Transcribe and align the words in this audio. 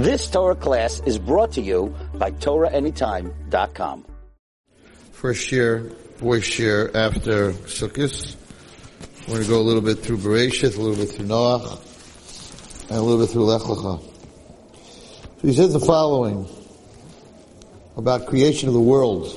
This 0.00 0.30
Torah 0.30 0.56
class 0.56 1.02
is 1.04 1.18
brought 1.18 1.52
to 1.52 1.60
you 1.60 1.94
by 2.14 2.30
TorahAnytime.com. 2.30 4.06
First 5.12 5.52
year, 5.52 5.92
voice 6.16 6.58
year 6.58 6.90
after 6.94 7.52
Sukkot. 7.52 8.34
We're 9.28 9.34
going 9.34 9.42
to 9.42 9.48
go 9.50 9.60
a 9.60 9.60
little 9.60 9.82
bit 9.82 9.98
through 9.98 10.16
Bereshith, 10.16 10.78
a 10.78 10.80
little 10.80 10.96
bit 10.96 11.14
through 11.14 11.26
Noach, 11.26 12.88
and 12.88 12.96
a 12.96 13.02
little 13.02 13.18
bit 13.18 13.30
through 13.30 13.44
Lech 13.44 13.60
Lecha. 13.60 14.00
So 14.00 15.46
he 15.46 15.52
says 15.52 15.74
the 15.74 15.80
following 15.80 16.48
about 17.98 18.26
creation 18.26 18.68
of 18.68 18.74
the 18.74 18.80
world. 18.80 19.28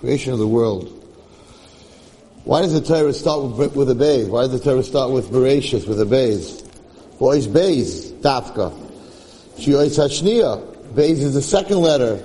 Creation 0.00 0.32
of 0.32 0.38
the 0.38 0.48
world. 0.48 0.88
Why 2.44 2.62
does 2.62 2.72
the 2.72 2.80
Torah 2.80 3.12
start 3.12 3.58
with, 3.58 3.76
with 3.76 3.90
a 3.90 3.94
Beis? 3.94 4.26
Why 4.30 4.46
does 4.46 4.52
the 4.52 4.70
Torah 4.70 4.82
start 4.82 5.10
with 5.10 5.30
Bereshith, 5.30 5.86
with 5.86 6.00
a 6.00 6.06
Beis? 6.06 6.66
Why 7.18 7.32
is 7.32 7.46
Beis, 7.46 8.18
Dafka? 8.22 8.84
Shiois 9.56 9.96
Hashniya. 9.98 10.60
Beis 10.94 11.18
is 11.18 11.34
the 11.34 11.42
second 11.42 11.78
letter. 11.78 12.16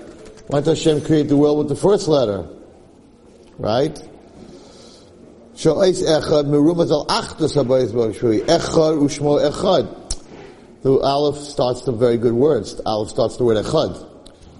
Why 0.47 0.59
did 0.59 0.69
Hashem 0.69 1.01
create 1.01 1.29
the 1.29 1.37
world 1.37 1.59
with 1.59 1.69
the 1.69 1.75
first 1.75 2.07
letter? 2.07 2.45
Right? 3.57 3.95
Shiois 5.55 6.03
Echad, 6.03 6.45
Merumat 6.47 6.91
al 6.91 7.05
Achdus 7.07 7.55
HaBeis 7.55 7.91
B'Shui. 7.91 8.41
Echad 8.41 8.97
Ushmo 8.99 9.39
Echad. 9.49 9.97
The 10.81 10.99
Aleph 10.99 11.37
starts 11.37 11.83
the 11.83 11.91
very 11.91 12.17
good 12.17 12.33
words. 12.33 12.75
The 12.75 12.83
Aleph 12.85 13.09
starts 13.09 13.37
the 13.37 13.45
word 13.45 13.63
Echad. 13.63 14.09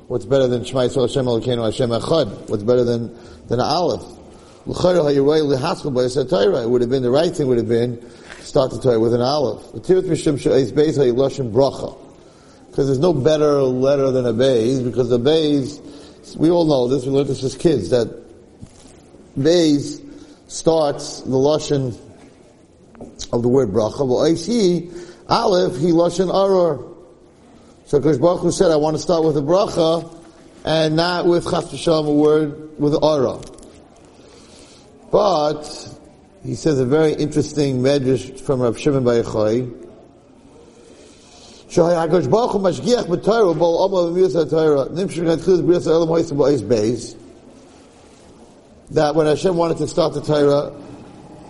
What's 0.08 0.26
better 0.26 0.48
than 0.48 0.64
Shema 0.64 0.82
Yisrael 0.82 1.08
Hashem 1.08 1.26
Elokeinu 1.26 1.66
Hashem 1.66 1.90
Echad? 1.90 2.50
What's 2.50 2.64
better 2.64 2.84
than, 2.84 3.14
than 3.48 3.60
an 3.60 3.66
Aleph? 3.66 4.04
It 4.64 4.68
would 6.70 6.82
have 6.82 6.90
been, 6.90 7.02
the 7.02 7.10
right 7.12 7.36
thing 7.36 7.48
would 7.48 7.58
have 7.58 7.68
been, 7.68 8.12
start 8.42 8.70
the 8.72 8.80
Torah 8.80 9.00
with 9.00 9.14
an 9.16 9.22
Aleph. 9.22 9.74
Because 12.72 12.88
there's 12.88 13.00
no 13.00 13.12
better 13.12 13.62
letter 13.64 14.12
than 14.12 14.26
a 14.26 14.32
Bays, 14.32 14.80
because 14.82 15.10
the 15.10 15.20
Bays, 15.20 15.82
we 16.38 16.50
all 16.50 16.64
know 16.64 16.88
this, 16.88 17.06
we 17.06 17.12
learned 17.12 17.28
this 17.28 17.44
as 17.44 17.54
kids, 17.54 17.90
that 17.90 18.08
Bays 19.38 20.02
starts 20.48 21.20
the 21.20 21.32
Lashon 21.32 21.98
of 23.34 23.42
the 23.42 23.50
word 23.50 23.72
Bracha, 23.72 24.26
I 24.26 24.36
see 24.36 24.90
Aleph, 25.28 25.80
he 25.80 25.88
Lashon 25.88 26.32
Aror. 26.32 26.96
So 27.88 28.00
Kosh 28.00 28.16
Baruch 28.16 28.40
Hu 28.40 28.52
said, 28.52 28.72
I 28.72 28.78
want 28.78 28.96
to 28.96 29.04
start 29.04 29.26
with 29.26 29.36
a 29.36 29.42
Bracha, 29.42 30.10
and 30.64 30.96
not 30.96 31.26
with 31.26 31.44
Chas 31.44 31.88
a 31.88 32.02
word 32.04 32.80
with 32.80 32.94
Arah. 32.94 33.46
But 35.12 36.00
he 36.42 36.56
says 36.56 36.80
a 36.80 36.86
very 36.86 37.14
interesting 37.14 37.82
medrash 37.82 38.40
from 38.40 38.62
Rav 38.62 38.80
Shimon 38.80 39.04
Bar 39.04 39.16
Yochai. 39.16 39.81
שהקדוש 41.71 42.27
ברוך 42.27 42.53
הוא 42.53 42.61
משגיח 42.61 43.07
בתוירה 43.07 43.51
ובו 43.51 43.65
עומר 43.65 43.99
ומיוס 43.99 44.37
התוירה 44.37 44.85
נמשך 44.95 45.23
להתחיל 45.23 45.63
בריאס 45.63 45.87
העולם 45.87 46.09
הויסם 46.09 46.39
באיס 46.39 46.61
בייס 46.61 47.15
that 48.93 49.15
when 49.17 49.27
Hashem 49.27 49.57
wanted 49.57 49.79
to 49.79 49.89
start 49.89 50.15
the 50.15 50.21
Torah 50.21 50.73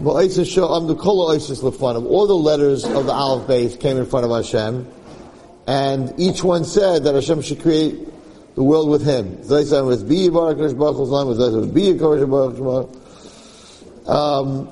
ba'is 0.03 0.43
show 0.47 0.69
amdu 0.69 0.99
kol 0.99 1.29
oisis 1.29 1.61
lefanim 1.63 2.07
all 2.07 2.27
the 2.27 2.35
letters 2.35 2.85
of 2.85 3.05
the 3.07 3.13
Aleph 3.13 3.47
base 3.47 3.77
came 3.77 3.99
in 3.99 4.07
front 4.07 4.25
of 4.25 4.33
Hashem 4.33 4.87
and 5.67 6.15
each 6.19 6.43
one 6.43 6.65
said 6.65 7.05
that 7.05 7.15
Hashem 7.15 7.43
should 7.43 7.61
create 7.61 7.95
the 8.55 8.63
world 8.63 8.89
with 8.89 9.05
him 9.05 9.37
Zaysan 9.51 9.85
was 9.87 10.03
bi 10.03 10.29
barak 10.31 10.57
Baruch 10.57 10.97
Hu's 10.97 11.11
was 11.11 11.39
Zaysan 11.39 11.61
was 11.61 11.71
bi 11.77 11.93
Baruch 12.27 12.57
Hu's 12.57 13.07
um, 14.09 14.69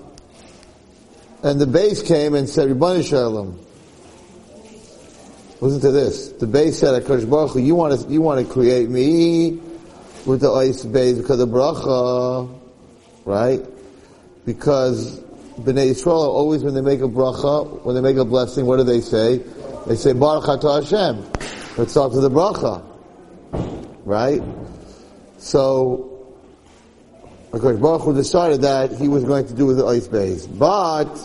and 1.42 1.60
the 1.60 1.66
base 1.66 2.02
came 2.02 2.34
and 2.34 2.48
said, 2.48 2.68
Ribbani 2.68 3.02
Shalom. 3.02 3.58
Listen 5.61 5.81
to 5.81 5.91
this. 5.91 6.29
The 6.29 6.47
base 6.47 6.79
said, 6.79 7.01
Akash 7.01 7.29
Baruch 7.29 7.55
you 7.55 7.75
want 7.75 7.99
to, 7.99 8.07
you 8.09 8.21
want 8.21 8.45
to 8.45 8.51
create 8.51 8.89
me 8.89 9.59
with 10.25 10.41
the 10.41 10.51
ice 10.51 10.85
base 10.85 11.17
because 11.17 11.39
of 11.39 11.49
bracha, 11.49 12.49
right? 13.25 13.61
Because 14.45 15.19
Bnei 15.59 15.91
Yisrael 15.91 16.27
always 16.27 16.63
when 16.63 16.73
they 16.75 16.81
make 16.81 17.01
a 17.01 17.07
bracha, 17.09 17.83
when 17.83 17.95
they 17.95 18.01
make 18.01 18.15
a 18.15 18.23
blessing, 18.23 18.65
what 18.65 18.77
do 18.77 18.83
they 18.83 19.01
say? 19.01 19.37
They 19.87 19.95
say, 19.95 20.13
Baruch 20.13 20.45
Hashem. 20.45 21.29
Let's 21.77 21.93
talk 21.93 22.13
to 22.13 22.21
the 22.21 22.29
bracha. 22.29 22.85
Right? 24.05 24.41
So, 25.37 26.35
because 27.51 27.77
Baruch 27.79 28.03
Hu 28.03 28.13
decided 28.13 28.61
that 28.61 28.91
he 28.93 29.07
was 29.07 29.25
going 29.25 29.47
to 29.47 29.53
do 29.53 29.65
with 29.65 29.77
the 29.77 29.85
ice 29.85 30.07
base. 30.07 30.47
But, 30.47 31.15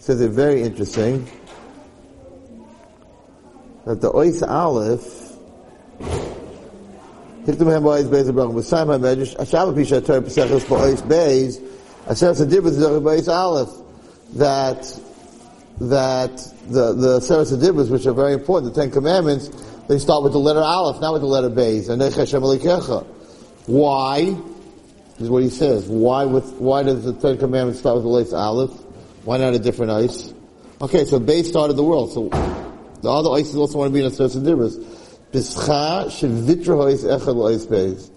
says 0.00 0.20
it 0.20 0.30
very 0.30 0.62
interesting, 0.62 1.26
that 3.86 4.00
the 4.00 4.12
ice 4.12 4.42
aleph, 4.42 5.36
Hiktam 7.46 7.70
hem 7.72 7.82
ba'is 7.82 8.04
beis 8.04 8.28
abraham, 8.28 8.54
with 8.54 8.66
Sam 8.66 8.88
ha-medrash, 8.88 9.36
Hashem 9.38 9.74
pisha 9.74 10.04
Torah 10.04 10.22
pesachos 10.22 10.64
ba'is 10.66 11.02
beis, 11.02 11.60
Hashem 12.06 12.34
sadir 12.34 12.62
with 12.62 12.78
the 12.78 13.00
ba'is 13.00 13.28
aleph, 13.28 13.70
that, 14.34 14.82
that 15.80 16.36
the, 16.68 16.92
the 16.94 17.20
Seres 17.20 17.52
Adibas, 17.52 17.90
which 17.90 18.06
are 18.06 18.12
very 18.12 18.34
important, 18.34 18.74
the 18.74 18.80
Ten 18.80 18.90
Commandments, 18.90 19.48
they 19.88 19.98
start 19.98 20.22
with 20.22 20.32
the 20.32 20.38
letter 20.38 20.60
Aleph, 20.60 21.00
not 21.00 21.12
with 21.14 21.22
the 21.22 21.26
letter 21.26 21.50
Beis. 21.50 21.88
Why? 23.66 24.36
is 25.20 25.28
what 25.28 25.42
he 25.42 25.50
says. 25.50 25.86
Why 25.86 26.24
with, 26.24 26.52
why 26.54 26.82
does 26.82 27.04
the 27.04 27.12
Ten 27.12 27.38
Commandments 27.38 27.80
start 27.80 27.96
with 27.96 28.04
the 28.04 28.08
letter 28.08 28.36
Aleph? 28.36 28.70
Why 29.24 29.38
not 29.38 29.54
a 29.54 29.58
different 29.58 29.92
ice? 29.92 30.32
Okay, 30.80 31.04
so 31.04 31.20
Beis 31.20 31.46
started 31.46 31.74
the 31.74 31.84
world. 31.84 32.12
So 32.12 32.30
the 33.02 33.10
other 33.10 33.30
ices 33.30 33.56
also 33.56 33.78
want 33.78 33.90
to 33.90 33.94
be 33.94 34.00
in 34.00 34.06
a 34.06 34.10
certain 34.10 34.44
difference. 34.44 34.76
Bischa 35.32 36.06
shevitra 36.06 36.92
ice 36.92 37.04
echad 37.04 37.54
ice 37.54 37.66
Beis. 37.66 38.10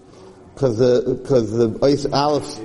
Because 0.54 0.78
the, 0.78 1.18
because 1.22 1.52
the 1.52 1.78
ice 1.82 2.06
Aleph 2.06 2.58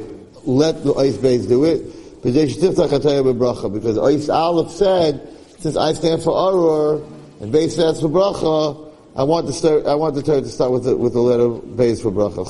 let 0.44 0.84
the 0.84 0.94
ice 0.96 1.18
Beis 1.18 1.47
do 1.47 1.63
it. 1.66 1.84
Because 2.22 3.97
ice 3.97 4.30
Aleph 4.30 4.72
said, 4.72 5.35
since 5.59 5.78
I 5.78 5.94
stand 5.94 6.22
for 6.24 6.38
Arur, 6.38 7.02
and 7.41 7.53
Beis 7.53 7.72
stands 7.72 8.02
for 8.02 8.09
Bracha, 8.09 8.90
I 9.16 9.24
want 9.24 9.47
to 9.47 9.53
start. 9.53 9.86
I 9.86 9.96
want 9.96 10.16
the 10.16 10.22
Torah 10.22 10.41
to 10.41 10.47
start 10.47 10.72
with 10.72 10.84
the, 10.84 10.96
with 10.96 11.13
the 11.13 11.19
letter 11.19 11.50
Beis 11.50 12.01
for 12.01 12.12
bracha. 12.12 12.46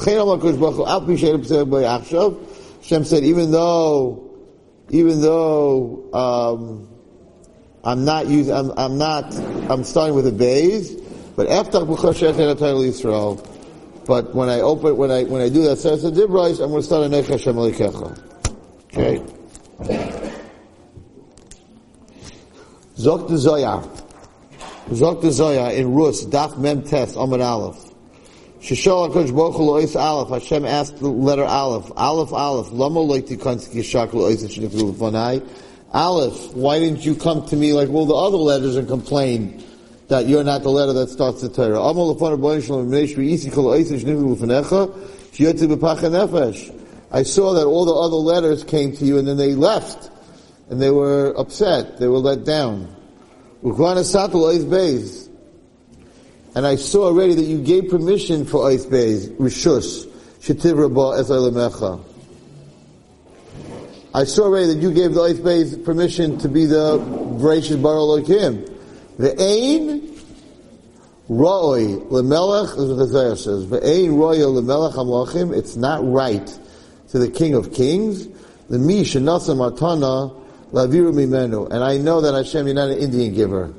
Hashem 2.82 3.04
said, 3.06 3.24
even 3.24 3.52
though, 3.52 4.30
even 4.90 5.22
though 5.22 6.10
um, 6.14 6.89
I'm 7.84 8.06
not 8.06 8.28
using, 8.28 8.54
I'm, 8.54 8.72
I'm, 8.78 8.98
not, 8.98 9.34
I'm 9.70 9.84
starting 9.84 10.16
with 10.16 10.28
a 10.28 10.32
Beis, 10.32 11.02
but 11.36 11.48
after 11.48 11.80
Yisrael. 11.80 13.46
But 14.06 14.34
when 14.34 14.50
I 14.50 14.62
open, 14.62 14.98
when 14.98 15.12
I 15.12 15.24
when 15.24 15.42
I 15.42 15.50
do 15.50 15.62
that 15.64 15.78
Seres 15.78 16.04
Dibrais, 16.04 16.60
I'm 16.64 16.72
going 16.72 16.82
to 16.82 16.84
start 16.84 17.06
a 17.06 17.10
Nech 17.10 17.28
Hashem 17.28 17.58
Okay. 17.60 19.24
Zok 22.98 23.28
de 23.30 23.36
Zoyar. 23.36 23.88
Zok 24.90 25.22
the 25.22 25.32
Zoya 25.32 25.72
in 25.72 25.94
Rus, 25.94 26.26
Daf 26.26 26.58
Mem 26.58 26.82
Tes, 26.82 27.16
Amar 27.16 27.40
Aleph. 27.40 27.78
Shishol 28.60 29.14
HaKadosh 29.14 29.36
Baruch 29.36 29.56
Hu 29.56 29.64
Lois 29.64 29.96
Aleph, 29.96 30.30
Hashem 30.30 30.66
asked 30.66 30.98
the 30.98 31.08
letter 31.08 31.46
Aleph, 31.46 31.92
Aleph 31.96 32.34
Aleph, 32.34 32.72
Lama 32.72 33.00
Loiti 33.00 33.38
Kanski 33.38 33.84
Shak 33.84 34.14
Lois 34.14 34.44
Shinifru 34.44 34.92
Lefanai. 34.92 35.48
Aleph, 35.94 36.54
why 36.54 36.80
didn't 36.80 37.04
you 37.04 37.16
come 37.16 37.46
to 37.48 37.56
me 37.56 37.74
like 37.74 37.90
all 37.90 38.06
the 38.06 38.14
other 38.14 38.38
letters 38.38 38.76
and 38.76 38.88
complain 38.88 39.64
that 40.08 40.28
you're 40.28 40.44
not 40.44 40.62
the 40.62 40.70
letter 40.70 40.94
that 40.94 41.10
starts 41.10 41.42
the 41.42 41.50
Torah? 41.50 41.82
I 47.12 47.24
saw 47.24 47.54
that 47.54 47.66
all 47.66 47.86
the 47.86 47.94
other 47.94 48.16
letters 48.16 48.64
came 48.64 48.96
to 48.98 49.06
you 49.06 49.18
and 49.18 49.28
then 49.28 49.38
they 49.38 49.56
left. 49.56 50.12
And 50.70 50.80
they 50.80 50.92
were 50.92 51.34
upset. 51.36 51.98
They 51.98 52.08
were 52.08 52.20
let 52.20 52.46
down. 52.46 52.96
And 56.56 56.68
I 56.68 56.76
saw 56.76 57.06
already 57.06 57.34
that 57.34 57.46
you 57.46 57.64
gave 57.64 57.90
permission 57.90 58.46
for 58.46 58.70
ice 58.70 58.86
bays, 58.86 59.30
rishus, 59.30 60.06
shetiv 60.40 60.78
rabah 60.78 61.20
es 61.20 61.30
I 64.14 64.24
saw 64.24 64.46
already 64.46 64.74
that 64.74 64.82
you 64.82 64.92
gave 64.92 65.14
the 65.14 65.22
ice 65.22 65.40
bays 65.40 65.78
permission 65.78 66.40
to 66.40 66.50
be 66.50 66.66
the 66.66 66.98
gracious 67.40 67.76
bar 67.76 67.96
Elohim. 67.96 68.66
The 69.18 69.40
ain 69.40 70.18
roi 71.28 71.82
lemelech 72.10 72.78
is 72.78 72.90
what 72.90 72.98
the 72.98 73.06
Zohar 73.06 73.36
says. 73.36 73.70
The 73.70 73.86
ain 73.88 74.16
roi 74.16 74.38
lemelech 74.38 74.94
amlachim. 74.94 75.56
It's 75.56 75.76
not 75.76 76.04
right 76.04 76.60
to 77.10 77.20
the 77.20 77.30
King 77.30 77.54
of 77.54 77.74
Kings. 77.74 78.28
The 78.70 78.80
mi 78.80 79.04
shenasa 79.04 79.56
matana 79.56 80.36
Laviru 80.72 81.14
mimenu. 81.14 81.70
And 81.72 81.84
I 81.84 81.98
know 81.98 82.22
that 82.22 82.34
Hashem, 82.34 82.66
you're 82.66 82.76
not 82.76 82.90
an 82.90 82.98
Indian 82.98 83.34
giver. 83.34 83.74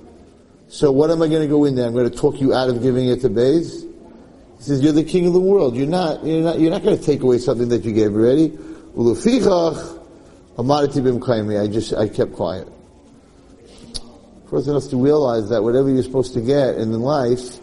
So 0.69 0.93
what 0.93 1.11
am 1.11 1.23
I 1.23 1.29
going 1.29 1.43
to 1.43 1.49
go 1.49 1.65
in 1.65 1.75
there? 1.75 1.87
I'm 1.87 1.93
going 1.93 2.09
to 2.09 2.17
talk 2.17 2.41
you 2.41 2.55
out 2.55 2.69
of 2.69 2.83
giving 2.83 3.09
it 3.09 3.21
to 3.23 3.29
Bays? 3.29 3.83
He 3.83 4.63
says, 4.63 4.81
you're 4.81 4.93
the 4.93 5.05
king 5.05 5.27
of 5.27 5.33
the 5.33 5.41
world. 5.41 5.75
You're 5.75 5.87
not, 5.87 6.25
you're 6.25 6.43
not, 6.43 6.61
you're 6.61 6.71
not 6.71 6.83
going 6.83 6.97
to 6.97 7.03
take 7.03 7.23
away 7.23 7.39
something 7.39 7.69
that 7.71 7.85
you 7.85 7.93
gave 7.93 8.15
already. 8.15 8.51
Ulufichach, 8.51 10.00
amarati 10.61 11.03
bim 11.03 11.23
I 11.57 11.67
just, 11.67 11.95
I 11.95 12.09
kept 12.09 12.35
quiet. 12.35 12.69
person 14.49 14.75
has 14.75 14.89
to 14.89 14.97
realize 15.03 15.49
that 15.49 15.63
whatever 15.63 15.89
you're 15.89 16.03
supposed 16.03 16.35
to 16.35 16.41
get 16.41 16.77
in 16.77 16.93
life 17.01 17.59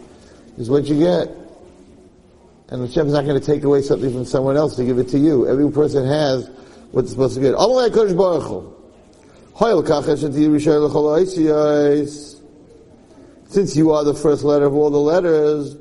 is 0.58 0.68
what 0.68 0.86
you 0.86 0.98
get. 0.98 1.28
And 2.70 2.82
Hashem 2.86 3.06
is 3.06 3.12
not 3.12 3.24
going 3.24 3.40
to 3.40 3.46
take 3.46 3.62
away 3.64 3.82
something 3.82 4.12
from 4.12 4.24
someone 4.24 4.56
else 4.56 4.76
to 4.76 4.84
give 4.84 4.98
it 4.98 5.08
to 5.10 5.18
you. 5.18 5.46
Every 5.48 5.70
person 5.70 6.06
has 6.06 6.48
what 6.90 7.02
they're 7.02 7.10
supposed 7.10 7.34
to 7.36 7.40
get. 7.40 7.54
Amalei 7.54 7.90
Kodesh 7.90 8.16
Baruch 8.16 8.44
Hu. 8.44 8.74
Since 13.48 13.76
you 13.76 13.90
are 13.92 14.04
the 14.04 14.14
first 14.14 14.44
letter 14.44 14.66
of 14.66 14.74
all 14.74 14.90
the 14.90 14.98
letters, 14.98 15.76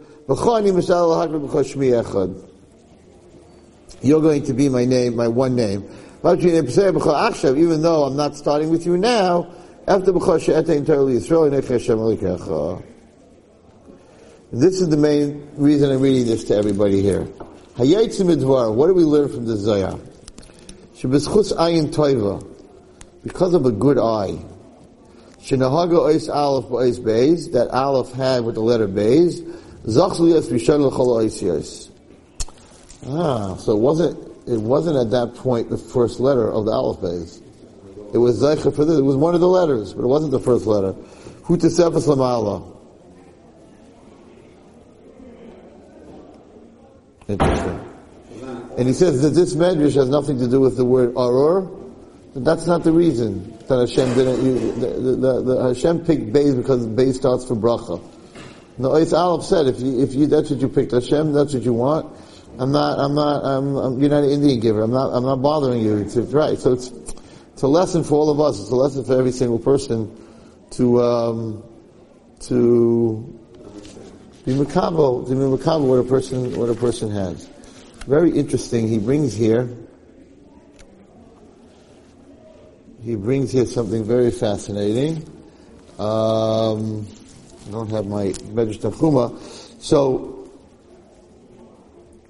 you're 4.02 4.22
going 4.22 4.44
to 4.44 4.54
be 4.54 4.70
my 4.70 4.86
name, 4.86 5.16
my 5.16 5.28
one 5.28 5.56
name. 5.56 5.90
Even 6.28 7.82
though 7.82 8.04
I'm 8.04 8.18
not 8.18 8.36
starting 8.36 8.70
with 8.70 8.86
you 8.86 8.98
now, 8.98 9.48
after 9.88 10.12
This 14.52 14.82
is 14.82 14.90
the 14.90 14.98
main 14.98 15.50
reason 15.56 15.90
I'm 15.90 16.02
reading 16.02 16.26
this 16.26 16.44
to 16.46 16.56
everybody 16.56 17.02
here. 17.02 17.24
What 17.78 18.88
do 18.88 18.94
we 18.94 19.04
learn 19.04 19.30
from 19.30 19.46
the 19.46 19.56
Zohar? 19.56 19.98
Because 23.24 23.54
of 23.54 23.66
a 23.66 23.72
good 23.72 23.98
eye. 23.98 24.38
That 27.52 27.70
aleph 27.72 28.12
had 28.12 28.44
with 28.44 28.56
the 28.56 28.62
letter 28.62 28.88
beis. 28.90 29.42
Ah, 33.08 33.56
so 33.56 33.72
it 33.72 33.80
wasn't, 33.80 34.27
it 34.48 34.60
wasn't 34.60 34.98
at 34.98 35.12
that 35.12 35.36
point 35.36 35.70
the 35.70 35.78
first 35.78 36.20
letter 36.20 36.50
of 36.52 36.66
the 36.66 36.72
aleph 36.72 37.00
beis. 37.00 37.42
It 38.14 38.18
was 38.18 38.42
zeicha 38.42 38.74
for 38.76 38.86
this, 38.86 38.98
it 38.98 39.04
was 39.04 39.16
one 39.16 39.36
of 39.36 39.42
the 39.42 39.48
letters, 39.48 39.94
but 39.94 40.04
it 40.04 40.08
wasn't 40.08 40.32
the 40.32 40.40
first 40.40 40.66
letter. 40.66 40.94
Hu 41.44 41.58
tesefes 41.58 42.08
lamala. 42.08 42.76
Interesting. 47.28 47.84
And 48.78 48.88
he 48.88 48.94
says 48.94 49.22
that 49.22 49.30
this 49.30 49.56
medrash 49.56 49.96
has 49.96 50.08
nothing 50.08 50.40
to 50.40 50.48
do 50.48 50.60
with 50.60 50.78
the 50.78 50.86
word 50.86 51.14
aror, 51.16 51.78
that's 52.36 52.68
not 52.68 52.84
the 52.84 52.92
reason 52.92 53.58
that 53.68 53.80
Hashem 53.80 54.14
didn't. 54.14 54.46
You, 54.46 54.72
the, 54.74 54.88
the, 55.16 55.42
the, 55.42 55.64
Hashem 55.70 56.06
picked 56.06 56.32
Beis 56.32 56.56
because 56.56 56.86
Beis 56.86 57.16
starts 57.16 57.46
for 57.46 57.56
bracha. 57.56 58.02
No, 58.78 58.96
it's 58.96 59.12
Aleph 59.12 59.44
said 59.44 59.66
if 59.66 59.80
you 59.80 60.02
if 60.02 60.14
you 60.14 60.28
that's 60.28 60.52
what 60.52 60.60
you 60.60 60.68
picked 60.68 60.92
Hashem, 60.92 61.34
that's 61.34 61.54
what 61.56 61.64
you 61.64 61.74
want. 61.74 62.16
I'm 62.60 62.72
not. 62.72 63.00
I'm 63.00 63.14
not. 63.14 63.46
I'm, 63.46 63.76
I'm, 63.76 64.00
you're 64.00 64.10
not 64.10 64.24
an 64.24 64.30
Indian 64.30 64.60
giver. 64.60 64.82
I'm 64.82 64.92
not. 64.92 65.10
I'm 65.10 65.24
not 65.24 65.42
bothering 65.42 65.82
you. 65.82 65.98
It's, 65.98 66.16
it's 66.16 66.34
right. 66.34 66.58
So 66.58 66.74
it's 66.74 66.88
it's 67.54 67.62
a 67.62 67.68
lesson 67.68 68.04
for 68.04 68.16
all 68.16 68.30
of 68.30 68.40
us. 68.40 68.60
It's 68.60 68.72
a 68.72 68.76
lesson 68.76 69.04
for 69.06 69.18
every 69.18 69.32
single 69.32 69.60
person 69.60 70.16
to 70.72 71.02
um, 71.02 71.64
to 72.42 73.40
be 74.46 74.54
makabel, 74.54 75.28
to 75.28 75.32
be 75.32 75.40
makabel 75.42 75.88
what 75.88 76.00
a 76.00 76.04
person 76.04 76.58
what 76.58 76.70
a 76.70 76.76
person 76.76 77.12
has. 77.12 77.48
Very 78.08 78.32
interesting. 78.32 78.88
He 78.88 79.00
brings 79.00 79.34
here. 79.34 79.70
he 83.08 83.16
brings 83.16 83.54
here 83.54 83.66
something 83.66 84.04
very 84.04 84.32
fascinating. 84.32 85.24
Um, 85.98 87.08
I 87.66 87.72
don't 87.72 87.90
have 87.90 88.06
my 88.06 88.26
Medrash 88.52 88.80
Tanchuma. 88.80 89.40
So, 89.82 90.37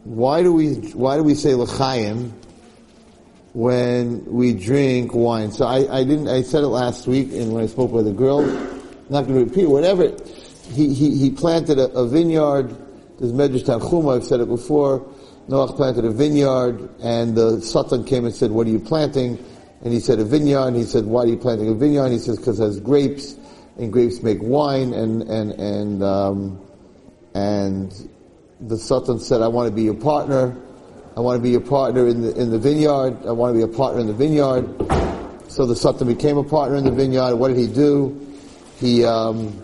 why 0.07 0.41
do 0.41 0.53
we 0.53 0.75
why 0.93 1.17
do 1.17 1.23
we 1.23 1.35
say 1.35 1.53
l'chaim 1.53 2.33
when 3.53 4.23
we 4.25 4.53
drink 4.53 5.13
wine? 5.13 5.51
So 5.51 5.65
I, 5.65 5.99
I 5.99 6.03
didn't 6.05 6.29
I 6.29 6.43
said 6.43 6.63
it 6.63 6.67
last 6.67 7.07
week 7.07 7.33
and 7.33 7.51
when 7.53 7.63
I 7.63 7.67
spoke 7.67 7.91
with 7.91 8.05
the 8.05 8.13
girl. 8.13 8.39
I'm 8.39 9.09
not 9.09 9.27
going 9.27 9.39
to 9.39 9.45
repeat 9.45 9.65
whatever. 9.65 10.15
He 10.71 10.93
he 10.93 11.17
he 11.17 11.29
planted 11.29 11.77
a, 11.77 11.89
a 11.89 12.07
vineyard. 12.07 12.75
There's 13.19 13.33
Medrash 13.33 13.65
Tanchuma. 13.65 14.15
I've 14.15 14.23
said 14.23 14.39
it 14.39 14.47
before. 14.47 15.05
Noach 15.49 15.75
planted 15.75 16.05
a 16.05 16.11
vineyard, 16.11 16.89
and 17.01 17.35
the 17.35 17.61
Satan 17.61 18.03
came 18.05 18.25
and 18.25 18.33
said, 18.33 18.51
"What 18.51 18.67
are 18.67 18.69
you 18.69 18.79
planting?" 18.79 19.43
And 19.83 19.93
he 19.93 19.99
said 19.99 20.19
a 20.19 20.25
vineyard. 20.25 20.67
And 20.67 20.75
he 20.77 20.83
said, 20.83 21.05
why 21.05 21.23
are 21.23 21.27
you 21.27 21.37
planting 21.37 21.69
a 21.69 21.73
vineyard? 21.73 22.05
And 22.05 22.13
he 22.13 22.19
says, 22.19 22.37
because 22.37 22.59
it 22.59 22.63
has 22.63 22.79
grapes, 22.79 23.37
and 23.77 23.93
grapes 23.93 24.23
make 24.23 24.39
wine. 24.41 24.93
And 24.93 25.21
and 25.23 25.51
and 25.51 26.03
um, 26.03 26.59
and 27.35 27.93
the 28.61 28.77
Satan 28.77 29.19
said, 29.19 29.41
I 29.41 29.47
want 29.47 29.69
to 29.69 29.75
be 29.75 29.83
your 29.83 29.93
partner. 29.93 30.55
I 31.15 31.19
want 31.19 31.37
to 31.37 31.41
be 31.41 31.49
your 31.49 31.61
partner 31.61 32.07
in 32.07 32.21
the 32.21 32.35
in 32.39 32.51
the 32.51 32.59
vineyard. 32.59 33.25
I 33.25 33.31
want 33.31 33.55
to 33.55 33.57
be 33.57 33.63
a 33.63 33.75
partner 33.75 34.01
in 34.01 34.07
the 34.07 34.13
vineyard. 34.13 34.67
So 35.49 35.65
the 35.65 35.75
Satan 35.75 36.07
became 36.07 36.37
a 36.37 36.43
partner 36.43 36.77
in 36.77 36.83
the 36.83 36.91
vineyard. 36.91 37.35
What 37.35 37.49
did 37.49 37.57
he 37.57 37.67
do? 37.67 38.35
He 38.79 39.03
um, 39.03 39.59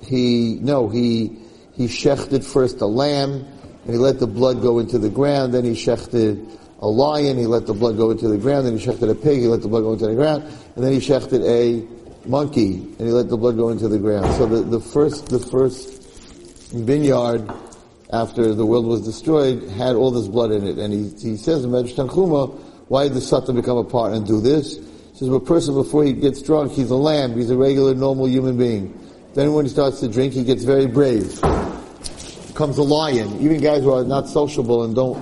he 0.00 0.58
no 0.62 0.88
he 0.88 1.36
he 1.74 1.86
shechted 1.86 2.44
first 2.44 2.80
a 2.80 2.86
lamb, 2.86 3.46
and 3.84 3.92
he 3.92 3.98
let 3.98 4.18
the 4.20 4.26
blood 4.26 4.62
go 4.62 4.78
into 4.78 4.98
the 4.98 5.10
ground. 5.10 5.52
Then 5.52 5.64
he 5.64 5.72
shechted 5.72 6.58
a 6.80 6.86
lion, 6.88 7.36
he 7.36 7.46
let 7.46 7.66
the 7.66 7.74
blood 7.74 7.96
go 7.98 8.10
into 8.10 8.28
the 8.28 8.38
ground, 8.38 8.66
then 8.66 8.78
he 8.78 8.84
shechted 8.84 9.10
a 9.10 9.14
pig, 9.14 9.40
he 9.40 9.46
let 9.46 9.60
the 9.60 9.68
blood 9.68 9.82
go 9.82 9.92
into 9.92 10.06
the 10.06 10.14
ground, 10.14 10.42
and 10.74 10.84
then 10.84 10.92
he 10.92 10.98
shechted 10.98 11.44
a 11.46 11.86
monkey, 12.26 12.76
and 12.76 13.00
he 13.00 13.12
let 13.12 13.28
the 13.28 13.36
blood 13.36 13.56
go 13.56 13.68
into 13.68 13.86
the 13.86 13.98
ground. 13.98 14.32
So 14.36 14.46
the, 14.46 14.62
the 14.62 14.80
first, 14.80 15.26
the 15.26 15.38
first 15.38 16.02
vineyard 16.72 17.52
after 18.12 18.54
the 18.54 18.66
world 18.66 18.86
was 18.86 19.02
destroyed 19.02 19.68
had 19.70 19.94
all 19.94 20.10
this 20.10 20.28
blood 20.28 20.50
in 20.50 20.66
it. 20.66 20.78
And 20.78 20.92
he, 20.92 21.08
he 21.30 21.36
says 21.36 21.64
in 21.64 21.70
Medrash 21.70 21.94
Tanchuma, 21.94 22.50
why 22.88 23.04
did 23.04 23.14
the 23.14 23.20
Satan 23.20 23.54
become 23.54 23.76
a 23.76 23.84
part 23.84 24.12
and 24.12 24.26
do 24.26 24.40
this? 24.40 24.76
He 24.76 25.18
says, 25.18 25.28
a 25.28 25.38
person 25.38 25.74
before 25.74 26.04
he 26.04 26.12
gets 26.12 26.42
drunk, 26.42 26.72
he's 26.72 26.90
a 26.90 26.96
lamb, 26.96 27.36
he's 27.36 27.50
a 27.50 27.56
regular, 27.56 27.94
normal 27.94 28.26
human 28.26 28.58
being. 28.58 28.98
Then 29.34 29.52
when 29.52 29.64
he 29.64 29.70
starts 29.70 30.00
to 30.00 30.08
drink, 30.08 30.32
he 30.32 30.42
gets 30.42 30.64
very 30.64 30.86
brave. 30.86 31.40
Becomes 32.48 32.78
a 32.78 32.82
lion. 32.82 33.40
Even 33.40 33.60
guys 33.60 33.82
who 33.82 33.92
are 33.92 34.04
not 34.04 34.28
sociable 34.28 34.82
and 34.82 34.94
don't 34.94 35.18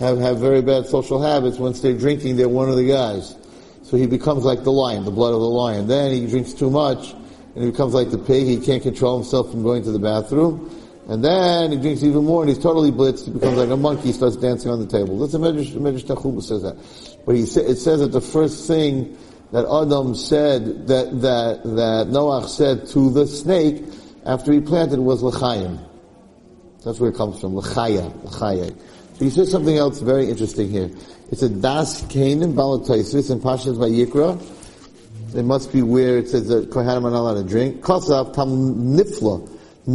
have, 0.00 0.18
have 0.18 0.40
very 0.40 0.60
bad 0.60 0.86
social 0.86 1.22
habits. 1.22 1.58
Once 1.58 1.80
they're 1.80 1.96
drinking, 1.96 2.36
they're 2.36 2.48
one 2.48 2.68
of 2.68 2.74
the 2.74 2.86
guys. 2.86 3.36
So 3.84 3.96
he 3.96 4.06
becomes 4.06 4.44
like 4.44 4.64
the 4.64 4.72
lion, 4.72 5.04
the 5.04 5.12
blood 5.12 5.34
of 5.34 5.40
the 5.40 5.48
lion. 5.48 5.86
Then 5.86 6.10
he 6.10 6.26
drinks 6.26 6.52
too 6.52 6.70
much, 6.70 7.12
and 7.54 7.64
he 7.64 7.70
becomes 7.70 7.94
like 7.94 8.10
the 8.10 8.18
pig. 8.18 8.46
He 8.46 8.58
can't 8.58 8.82
control 8.82 9.18
himself 9.18 9.52
from 9.52 9.62
going 9.62 9.84
to 9.84 9.92
the 9.92 10.00
bathroom. 10.00 10.68
And 11.06 11.22
then 11.22 11.72
he 11.72 11.76
drinks 11.78 12.02
even 12.02 12.24
more, 12.24 12.42
and 12.42 12.48
he's 12.48 12.58
totally 12.58 12.90
blitzed. 12.90 13.26
He 13.26 13.30
becomes 13.30 13.56
like 13.56 13.68
a 13.68 13.76
monkey, 13.76 14.12
starts 14.12 14.36
dancing 14.36 14.70
on 14.70 14.80
the 14.80 14.86
table. 14.86 15.18
That's 15.18 15.34
a 15.34 15.38
Medrash, 15.38 15.72
Medrash 15.72 16.04
Tanchuma 16.04 16.42
says 16.42 16.62
that. 16.62 16.76
But 17.26 17.36
he 17.36 17.44
sa- 17.44 17.60
it 17.60 17.76
says 17.76 18.00
that 18.00 18.12
the 18.12 18.22
first 18.22 18.66
thing 18.66 19.16
that 19.52 19.66
Adam 19.66 20.14
said, 20.14 20.86
that, 20.88 21.20
that, 21.20 21.62
that 21.62 22.06
Noach 22.08 22.48
said 22.48 22.86
to 22.88 23.10
the 23.10 23.26
snake 23.26 23.84
after 24.24 24.52
he 24.52 24.60
planted 24.60 24.98
was 24.98 25.22
L'chaim. 25.22 25.78
That's 26.84 26.98
where 26.98 27.10
it 27.10 27.16
comes 27.16 27.40
from, 27.40 27.56
L'chaya, 27.56 28.12
L'chaya. 28.24 28.70
So 29.16 29.24
he 29.24 29.30
says 29.30 29.50
something 29.50 29.76
else 29.76 30.00
very 30.00 30.28
interesting 30.28 30.70
here. 30.70 30.90
It's 31.30 31.42
a 31.42 31.48
das 31.48 32.02
kainin 32.02 32.54
balataisis 32.54 33.30
in 33.30 33.40
Pashas 33.40 33.76
Vayikra. 33.76 34.42
It 35.36 35.44
must 35.44 35.72
be 35.72 35.82
where 35.82 36.18
it 36.18 36.28
says 36.28 36.48
that 36.48 36.70
Kohanim 36.70 37.04
are 37.04 37.10
not 37.10 37.20
allowed 37.20 37.34
to 37.34 37.44
drink. 37.44 37.82
Kasav 37.82 38.34
tam 38.34 38.96
nifla. 38.96 39.53
So 39.86 39.92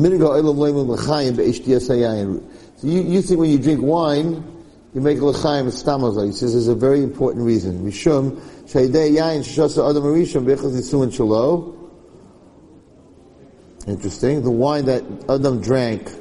you, 2.83 3.01
you 3.01 3.21
think 3.21 3.39
when 3.39 3.49
you 3.49 3.57
drink 3.57 3.81
wine, 3.81 4.43
you 4.93 5.01
make 5.01 5.19
l'chaim 5.19 5.67
stamaza. 5.67 6.27
He 6.27 6.31
says 6.31 6.53
there's 6.53 6.67
a 6.67 6.75
very 6.75 7.01
important 7.01 7.43
reason. 7.45 7.83
Mishum 7.83 8.39
yain 8.67 9.41
shasa. 9.41 9.79
Interesting. 13.87 14.43
The 14.43 14.51
wine 14.51 14.85
that 14.85 15.03
Adam 15.27 15.59
drank 15.59 16.11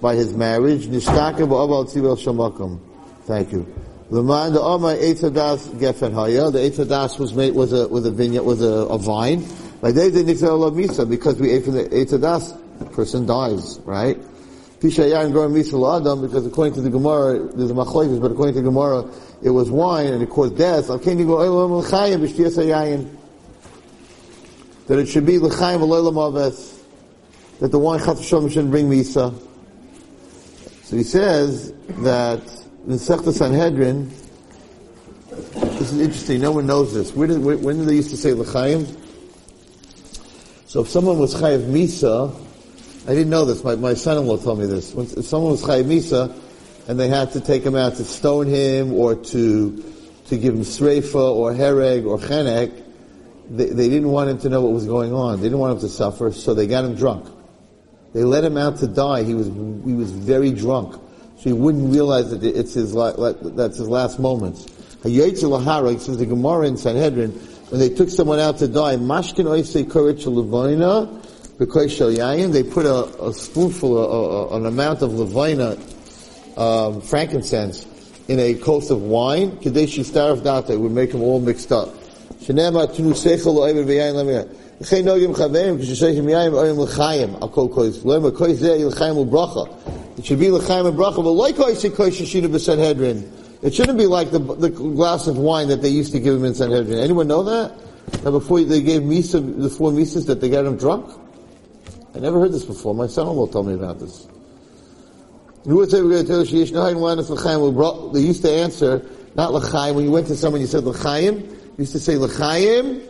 by 0.00 0.14
his 0.14 0.32
marriage. 0.32 0.86
Nishtaka 0.86 1.40
ba'abal 1.40 1.84
tzibel 1.92 2.16
shamakum. 2.16 2.80
Thank 3.24 3.52
you. 3.52 3.66
L'man 4.08 4.52
the 4.54 4.60
Omar 4.60 4.94
Eitzadas 4.96 5.68
Gefen 5.78 6.12
Haya. 6.14 6.50
The 6.50 6.58
Eitzadas 6.60 7.18
was 7.18 7.34
made 7.34 7.54
was 7.54 7.72
a 7.72 7.86
was 7.88 8.06
a 8.06 8.10
vineyard 8.10 8.44
was 8.44 8.62
a, 8.62 8.66
a 8.66 8.98
vine. 8.98 9.44
Because 9.82 10.12
we 11.40 11.50
ate 11.50 11.64
from 11.64 11.74
the 11.74 11.88
Eitzadas, 11.90 12.92
person 12.92 13.26
dies, 13.26 13.80
right? 13.80 14.16
Pishayan 14.80 15.32
growing 15.32 15.52
misa 15.54 16.00
adam 16.00 16.22
because 16.22 16.46
according 16.46 16.74
to 16.74 16.80
the 16.80 16.90
Gemara 16.90 17.38
there's 17.54 17.70
a 17.70 17.74
machlokes, 17.74 18.20
but 18.20 18.32
according 18.32 18.54
to 18.54 18.60
the 18.60 18.66
Gemara 18.68 19.08
it 19.42 19.50
was 19.50 19.70
wine 19.70 20.12
and 20.12 20.22
it 20.22 20.30
caused 20.30 20.56
death. 20.56 20.88
That 20.88 21.00
it 24.98 25.06
should 25.06 25.26
be 25.26 25.38
l'chaim 25.38 25.80
v'loilam 25.80 26.78
that 27.60 27.70
the 27.70 27.78
wine 27.78 28.00
chat 28.00 28.18
shouldn't 28.18 28.70
bring 28.70 28.88
misa. 28.88 29.32
So 30.82 30.96
he 30.96 31.04
says 31.04 31.72
that 32.00 32.42
in 32.86 32.94
Sechta 32.94 33.32
Sanhedrin, 33.32 34.10
this 35.30 35.92
is 35.92 36.00
interesting, 36.00 36.40
no 36.40 36.50
one 36.52 36.66
knows 36.66 36.92
this. 36.92 37.14
Where 37.14 37.28
did, 37.28 37.38
when 37.42 37.78
did 37.78 37.86
they 37.86 37.94
used 37.94 38.10
to 38.10 38.16
say 38.16 38.32
L'chaim? 38.32 38.86
So 40.72 40.80
if 40.80 40.88
someone 40.88 41.18
was 41.18 41.34
Chayiv 41.34 41.66
Misa, 41.66 42.34
I 43.06 43.08
didn't 43.08 43.28
know 43.28 43.44
this, 43.44 43.62
my, 43.62 43.74
my 43.76 43.92
son-in-law 43.92 44.38
told 44.38 44.58
me 44.58 44.64
this. 44.64 44.94
When, 44.94 45.04
if 45.04 45.26
someone 45.26 45.50
was 45.50 45.62
Chayiv 45.62 45.84
Misa, 45.84 46.34
and 46.88 46.98
they 46.98 47.08
had 47.08 47.30
to 47.32 47.42
take 47.42 47.62
him 47.62 47.76
out 47.76 47.96
to 47.96 48.04
stone 48.06 48.46
him, 48.46 48.94
or 48.94 49.14
to, 49.14 49.94
to 50.28 50.38
give 50.38 50.54
him 50.54 50.62
Sreifa, 50.62 51.14
or 51.14 51.52
Hereg, 51.52 52.06
or 52.06 52.16
Chenek, 52.16 52.72
they, 53.50 53.66
they 53.66 53.90
didn't 53.90 54.08
want 54.08 54.30
him 54.30 54.38
to 54.38 54.48
know 54.48 54.62
what 54.62 54.72
was 54.72 54.86
going 54.86 55.12
on. 55.12 55.36
They 55.36 55.42
didn't 55.42 55.58
want 55.58 55.74
him 55.74 55.80
to 55.80 55.90
suffer, 55.90 56.32
so 56.32 56.54
they 56.54 56.66
got 56.66 56.86
him 56.86 56.94
drunk. 56.94 57.28
They 58.14 58.24
let 58.24 58.42
him 58.42 58.56
out 58.56 58.78
to 58.78 58.86
die. 58.86 59.24
He 59.24 59.34
was 59.34 59.48
he 59.48 59.92
was 59.92 60.10
very 60.10 60.52
drunk, 60.52 60.94
so 61.36 61.42
he 61.42 61.52
wouldn't 61.52 61.92
realize 61.92 62.30
that 62.30 62.42
it's 62.42 62.72
his 62.72 62.94
that's 62.94 63.76
his 63.76 63.88
last 63.90 64.18
moments. 64.18 64.64
Hayotze 65.02 65.44
lahara 65.44 66.00
says 66.00 66.16
the 66.16 66.24
Gemara 66.24 66.66
in 66.66 66.78
Sanhedrin 66.78 67.38
when 67.72 67.80
they 67.80 67.88
took 67.88 68.10
someone 68.10 68.38
out 68.38 68.58
to 68.58 68.68
die. 68.68 68.96
Mashkin 68.96 69.46
oisei 69.46 69.84
korich 69.84 70.26
levina 70.26 71.08
because 71.58 71.98
they 72.52 72.62
put 72.62 72.84
a, 72.84 73.04
a 73.24 73.32
spoonful, 73.32 73.96
a, 73.96 74.54
a, 74.54 74.56
an 74.58 74.66
amount 74.66 75.00
of 75.00 75.12
levina, 75.12 75.78
um, 76.58 77.00
frankincense, 77.00 77.86
in 78.28 78.38
a 78.38 78.52
coast 78.52 78.90
of 78.90 79.00
wine. 79.00 79.52
Kadeshi 79.52 80.04
starf 80.04 80.44
data 80.44 80.78
would 80.78 80.92
make 80.92 81.12
them 81.12 81.22
all 81.22 81.40
mixed 81.40 81.72
up. 81.72 81.88
It 82.40 82.44
should 82.44 82.56
be 82.56 82.68
l'chaim 90.50 90.84
u'bracha, 90.84 91.16
but 91.16 91.32
lo'i 91.32 91.52
kois 91.54 91.90
kois 91.90 92.10
shishina 92.10 92.48
b'Sanhedrin. 92.48 93.41
It 93.62 93.72
shouldn't 93.74 93.96
be 93.96 94.06
like 94.06 94.30
the, 94.32 94.40
the 94.40 94.68
glass 94.70 95.26
of 95.28 95.38
wine 95.38 95.68
that 95.68 95.82
they 95.82 95.88
used 95.88 96.12
to 96.12 96.20
give 96.20 96.34
him 96.34 96.44
in 96.44 96.54
Sanhedrin. 96.54 96.98
Anyone 96.98 97.28
know 97.28 97.44
that? 97.44 97.72
Now 98.24 98.32
before 98.32 98.60
they 98.60 98.82
gave 98.82 99.02
Misa, 99.02 99.40
the 99.62 99.70
four 99.70 99.92
Misas 99.92 100.26
that 100.26 100.40
they 100.40 100.50
got 100.50 100.66
him 100.66 100.76
drunk? 100.76 101.08
I 102.14 102.18
never 102.18 102.40
heard 102.40 102.52
this 102.52 102.64
before. 102.64 102.94
My 102.94 103.06
son-in-law 103.06 103.46
told 103.46 103.68
me 103.68 103.74
about 103.74 104.00
this. 104.00 104.26
They 105.64 105.72
used 105.72 105.92
to 108.42 108.50
answer, 108.50 109.06
not 109.36 109.52
l'chaim, 109.52 109.94
when 109.94 110.04
you 110.04 110.10
went 110.10 110.26
to 110.26 110.34
someone 110.36 110.60
you 110.60 110.66
said 110.66 110.82
l'chaim, 110.84 111.40
you 111.40 111.56
used 111.78 111.92
to 111.92 112.00
say 112.00 112.16
l'chaim, 112.16 113.00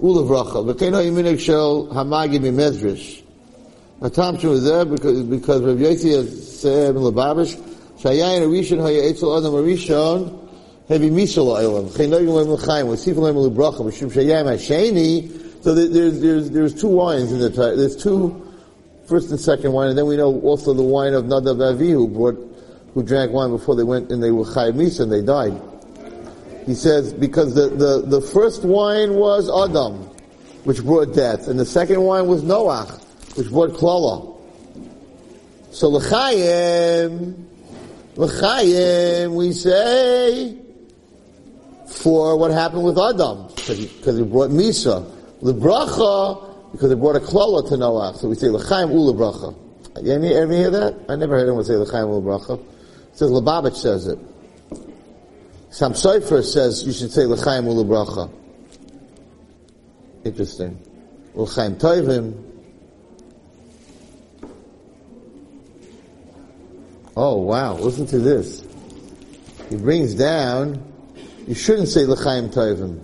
u'levracha. 0.00 0.62
V'kein 0.74 0.92
ha'yiminik 0.92 1.40
shel 1.40 1.86
hamagid 1.86 2.42
mimezrish. 2.42 3.22
Was 3.98 4.64
there 4.64 4.84
because, 4.84 5.22
because 5.22 5.62
Rav 5.62 5.76
Yossi 5.76 6.28
said 6.28 6.96
in 6.96 7.02
Lababish, 7.02 7.56
arishon 8.10 8.80
ha'ya 8.80 9.10
etzel 9.10 9.36
adam 9.36 9.54
arishon, 9.54 10.48
heavy 10.88 11.10
misal 11.10 11.56
ha'olam. 11.56 11.88
V'kein 11.88 12.10
ha'yim 12.10 12.28
lem 12.28 12.50
l'chaim, 12.50 12.86
v'sif 12.86 13.16
lem 13.16 13.36
l'bracha, 13.38 13.80
v'shum 13.80 14.10
shayayim 14.12 14.46
ha'sheni, 14.46 15.62
so 15.62 15.74
there's, 15.74 16.20
there's, 16.20 16.50
there's 16.50 16.74
two 16.80 16.88
wines 16.88 17.30
in 17.30 17.38
the, 17.38 17.48
there's 17.48 17.94
two 17.94 18.44
first 19.06 19.30
and 19.30 19.38
second 19.38 19.72
wine, 19.72 19.90
and 19.90 19.98
then 19.98 20.06
we 20.06 20.16
know 20.16 20.40
also 20.40 20.74
the 20.74 20.82
wine 20.82 21.14
of 21.14 21.26
Nadav 21.26 21.72
Avi 21.72 21.90
who 21.90 22.08
brought, 22.08 22.34
who 22.94 23.02
drank 23.02 23.30
wine 23.30 23.50
before 23.50 23.76
they 23.76 23.84
went 23.84 24.10
and 24.10 24.22
they 24.22 24.32
were 24.32 24.44
Chayiv 24.44 24.72
Misa 24.72 25.00
and 25.04 25.12
they 25.12 25.22
died. 25.22 25.60
He 26.66 26.74
says, 26.74 27.12
because 27.12 27.54
the, 27.54 27.68
the, 27.68 28.02
the 28.06 28.20
first 28.20 28.64
wine 28.64 29.14
was 29.14 29.48
Adam, 29.48 29.98
which 30.64 30.82
brought 30.82 31.14
death, 31.14 31.46
and 31.46 31.60
the 31.60 31.66
second 31.66 32.02
wine 32.02 32.26
was 32.26 32.42
Noach, 32.42 33.00
which 33.36 33.48
brought 33.50 33.70
Klala. 33.70 34.36
So 35.70 35.88
L'chaim, 35.88 37.48
L'chaim, 38.16 39.34
we 39.34 39.52
say, 39.52 40.58
for 41.86 42.36
what 42.36 42.50
happened 42.50 42.84
with 42.84 42.98
Adam, 42.98 43.46
because 43.48 43.78
he, 43.78 43.86
he, 43.86 44.22
brought 44.22 44.50
Misa. 44.50 45.08
The 45.40 45.54
bracha, 45.54 46.72
because 46.72 46.90
he 46.90 46.96
brought 46.96 47.16
a 47.16 47.20
klala 47.20 47.66
to 47.68 47.74
Noach. 47.74 48.16
So 48.16 48.28
we 48.28 48.34
say 48.34 48.48
l'chaim 48.48 48.90
ula 48.90 49.12
bracha. 49.14 49.56
You 50.02 50.12
ever, 50.12 50.52
hear 50.52 50.70
that? 50.70 50.94
I 51.08 51.16
never 51.16 51.36
heard 51.36 51.46
anyone 51.48 51.64
say 51.64 51.76
l'chaim 51.76 52.08
ula 52.08 52.20
bracha. 52.20 52.58
It 52.58 53.18
says 53.18 53.30
Lubavitch 53.30 53.76
says 53.76 54.06
it. 54.06 54.18
Chasam 55.70 55.92
Sofer 55.92 56.44
says 56.44 56.84
you 56.86 56.92
should 56.92 57.12
say 57.12 57.24
l'chaim 57.24 57.66
ula 57.66 57.84
bracha. 57.84 58.30
Interesting. 60.24 60.78
L'chaim 61.34 61.76
toivim. 61.76 62.51
Oh 67.16 67.36
wow! 67.36 67.74
Listen 67.74 68.06
to 68.06 68.18
this. 68.18 68.64
He 69.68 69.76
brings 69.76 70.14
down. 70.14 70.82
You 71.46 71.54
shouldn't 71.54 71.88
say 71.88 72.04
l'chaim 72.04 72.50
toivim. 72.50 73.00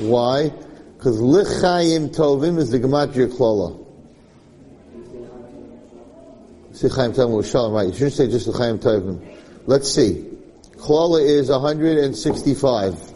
Why? 0.00 0.50
Because 0.96 1.20
Lichayim 1.20 2.14
Tovim 2.14 2.58
is 2.58 2.70
the 2.70 2.80
Gematria 2.80 3.28
Klola. 3.28 3.78
See 6.72 6.88
Chaim 6.88 7.12
Tovim 7.12 7.36
with 7.36 7.46
Shalom, 7.48 7.72
right? 7.72 7.86
You 7.88 7.92
shouldn't 7.92 8.14
say 8.14 8.26
just 8.28 8.48
Lichayim 8.48 8.78
Tovim. 8.78 9.36
Let's 9.66 9.90
see. 9.92 10.30
Klola 10.76 11.22
is 11.22 11.50
165. 11.50 13.12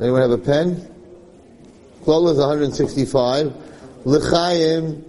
Anyone 0.00 0.20
have 0.20 0.30
a 0.30 0.38
pen? 0.38 0.76
Klola 2.02 2.32
is 2.32 2.38
165. 2.38 3.52
Lichayim, 4.04 5.02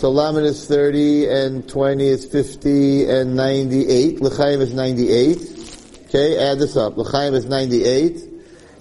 so 0.00 0.10
Lamed 0.10 0.46
is 0.46 0.66
30 0.66 1.28
and 1.28 1.68
20 1.68 2.06
is 2.06 2.24
50 2.24 3.04
and 3.10 3.36
98. 3.36 4.20
Lichayim 4.20 4.60
is 4.60 4.72
98. 4.72 6.06
Okay, 6.06 6.38
add 6.38 6.58
this 6.58 6.74
up. 6.74 6.94
Lichayim 6.94 7.34
is 7.34 7.44
98. 7.44 8.16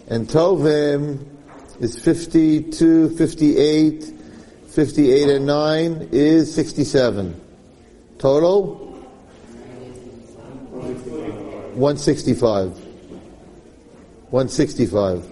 And 0.08 0.30
Tovim 0.30 1.26
is 1.82 2.00
52, 2.00 3.18
58, 3.18 4.14
58 4.70 5.30
and 5.30 5.46
9 5.46 6.10
is 6.14 6.56
67. 6.56 7.42
Total? 8.18 8.76
165. 11.76 12.70
165. 14.30 15.26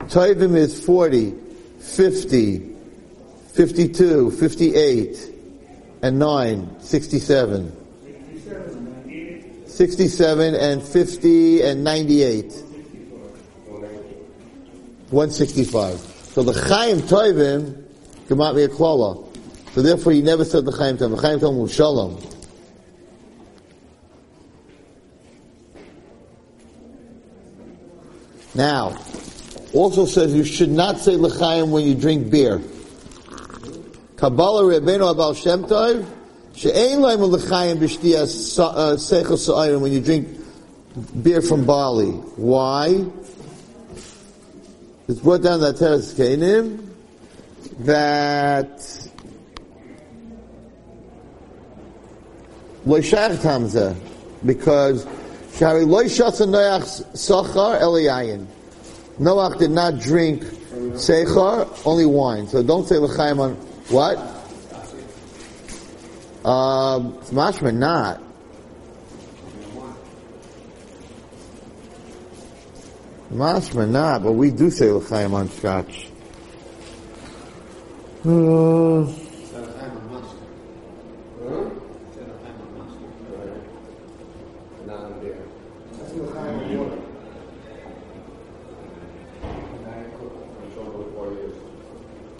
Tovim 0.00 0.56
is 0.56 0.82
40, 0.84 1.34
50, 1.78 2.73
52, 3.54 4.32
58, 4.32 5.30
and 6.02 6.18
9, 6.18 6.80
67. 6.80 7.76
67 9.66 10.54
and 10.56 10.82
50 10.82 11.62
and 11.62 11.84
98. 11.84 12.52
165. 15.10 15.98
So 16.00 16.42
the 16.42 16.52
Chaim 16.52 16.98
Toivim 16.98 17.84
out 18.40 18.56
be 18.56 18.62
a 18.64 18.68
klala. 18.68 19.24
So 19.72 19.82
therefore 19.82 20.12
he 20.12 20.22
never 20.22 20.44
said 20.44 20.64
the 20.64 20.72
Chaim 20.72 20.96
Toivim. 20.96 21.14
The 21.16 21.22
Chaim 21.22 21.38
Toivim 21.38 21.62
was 21.62 21.72
Shalom. 21.72 22.20
Now, 28.56 28.96
also 29.72 30.06
says 30.06 30.34
you 30.34 30.44
should 30.44 30.70
not 30.70 30.98
say 30.98 31.16
l'chaim 31.16 31.70
when 31.70 31.84
you 31.84 31.94
drink 31.94 32.30
beer. 32.30 32.60
Kabbalah 34.16 34.62
Rebbeinu 34.62 35.12
Abal 35.12 35.36
Shem 35.36 35.64
Tov, 35.64 36.06
she'ein 36.54 37.00
laim 37.00 37.20
l'chaim 37.20 37.78
b'shtiyas 37.78 38.58
uh, 38.58 38.94
seichel 38.94 39.36
sa'ayim 39.36 39.80
when 39.80 39.92
you 39.92 40.00
drink 40.00 40.28
beer 41.22 41.42
from 41.42 41.64
barley. 41.64 42.12
Why? 42.36 43.04
It's 45.08 45.20
brought 45.20 45.42
down 45.42 45.60
that 45.60 45.76
Teres 45.76 46.14
Kainim 46.14 46.88
that 47.80 48.78
Loishach 52.86 53.36
Tamza 53.38 53.96
because 54.46 55.06
Shari 55.56 55.84
Loishasa 55.84 56.46
Noach 56.46 57.04
Sachar 57.12 57.80
Eliyayin. 57.80 58.46
Noach 59.18 59.58
did 59.58 59.72
not 59.72 59.98
drink 59.98 60.42
Sechar, 60.42 61.68
only 61.84 62.06
wine. 62.06 62.46
So 62.46 62.62
don't 62.62 62.86
say 62.86 62.98
L'chaim 62.98 63.40
on 63.40 63.56
what? 63.88 64.18
Um, 66.44 67.14
mashma 67.32 67.74
not. 67.74 68.22
Mashma 73.32 73.88
not, 73.88 74.22
but 74.22 74.32
we 74.32 74.50
do 74.50 74.70
say 74.70 74.90
l'chaim 74.90 75.34
on 75.34 75.48
scotch. 75.50 76.08
Uh, 78.24 79.06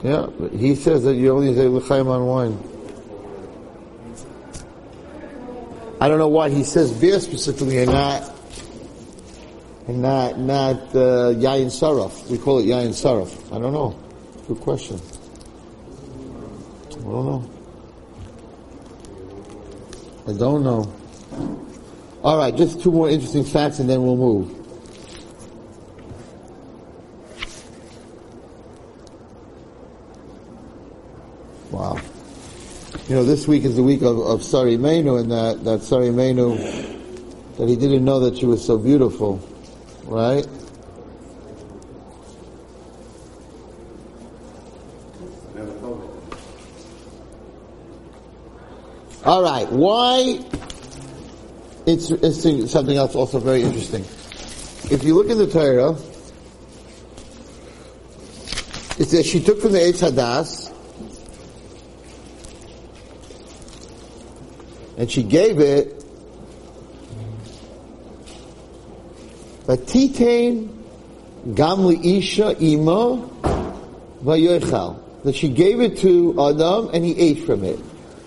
yeah, 0.05 0.27
but 0.39 0.53
he 0.53 0.75
says 0.75 1.03
that 1.05 1.15
you 1.15 1.33
only 1.33 1.55
say 1.55 1.67
l'chaim 1.67 2.09
on 2.09 2.27
wine. 2.27 2.59
I 5.99 6.09
don't 6.09 6.19
know 6.19 6.29
why 6.29 6.51
he 6.51 6.63
says 6.63 6.93
beer 6.93 7.19
specifically 7.21 7.79
and 7.79 7.91
not 7.91 8.31
and 9.89 10.03
not 10.03 10.39
not 10.39 10.77
uh, 10.95 11.33
saraf. 11.73 12.31
We 12.31 12.37
call 12.37 12.59
it 12.59 12.67
yayin 12.67 12.91
saraf. 12.91 13.33
I 13.51 13.59
don't 13.59 13.73
know. 13.73 13.99
Good 14.47 14.61
question. 14.61 15.01
I 16.91 16.95
don't 16.97 17.25
know. 17.25 17.51
I 20.29 20.33
don't 20.33 20.65
know. 20.65 20.93
All 22.23 22.37
right, 22.37 22.55
just 22.55 22.83
two 22.83 22.93
more 22.93 23.09
interesting 23.09 23.45
facts, 23.45 23.79
and 23.79 23.89
then 23.89 24.03
we'll 24.03 24.17
move. 24.17 24.64
Wow. 31.75 31.99
You 33.09 33.17
know, 33.17 33.25
this 33.25 33.49
week 33.49 33.65
is 33.65 33.75
the 33.75 33.83
week 33.83 34.03
of, 34.03 34.17
of 34.21 34.45
Sarah 34.45 34.71
Imenu, 34.71 35.19
and 35.19 35.33
that, 35.33 35.65
that 35.65 35.83
Sarah 35.83 36.05
Imenu, 36.05 36.57
that 37.57 37.69
he 37.69 37.75
didn't 37.75 38.05
know 38.05 38.21
that 38.21 38.39
she 38.39 38.47
was 38.47 38.65
so 38.65 38.79
beautiful, 38.79 39.41
right? 40.05 40.47
All 49.25 49.43
right, 49.43 49.69
why? 49.73 50.45
It's, 51.87 52.11
it's 52.11 52.71
something 52.71 52.97
else 52.97 53.17
also 53.17 53.41
very 53.41 53.63
interesting. 53.63 54.03
If 54.93 55.03
you 55.03 55.17
look 55.17 55.29
in 55.29 55.39
the 55.39 55.49
Torah, 55.49 55.91
it 58.97 59.09
says 59.09 59.27
she 59.27 59.43
took 59.43 59.61
from 59.61 59.73
the 59.73 59.81
Eitz 59.81 60.09
Hadas, 60.09 60.64
and 64.97 65.11
she 65.11 65.23
gave 65.23 65.59
it 65.59 66.05
Vatitain 69.67 70.69
Gamli 71.49 72.19
Isha 72.19 72.57
Ima 72.63 73.29
Vayochal. 74.23 75.01
That 75.25 75.35
she 75.35 75.49
gave 75.49 75.81
it 75.81 75.97
to 75.99 76.35
Adam 76.39 76.91
and 76.93 77.03
he 77.05 77.19
ate 77.19 77.45
from 77.47 77.65
it. 77.65 77.81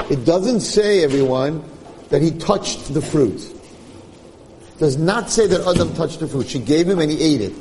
It 0.09 0.25
doesn't 0.25 0.62
say, 0.62 1.03
everyone, 1.03 1.63
that 2.09 2.24
he 2.24 2.31
touched 2.31 2.91
the 2.93 3.01
fruit. 3.01 3.39
It 3.39 4.79
does 4.79 4.97
not 4.97 5.29
say 5.29 5.45
that 5.45 5.67
Adam 5.67 5.93
touched 5.93 6.19
the 6.19 6.27
fruit. 6.27 6.47
She 6.47 6.59
gave 6.59 6.89
him 6.89 7.00
and 7.00 7.12
he 7.12 7.21
ate 7.21 7.41
it. 7.41 7.53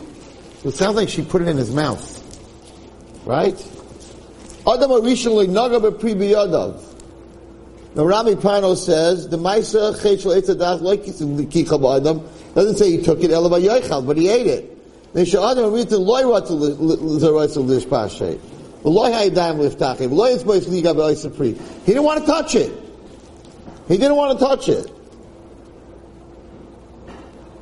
So 0.63 0.71
it 0.71 0.75
sounds 0.75 0.97
like 0.97 1.11
she 1.11 1.23
put 1.23 1.43
it 1.43 1.49
in 1.49 1.59
his 1.59 1.75
mouth. 1.75 2.13
Right? 3.27 3.57
Adam 4.67 4.93
originally 4.93 5.49
naga 5.49 5.81
b'pri 5.81 6.15
biyadav. 6.15 6.96
Now 7.97 8.05
Rami 8.05 8.35
Pano 8.35 8.77
says 8.77 9.27
the 9.31 9.39
Maisa 9.39 9.99
Cheshel 9.99 10.39
Etzadas 10.39 10.83
like 10.83 11.05
Kicha 11.05 11.97
Adam 11.97 12.29
doesn't 12.55 12.77
say 12.77 12.91
he 12.91 13.03
took 13.03 13.25
it 13.25 13.31
Ela 13.31 13.49
Yoichal, 13.59 14.07
but 14.07 14.19
he 14.19 14.29
ate 14.29 14.47
it. 14.47 15.15
They 15.15 15.25
should 15.25 15.43
Adam 15.43 15.73
read 15.73 15.89
the 15.89 15.99
Loy 15.99 16.31
Rat 16.31 16.43
Zeroitzel 16.43 17.87
Pashay. 17.87 18.39
Loy 18.85 19.11
Haydam 19.11 19.57
Liftachim. 19.57 20.11
Loy 20.11 20.37
Itzbois 20.37 20.69
Liga 20.69 20.93
B'Oisapri. 20.93 21.59
He 21.87 21.87
didn't 21.87 22.05
want 22.05 22.21
to 22.21 22.27
touch 22.27 22.55
it. 22.55 22.71
He 23.89 23.97
didn't 23.97 24.17
want 24.17 24.39
to 24.39 24.45
touch 24.45 24.69
it. 24.69 24.93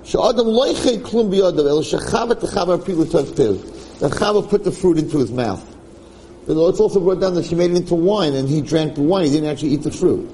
Sha'adam 0.04 0.46
loichet 0.46 1.02
klum 1.02 1.30
biyadav 1.30 1.64
el 1.64 1.82
techavar 1.84 2.78
pilu 2.82 3.08
tiv. 3.08 4.00
That 4.00 4.10
Chava 4.10 4.50
put 4.50 4.64
the 4.64 4.72
fruit 4.72 4.98
into 4.98 5.18
his 5.18 5.30
mouth. 5.30 5.73
It's 6.46 6.80
also 6.80 7.00
brought 7.00 7.20
down 7.20 7.34
that 7.34 7.46
she 7.46 7.54
made 7.54 7.70
it 7.70 7.76
into 7.78 7.94
wine 7.94 8.34
and 8.34 8.48
he 8.48 8.60
drank 8.60 8.96
the 8.96 9.02
wine. 9.02 9.24
He 9.24 9.30
didn't 9.30 9.48
actually 9.48 9.70
eat 9.70 9.82
the 9.82 9.90
fruit. 9.90 10.30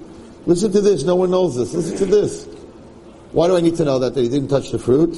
Listen 0.47 0.73
to 0.73 0.81
this. 0.81 1.05
No 1.05 1.15
one 1.15 1.31
knows 1.31 1.55
this. 1.55 1.73
Listen 1.73 1.99
to 1.99 2.07
this. 2.07 2.47
Why 3.33 3.47
do 3.47 3.57
I 3.57 3.61
need 3.61 3.77
to 3.77 3.85
know 3.85 4.01
that, 4.01 4.15
that 4.15 4.21
he 4.21 4.29
didn't 4.29 4.49
touch 4.49 4.71
the 4.73 4.79
fruit? 4.79 5.15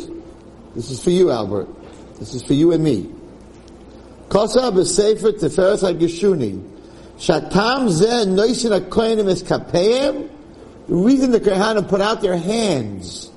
This 0.75 0.91
is 0.91 1.03
for 1.03 1.11
you, 1.11 1.31
Albert. 1.31 1.69
This 2.19 2.35
is 2.35 2.43
for 2.43 2.53
you 2.53 2.73
and 2.73 2.85
me. 2.85 3.11
The 10.89 10.95
reason 10.95 11.31
the 11.31 11.41
Kohanim 11.41 11.89
put 11.89 12.01
out 12.01 12.21
their 12.21 12.37
hands, 12.37 13.31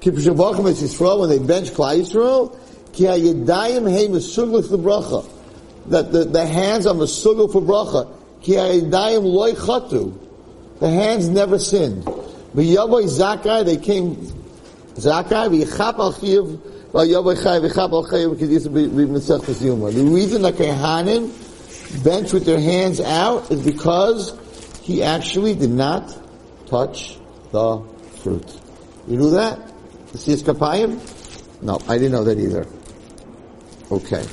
when 0.00 0.14
they 0.14 1.38
bench 1.38 1.70
Klal 1.70 2.00
Yisrael. 2.00 2.56
That 5.90 6.12
the, 6.12 6.24
the 6.24 6.46
hands 6.46 6.86
are 6.86 6.94
mesuglich 6.94 7.52
for 7.52 7.62
bracha. 7.62 8.08
Ki 8.42 8.54
ha'yedayim 8.54 9.22
loy 9.22 9.52
chatu. 9.52 10.16
The 10.80 10.88
hands 10.88 11.28
never 11.28 11.58
sinned. 11.58 12.04
V'yavoy 12.04 13.04
Zakai, 13.04 13.64
they 13.64 13.76
came, 13.76 14.16
Zakai, 14.94 15.48
v'yichap 15.48 15.98
al 15.98 16.12
chiv, 16.12 16.44
v'yavoy 16.92 17.42
chai, 17.42 17.58
v'yichap 17.58 17.92
al 17.92 18.04
chai, 18.04 18.24
v'kedis 18.26 18.68
v'mitzach 18.68 19.40
t'ziyuma. 19.40 19.92
The 19.92 20.04
reason 20.04 20.42
that 20.42 20.54
Kohanim 20.54 22.04
bench 22.04 22.32
with 22.32 22.44
their 22.44 22.60
hands 22.60 23.00
out 23.00 23.50
is 23.50 23.64
because 23.64 24.34
he 24.82 25.02
actually 25.02 25.54
did 25.54 25.70
not 25.70 26.16
touch 26.66 27.18
the 27.52 27.82
fruit. 28.22 28.60
You 29.06 29.16
knew 29.16 29.30
that? 29.30 29.58
The 30.12 30.18
Siyas 30.18 30.42
Kapayim? 30.42 31.62
No, 31.62 31.78
I 31.88 31.98
didn't 31.98 32.12
know 32.12 32.24
that 32.24 32.38
either. 32.38 32.66
Okay. 33.90 34.24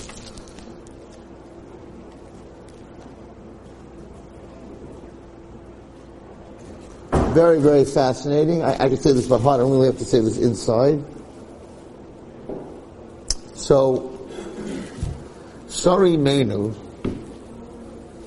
Very, 7.35 7.59
very 7.59 7.83
fascinating. 7.83 8.63
I, 8.63 8.85
I 8.85 8.87
could 8.87 9.03
say 9.03 9.11
this 9.11 9.27
by 9.27 9.37
heart. 9.37 9.59
I 9.59 9.63
only 9.63 9.87
have 9.87 9.97
to 9.97 10.05
say 10.05 10.21
this 10.21 10.37
inside. 10.37 11.03
So, 13.55 14.25
sorry, 15.67 16.15
Menu. 16.15 16.73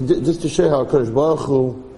Just 0.05 0.43
to 0.43 0.51
show 0.51 0.69
how 0.69 0.85
Kodesh 0.85 1.15
Baruch 1.15 1.41
Hu, 1.41 1.91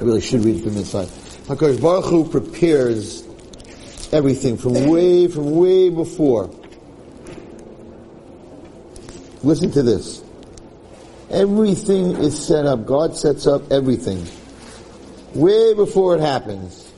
I 0.00 0.02
really 0.02 0.20
should 0.20 0.44
read 0.44 0.64
from 0.64 0.76
inside. 0.76 1.06
HaKadosh 1.46 1.80
Baruch 1.80 2.06
Hu 2.06 2.28
prepares 2.28 3.22
everything 4.12 4.56
from 4.56 4.88
way, 4.88 5.28
from 5.28 5.52
way 5.52 5.88
before. 5.88 6.50
Listen 9.44 9.70
to 9.70 9.84
this. 9.84 10.20
Everything 11.30 12.16
is 12.16 12.36
set 12.44 12.66
up. 12.66 12.86
God 12.86 13.16
sets 13.16 13.46
up 13.46 13.70
everything. 13.70 14.26
Way 15.34 15.74
before 15.74 16.16
it 16.16 16.20
happens. 16.20 16.90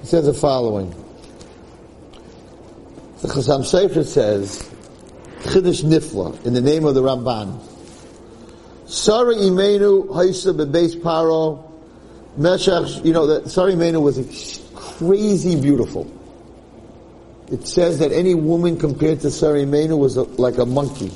He 0.00 0.06
says 0.06 0.26
the 0.26 0.34
following. 0.34 0.90
The 3.22 3.28
Chasam 3.28 3.60
Sofer 3.60 4.04
says, 4.04 4.58
Chiddush 5.42 5.84
Nifla, 5.84 6.44
in 6.44 6.54
the 6.54 6.60
name 6.60 6.84
of 6.84 6.94
the 6.94 7.02
Ramban. 7.02 7.60
Sarah 8.86 9.34
Imenu 9.34 10.08
Haisa 10.08 10.56
Bebeis 10.56 10.96
Paro 11.00 11.70
Meshach, 12.36 13.04
you 13.04 13.12
know, 13.12 13.26
that 13.26 13.48
Sarah 13.48 13.72
Imenu 13.72 14.02
was 14.02 14.60
crazy 14.74 15.60
beautiful. 15.60 16.10
It 17.52 17.68
says 17.68 18.00
that 18.00 18.10
any 18.10 18.34
woman 18.34 18.76
compared 18.76 19.20
to 19.20 19.30
Sarah 19.30 19.60
Imenu 19.60 19.96
was 19.96 20.16
a, 20.16 20.22
like 20.22 20.58
a 20.58 20.66
monkey. 20.66 21.12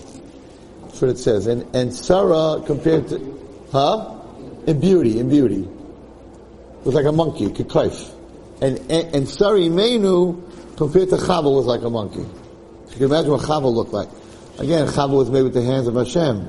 That's 0.82 1.00
what 1.00 1.10
it 1.10 1.18
says. 1.18 1.48
And, 1.48 1.74
and 1.74 1.92
Sarah 1.92 2.62
compared 2.64 3.08
to, 3.08 3.66
huh? 3.72 4.20
In 4.68 4.78
beauty, 4.78 5.18
in 5.18 5.28
beauty 5.28 5.68
was 6.84 6.94
like 6.94 7.06
a 7.06 7.12
monkey, 7.12 7.46
kikaif. 7.48 8.12
And, 8.60 8.78
and, 8.90 9.14
and 9.14 9.28
Sarah 9.28 9.58
Imenu, 9.58 10.76
compared 10.76 11.08
to 11.10 11.16
Chava, 11.16 11.54
was 11.54 11.66
like 11.66 11.82
a 11.82 11.90
monkey. 11.90 12.18
You 12.18 12.92
can 12.92 13.02
imagine 13.04 13.30
what 13.32 13.40
Chava 13.40 13.72
looked 13.72 13.92
like. 13.92 14.08
Again, 14.58 14.86
Chava 14.86 15.16
was 15.16 15.30
made 15.30 15.42
with 15.42 15.54
the 15.54 15.62
hands 15.62 15.86
of 15.86 15.94
Hashem. 15.94 16.48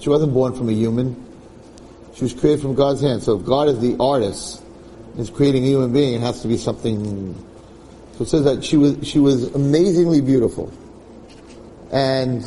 She 0.00 0.08
wasn't 0.08 0.32
born 0.32 0.54
from 0.54 0.68
a 0.68 0.72
human. 0.72 1.16
She 2.14 2.24
was 2.24 2.34
created 2.34 2.62
from 2.62 2.74
God's 2.74 3.00
hand. 3.00 3.22
So 3.22 3.38
if 3.38 3.44
God 3.44 3.68
is 3.68 3.80
the 3.80 3.96
artist, 4.00 4.62
is 5.18 5.30
creating 5.30 5.64
a 5.64 5.66
human 5.66 5.92
being, 5.92 6.14
it 6.14 6.20
has 6.20 6.42
to 6.42 6.48
be 6.48 6.56
something. 6.56 7.34
So 8.16 8.24
it 8.24 8.28
says 8.28 8.44
that 8.44 8.64
she 8.64 8.76
was, 8.76 8.96
she 9.06 9.18
was 9.18 9.54
amazingly 9.54 10.20
beautiful. 10.20 10.72
And 11.92 12.42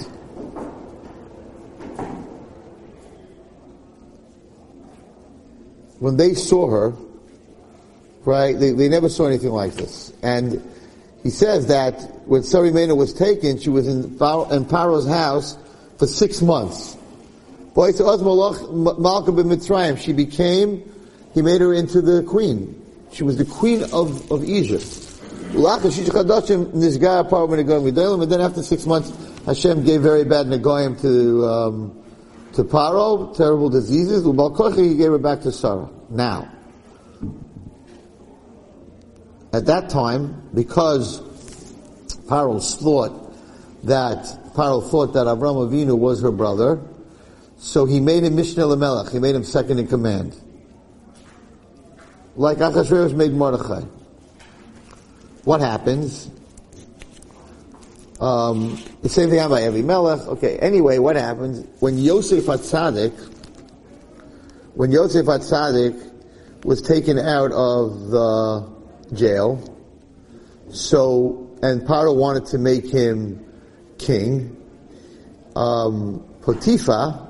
when 6.04 6.18
they 6.18 6.34
saw 6.34 6.70
her, 6.70 6.94
right, 8.26 8.60
they, 8.60 8.72
they 8.72 8.90
never 8.90 9.08
saw 9.08 9.26
anything 9.26 9.52
like 9.52 9.76
this. 9.76 10.12
And 10.22 10.62
he 11.24 11.30
says 11.30 11.68
that 11.68 11.94
when 12.28 12.42
Sarimena 12.42 12.94
was 12.98 13.14
taken, 13.14 13.58
she 13.58 13.70
was 13.70 13.88
in, 13.88 14.04
in 14.04 14.66
Paro's 14.66 15.08
house 15.08 15.58
for 15.98 16.06
six 16.06 16.42
months. 16.42 16.98
She 19.98 20.12
became, 20.12 20.84
he 21.34 21.42
made 21.42 21.62
her 21.62 21.74
into 21.74 22.02
the 22.02 22.22
queen. 22.24 22.76
She 23.14 23.24
was 23.24 23.38
the 23.38 23.46
queen 23.46 23.84
of, 23.94 24.30
of 24.30 24.44
Egypt. 24.44 24.84
And 25.54 25.64
then 28.30 28.42
after 28.42 28.62
six 28.62 28.86
months, 28.86 29.14
Hashem 29.46 29.86
gave 29.86 30.02
very 30.02 30.26
bad 30.26 30.48
Nagoyim 30.48 31.00
to, 31.00 31.46
um, 31.48 32.03
to 32.54 32.64
Paro, 32.64 33.36
terrible 33.36 33.70
diseases. 33.70 34.24
He 34.24 34.96
gave 34.96 35.12
her 35.12 35.18
back 35.18 35.42
to 35.42 35.52
Sarah. 35.52 35.90
Now, 36.10 36.52
at 39.52 39.66
that 39.66 39.90
time, 39.90 40.50
because 40.54 41.22
Paro 42.28 42.62
thought 42.82 43.36
that 43.84 44.18
Paro 44.56 44.88
thought 44.90 45.14
that 45.14 45.26
Avram 45.26 45.68
Avinu 45.68 45.98
was 45.98 46.22
her 46.22 46.32
brother, 46.32 46.82
so 47.58 47.86
he 47.86 48.00
made 48.00 48.24
him 48.24 48.36
Mishneh 48.36 48.58
Lamelech. 48.58 49.12
He 49.12 49.20
made 49.20 49.36
him 49.36 49.44
second 49.44 49.80
in 49.80 49.88
command, 49.88 50.36
like 52.36 52.58
Achashverosh 52.60 53.14
made 53.14 53.34
Mordechai. 53.34 53.82
What 55.44 55.60
happens? 55.62 56.30
Um, 58.24 58.82
the 59.02 59.10
same 59.10 59.30
thing 59.30 59.40
happened 59.40 59.58
by 59.60 59.64
every 59.64 59.82
melech. 59.82 60.22
Okay. 60.28 60.58
Anyway, 60.60 60.98
what 60.98 61.16
happens 61.16 61.66
when 61.80 61.98
Yosef 61.98 62.46
Hatzadik 62.46 63.34
when 64.76 64.92
Yosef 64.92 65.28
Atzadik 65.28 66.12
was 66.66 66.82
taken 66.82 67.20
out 67.20 67.52
of 67.52 68.10
the 68.10 68.68
jail, 69.14 69.62
so, 70.70 71.56
and 71.62 71.82
Paro 71.82 72.16
wanted 72.16 72.46
to 72.48 72.58
make 72.58 72.90
him 72.90 73.46
king, 74.00 74.58
um, 75.56 76.26
Potiphar, 76.42 77.30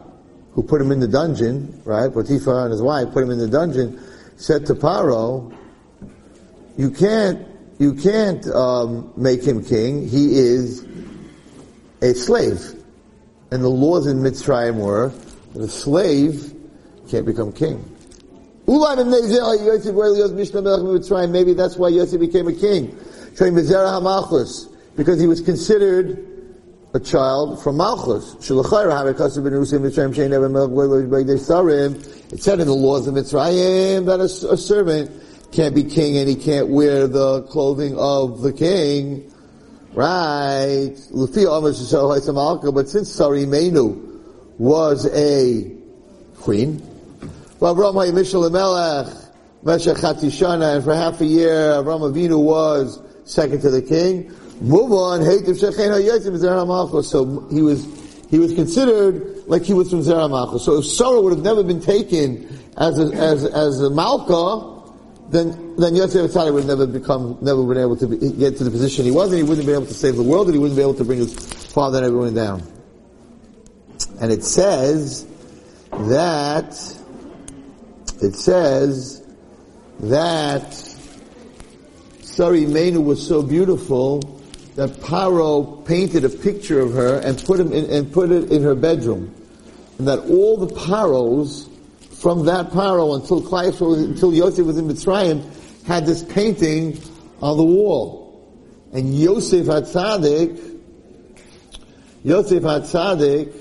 who 0.54 0.64
put 0.64 0.80
him 0.80 0.92
in 0.92 1.00
the 1.00 1.08
dungeon, 1.08 1.82
right? 1.84 2.14
Potiphar 2.14 2.64
and 2.64 2.72
his 2.72 2.82
wife 2.82 3.12
put 3.12 3.24
him 3.24 3.32
in 3.32 3.40
the 3.40 3.48
dungeon, 3.50 4.00
said 4.38 4.66
to 4.68 4.76
Paro, 4.76 5.54
you 6.78 6.92
can't, 6.92 7.46
you 7.80 7.94
can't 7.94 8.46
um, 8.48 9.12
make 9.18 9.44
him 9.44 9.64
king. 9.64 10.08
He 10.08 10.38
is 10.38 10.86
a 12.02 12.14
slave. 12.14 12.62
And 13.52 13.64
the 13.64 13.70
laws 13.70 14.08
in 14.08 14.20
Mitzrayim 14.20 14.76
were 14.76 15.10
that 15.54 15.62
a 15.62 15.68
slave 15.68 16.54
can't 17.10 17.26
become 17.26 17.52
king. 17.52 17.90
Maybe 18.66 18.78
that's 21.54 21.78
why 21.78 21.90
Yosef 21.90 22.20
became 22.20 22.48
a 22.48 22.54
king. 22.54 22.98
Because 24.96 25.20
he 25.20 25.28
was 25.28 25.42
considered 25.42 26.30
a 26.94 27.00
child 27.00 27.62
from 27.62 27.78
Malchus. 27.78 28.36
It 28.36 28.44
said 32.44 32.60
in 32.60 32.68
the 32.68 32.74
laws 32.74 33.08
of 33.08 33.16
Mitzrayim 33.16 34.06
that 34.06 34.20
a, 34.20 34.54
a 34.54 34.58
servant 34.58 35.10
can't 35.54 35.76
be 35.76 35.84
king 35.84 36.18
and 36.18 36.28
he 36.28 36.36
can't 36.36 36.68
wear 36.70 37.08
the 37.08 37.44
clothing 37.44 37.96
of 37.98 38.42
the 38.42 38.52
king. 38.52 39.32
Right. 39.94 40.96
But 41.12 41.34
since 42.90 43.12
Sarah 43.12 43.38
Imenu 43.38 44.20
was 44.58 45.06
a 45.14 45.72
queen, 46.38 46.82
well, 47.60 47.76
and 49.66 50.84
for 50.84 50.96
half 50.96 51.22
a 51.22 51.26
year 51.26 51.52
Avram 51.52 52.12
Avinu 52.12 52.44
was 52.44 53.00
second 53.26 53.62
to 53.62 53.70
the 53.70 53.82
king. 53.82 54.32
Move 54.60 54.92
on. 54.92 55.22
So 57.04 57.48
he 57.50 57.62
was 57.62 57.86
he 58.30 58.40
was 58.40 58.54
considered 58.54 59.48
like 59.48 59.62
he 59.62 59.74
was 59.74 59.90
from 59.90 60.02
Zerah 60.02 60.28
So 60.60 60.80
if 60.80 60.86
Sarah 60.86 61.22
would 61.22 61.34
have 61.34 61.44
never 61.44 61.64
been 61.64 61.80
taken 61.82 62.48
as 62.78 63.00
a, 63.00 63.14
as 63.16 63.46
as 63.46 63.82
a 63.82 63.90
Malka, 63.90 64.73
then 65.30 65.76
then 65.78 65.96
Yosef 65.96 66.32
Atzadik 66.32 66.54
would 66.54 66.66
never 66.66 66.86
become 66.86 67.38
never 67.42 67.64
been 67.64 67.78
able 67.78 67.96
to 67.98 68.08
be, 68.08 68.32
get 68.32 68.58
to 68.58 68.64
the 68.64 68.72
position 68.72 69.06
he 69.06 69.12
was, 69.12 69.32
and 69.32 69.38
he 69.38 69.44
wouldn't 69.44 69.66
be 69.66 69.74
able 69.74 69.86
to 69.86 69.94
save 69.94 70.16
the 70.16 70.24
world, 70.24 70.48
and 70.48 70.56
he 70.56 70.60
wouldn't 70.60 70.78
be 70.78 70.82
able 70.82 70.94
to 70.94 71.04
bring 71.04 71.20
his 71.20 71.34
father 71.74 71.98
and 71.98 72.08
everyone 72.08 72.34
down. 72.34 72.64
And 74.20 74.32
it 74.32 74.44
says 74.44 75.26
that 75.92 76.74
it 78.22 78.36
says 78.36 79.26
that 80.00 80.74
Sarah 82.22 82.58
Imenu 82.58 83.04
was 83.04 83.26
so 83.26 83.42
beautiful 83.44 84.20
that 84.76 84.90
Paro 85.02 85.86
painted 85.86 86.26
a 86.26 86.30
picture 86.30 86.80
of 86.80 86.94
her 86.94 87.20
and 87.20 87.38
put 87.44 87.60
him 87.60 87.72
in, 87.72 87.90
and 87.90 88.12
put 88.12 88.32
it 88.32 88.52
in 88.52 88.64
her 88.64 88.76
bedroom, 88.76 89.34
and 89.98 90.08
that 90.08 90.20
all 90.20 90.58
the 90.58 90.74
Paros 90.74 91.70
from 92.24 92.46
that 92.46 92.70
Paro 92.70 93.20
until 93.20 93.42
Klaif, 93.42 93.82
until 94.10 94.34
Yosef 94.34 94.66
was 94.66 94.78
in 94.78 94.88
Mitzrayim 94.88 95.44
had 95.86 96.06
this 96.06 96.24
painting 96.24 96.98
on 97.42 97.58
the 97.58 97.64
wall, 97.64 98.50
and 98.94 99.14
Yosef 99.14 99.68
Hatzadik, 99.68 100.80
Yosef 102.24 102.64
Hatzadik 102.64 103.54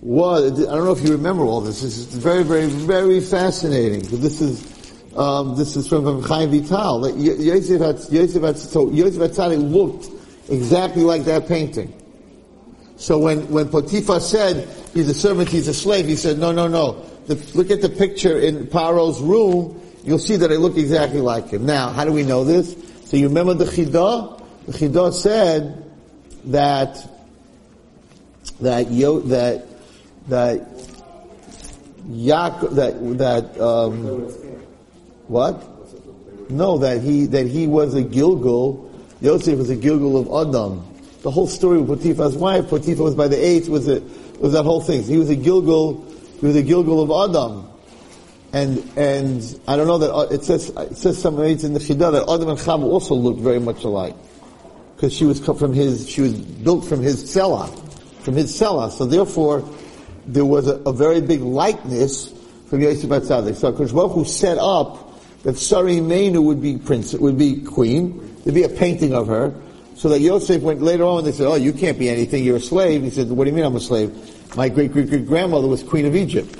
was 0.00 0.52
I 0.52 0.76
don't 0.76 0.84
know 0.84 0.92
if 0.92 1.02
you 1.02 1.10
remember 1.10 1.42
all 1.42 1.60
this. 1.60 1.82
This 1.82 1.98
is 1.98 2.04
very, 2.14 2.44
very, 2.44 2.66
very 2.66 3.20
fascinating. 3.20 4.02
This 4.20 4.40
is 4.40 5.02
um, 5.16 5.56
this 5.56 5.74
is 5.74 5.88
from 5.88 6.22
Chaim 6.22 6.52
Vital. 6.52 7.18
Yosef 7.18 8.12
Yosef 8.12 8.56
so 8.58 8.92
Yosef 8.92 9.38
looked 9.58 10.08
exactly 10.48 11.02
like 11.02 11.24
that 11.24 11.48
painting. 11.48 11.92
So 12.98 13.16
when, 13.18 13.48
when 13.48 13.68
Potiphar 13.68 14.20
said 14.20 14.68
he's 14.92 15.08
a 15.08 15.14
servant, 15.14 15.48
he's 15.48 15.68
a 15.68 15.74
slave, 15.74 16.06
he 16.06 16.16
said, 16.16 16.38
no, 16.38 16.50
no, 16.50 16.66
no. 16.66 17.04
The, 17.28 17.34
look 17.54 17.70
at 17.70 17.82
the 17.82 17.90
picture 17.90 18.38
in 18.38 18.66
Paro's 18.66 19.20
room, 19.20 19.80
you'll 20.02 20.18
see 20.18 20.36
that 20.36 20.50
I 20.50 20.56
look 20.56 20.76
exactly 20.78 21.20
like 21.20 21.50
him. 21.50 21.66
Now, 21.66 21.90
how 21.90 22.04
do 22.04 22.12
we 22.12 22.22
know 22.22 22.42
this? 22.42 22.74
So 23.04 23.18
you 23.18 23.28
remember 23.28 23.52
the 23.54 23.66
Chidah? 23.66 24.42
The 24.66 24.72
Chidah 24.72 25.12
said 25.12 25.84
that, 26.46 27.06
that, 28.60 28.90
Yo, 28.90 29.20
that, 29.20 29.66
that, 30.28 30.66
Yaakov, 32.08 32.74
that, 32.76 33.18
that, 33.18 33.60
um, 33.60 34.04
what? 35.28 35.62
No, 36.50 36.78
that 36.78 37.02
he, 37.02 37.26
that 37.26 37.46
he 37.46 37.66
was 37.66 37.94
a 37.94 38.02
Gilgal, 38.02 38.90
Yosef 39.20 39.58
was 39.58 39.68
a 39.68 39.76
Gilgal 39.76 40.16
of 40.16 40.48
Adam. 40.48 40.82
The 41.20 41.30
whole 41.30 41.46
story 41.46 41.78
with 41.78 42.00
Potiphar's 42.00 42.36
wife, 42.36 42.68
Potiphar 42.70 43.04
was 43.04 43.14
by 43.14 43.28
the 43.28 43.36
eighth, 43.36 43.68
was 43.68 43.86
it, 43.86 44.02
was 44.40 44.52
that 44.54 44.62
whole 44.62 44.80
thing. 44.80 45.02
So 45.02 45.08
he 45.08 45.18
was 45.18 45.28
a 45.28 45.36
Gilgal, 45.36 46.06
he 46.40 46.52
the 46.52 46.62
Gilgal 46.62 47.02
of 47.02 47.30
Adam. 47.30 47.68
And, 48.52 48.78
and 48.96 49.60
I 49.68 49.76
don't 49.76 49.86
know 49.86 49.98
that, 49.98 50.12
uh, 50.12 50.28
it 50.30 50.44
says, 50.44 50.70
it 50.70 50.96
says 50.96 51.20
somewhere 51.20 51.46
in 51.46 51.74
the 51.74 51.80
Chidah 51.80 52.12
that 52.12 52.22
Adam 52.32 52.48
and 52.48 52.58
Chava 52.58 52.84
also 52.84 53.14
looked 53.14 53.40
very 53.40 53.60
much 53.60 53.84
alike. 53.84 54.14
Because 54.96 55.12
she 55.12 55.24
was 55.24 55.38
from 55.40 55.72
his, 55.72 56.08
she 56.08 56.22
was 56.22 56.34
built 56.34 56.86
from 56.86 57.02
his 57.02 57.30
cellar, 57.30 57.66
from 58.20 58.34
his 58.34 58.54
cellar. 58.54 58.90
So 58.90 59.04
therefore, 59.04 59.68
there 60.26 60.44
was 60.44 60.66
a, 60.66 60.76
a 60.86 60.92
very 60.92 61.20
big 61.20 61.40
likeness 61.40 62.32
from 62.68 62.80
Yosef 62.80 63.10
Atzadik. 63.10 63.54
So 63.54 63.72
Kosh 63.72 63.92
Baruch 63.92 64.26
set 64.26 64.58
up 64.58 65.20
that 65.42 65.56
Sarah 65.56 65.90
Imenu 65.90 66.42
would 66.42 66.60
be 66.60 66.78
prince, 66.78 67.14
would 67.14 67.38
be 67.38 67.60
queen, 67.60 68.28
There'd 68.48 68.54
be 68.54 68.62
a 68.62 68.68
painting 68.70 69.12
of 69.12 69.26
her. 69.26 69.54
So 69.94 70.08
that 70.08 70.20
Yosef 70.20 70.62
went 70.62 70.80
later 70.80 71.04
on, 71.04 71.18
and 71.18 71.26
they 71.26 71.32
said, 71.32 71.46
oh, 71.46 71.56
you 71.56 71.72
can't 71.72 71.98
be 71.98 72.08
anything, 72.08 72.44
you're 72.44 72.56
a 72.56 72.60
slave. 72.60 73.02
He 73.02 73.10
said, 73.10 73.28
what 73.28 73.44
do 73.44 73.50
you 73.50 73.56
mean 73.56 73.66
I'm 73.66 73.76
a 73.76 73.80
slave? 73.80 74.10
My 74.56 74.68
great 74.68 74.92
great 74.92 75.08
great 75.08 75.26
grandmother 75.26 75.68
was 75.68 75.82
queen 75.82 76.06
of 76.06 76.16
Egypt. 76.16 76.54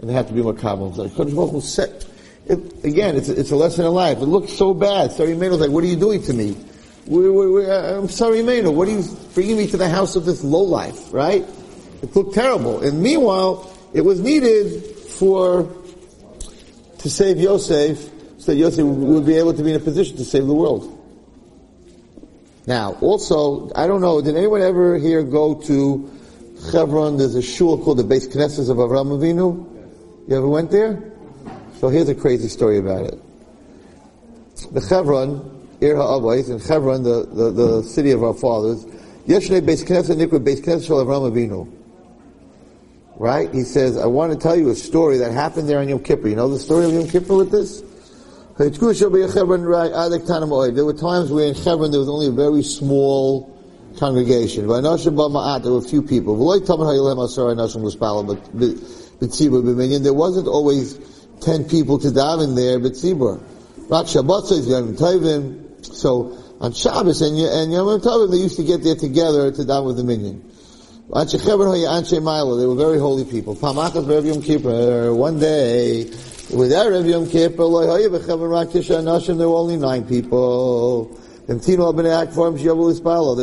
And 0.00 0.08
they 0.08 0.14
had 0.14 0.28
to 0.28 0.32
be 0.32 1.60
set, 1.60 2.06
it, 2.46 2.84
again, 2.84 3.16
it's, 3.16 3.28
it's 3.28 3.50
a 3.50 3.56
lesson 3.56 3.84
in 3.84 3.92
life. 3.92 4.16
It 4.18 4.26
looks 4.26 4.50
so 4.50 4.72
bad. 4.72 5.12
Sarah 5.12 5.28
Imenu 5.28 5.50
was 5.50 5.60
like, 5.60 5.70
what 5.70 5.84
are 5.84 5.88
you 5.88 5.96
doing 5.96 6.22
to 6.22 6.32
me? 6.32 6.56
We, 7.06 7.28
we, 7.28 7.50
we, 7.50 7.70
I'm 7.70 8.08
sorry, 8.08 8.42
Menu. 8.42 8.70
What 8.70 8.88
are 8.88 8.92
you 8.92 9.04
bringing 9.34 9.58
me 9.58 9.66
to 9.66 9.76
the 9.76 9.90
house 9.90 10.16
of 10.16 10.24
this 10.24 10.42
low 10.42 10.62
life, 10.62 11.12
right? 11.12 11.46
It 12.02 12.16
looked 12.16 12.34
terrible. 12.34 12.80
And 12.82 13.02
meanwhile, 13.02 13.70
it 13.92 14.00
was 14.00 14.20
needed 14.20 14.82
for, 15.18 15.68
to 16.98 17.10
save 17.10 17.38
Yosef, 17.38 17.98
so 18.38 18.52
that 18.52 18.56
Yosef 18.56 18.82
would 18.82 19.26
be 19.26 19.34
able 19.34 19.52
to 19.52 19.62
be 19.62 19.70
in 19.70 19.76
a 19.76 19.84
position 19.84 20.16
to 20.16 20.24
save 20.24 20.46
the 20.46 20.54
world. 20.54 20.96
Now, 22.66 22.92
also, 23.02 23.70
I 23.74 23.86
don't 23.86 24.00
know, 24.00 24.22
did 24.22 24.34
anyone 24.34 24.62
ever 24.62 24.96
here 24.96 25.22
go 25.22 25.60
to 25.62 26.10
Hebron? 26.72 27.16
There's 27.16 27.34
a 27.34 27.42
shul 27.42 27.82
called 27.82 27.98
the 27.98 28.04
Beis 28.04 28.28
Knesset 28.28 28.70
of 28.70 28.76
Avram 28.76 29.18
Avinu. 29.18 29.66
You 30.28 30.36
ever 30.36 30.48
went 30.48 30.70
there? 30.70 31.12
So 31.78 31.88
here's 31.88 32.08
a 32.08 32.14
crazy 32.14 32.48
story 32.48 32.78
about 32.78 33.06
it. 33.06 33.18
The 34.72 34.80
Hebron, 34.80 35.68
Ir 35.80 35.94
HaAvais, 35.94 36.50
in 36.50 36.58
Hebron, 36.60 37.02
the, 37.02 37.26
the, 37.26 37.50
the 37.50 37.82
city 37.82 38.10
of 38.10 38.22
our 38.22 38.34
fathers, 38.34 38.86
yesterday 39.26 39.66
Beis 39.66 39.84
Knesset 39.84 40.16
Nikra 40.16 40.38
Beis 40.44 40.60
Knesset 40.60 41.00
of 41.00 41.06
Avram 41.06 41.30
Avinu. 41.32 41.66
Right? 43.16 43.52
He 43.52 43.62
says, 43.62 43.96
I 43.96 44.06
want 44.06 44.32
to 44.32 44.38
tell 44.38 44.56
you 44.56 44.70
a 44.70 44.74
story 44.74 45.18
that 45.18 45.32
happened 45.32 45.68
there 45.68 45.78
on 45.80 45.88
Yom 45.88 46.02
Kippur. 46.02 46.28
You 46.28 46.36
know 46.36 46.48
the 46.48 46.58
story 46.58 46.84
of 46.86 46.92
Yom 46.92 47.08
Kippur 47.08 47.36
with 47.36 47.50
this? 47.50 47.82
There 48.60 48.68
were 48.68 48.74
times 50.92 51.32
where 51.32 51.46
in 51.46 51.54
Hebron 51.54 51.90
there 51.90 52.00
was 52.00 52.08
only 52.10 52.26
a 52.26 52.30
very 52.30 52.62
small 52.62 53.59
congregation. 53.98 54.66
There 54.66 54.82
were 54.82 55.78
a 55.78 55.82
few 55.82 56.02
people. 56.02 56.36
There 56.36 56.44
wasn't 60.14 60.48
always 60.48 60.98
ten 61.40 61.64
people 61.64 61.98
to 61.98 62.08
daven 62.08 62.56
there, 62.56 62.78
but. 62.78 62.96
So 65.82 66.36
on 66.60 66.72
Shabbos 66.72 67.22
and, 67.22 67.38
and 67.38 67.72
Yom 67.72 68.00
Tovim, 68.00 68.30
they 68.30 68.36
used 68.36 68.56
to 68.56 68.64
get 68.64 68.84
there 68.84 68.94
together 68.94 69.50
to 69.50 69.62
daven 69.62 69.86
with 69.86 69.96
the 69.96 70.04
minyan. 70.04 70.44
They 71.12 72.66
were 72.66 72.76
very 72.76 72.98
holy 72.98 73.24
people. 73.24 73.54
One 73.54 75.38
day, 75.40 76.04
with 76.04 76.70
Erev 76.70 77.08
Yom 77.08 77.28
Kippur, 77.28 77.64
there 79.36 79.48
were 79.48 79.56
only 79.56 79.76
nine 79.76 80.04
people. 80.04 81.19
They 81.50 81.56
were 81.56 81.90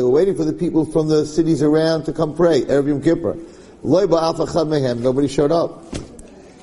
waiting 0.08 0.34
for 0.34 0.44
the 0.44 0.56
people 0.58 0.86
from 0.86 1.08
the 1.08 1.26
cities 1.26 1.62
around 1.62 2.04
to 2.04 2.14
come 2.14 2.34
pray. 2.34 2.62
Erev 2.62 2.88
Yom 2.88 3.02
Kippur. 3.02 3.36
Nobody 3.84 5.28
showed 5.28 5.52
up. 5.52 5.84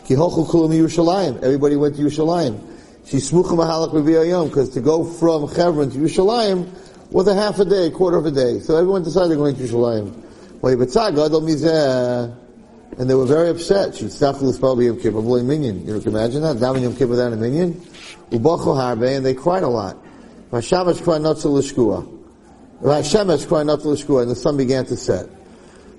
Everybody 0.10 1.76
went 1.76 1.96
to 1.98 2.02
Yerushalayim. 2.02 2.60
She 3.06 3.18
smucha 3.18 3.52
mahalak 3.52 4.28
yom 4.28 4.48
because 4.48 4.72
to 4.72 4.82
go 4.82 5.04
from 5.04 5.48
Hebron 5.48 5.92
to 5.92 5.98
Yerushalayim 6.00 7.12
was 7.12 7.28
a 7.28 7.36
half 7.36 7.60
a 7.60 7.66
day, 7.66 7.86
a 7.88 7.92
quarter 7.92 8.18
of 8.18 8.26
a 8.26 8.32
day. 8.32 8.58
So 8.58 8.76
everyone 8.78 9.04
decided 9.04 9.30
they're 9.30 9.38
going 9.38 9.56
to 9.56 9.62
Yerushalayim. 9.62 10.24
and 12.98 13.08
they 13.08 13.14
were 13.14 13.28
very 13.28 13.50
upset. 13.50 13.94
She 13.94 14.06
stachlis 14.06 14.60
probably 14.60 14.88
Yom 14.88 15.00
Kippur, 15.00 15.22
minion. 15.22 15.86
You 15.86 16.00
can 16.00 16.16
imagine 16.16 16.42
that? 16.42 16.56
Daven 16.58 16.82
Yom 16.82 16.94
Kippur 16.94 17.10
without 17.10 17.34
a 17.34 17.36
minion. 17.36 17.74
Ubachu 18.32 18.76
harbe, 18.76 19.16
and 19.16 19.24
they 19.24 19.36
cried 19.36 19.62
a 19.62 19.68
lot. 19.68 20.05
Vashamas 20.56 21.04
cried 21.04 21.22
not 21.22 21.38
to 21.40 21.50
l'shkua. 21.50 22.08
Vashemesh 22.82 23.46
cried 23.46 23.66
not 23.66 23.84
and 23.84 24.32
the 24.32 24.36
sun 24.36 24.56
began 24.56 24.86
to 24.86 24.96
set. 24.96 25.28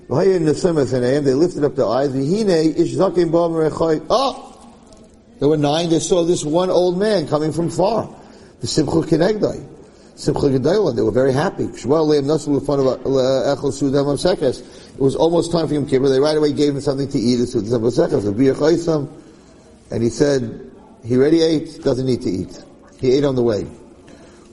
They 0.09 0.39
lifted 0.39 1.63
up 1.63 1.75
their 1.75 1.85
eyes. 1.85 2.09
Oh! 4.09 4.53
There 5.37 5.47
were 5.47 5.57
nine. 5.57 5.89
They 5.91 5.99
saw 5.99 6.23
this 6.23 6.43
one 6.43 6.71
old 6.71 6.97
man 6.97 7.27
coming 7.27 7.51
from 7.51 7.69
far. 7.69 8.09
The 8.61 8.65
Simcha 8.65 8.93
Kenegdai. 8.93 9.63
Simcha 10.15 10.47
Gedailah. 10.47 10.95
They 10.95 11.03
were 11.03 11.11
very 11.11 11.33
happy. 11.33 11.65
Uh, 11.65 11.69
it 14.95 14.99
was 14.99 15.15
almost 15.15 15.51
time 15.51 15.67
for 15.67 15.73
Yom 15.75 15.85
Kippur. 15.85 16.09
They 16.09 16.19
right 16.19 16.35
away 16.35 16.51
gave 16.53 16.73
him 16.73 16.81
something 16.81 17.07
to 17.09 17.19
eat. 17.19 17.53
And 19.91 20.03
he 20.03 20.09
said, 20.09 20.71
he 21.05 21.15
already 21.15 21.43
ate, 21.43 21.83
doesn't 21.83 22.07
need 22.07 22.23
to 22.23 22.29
eat. 22.29 22.63
He 22.99 23.11
ate 23.11 23.23
on 23.23 23.35
the 23.35 23.43
way. 23.43 23.67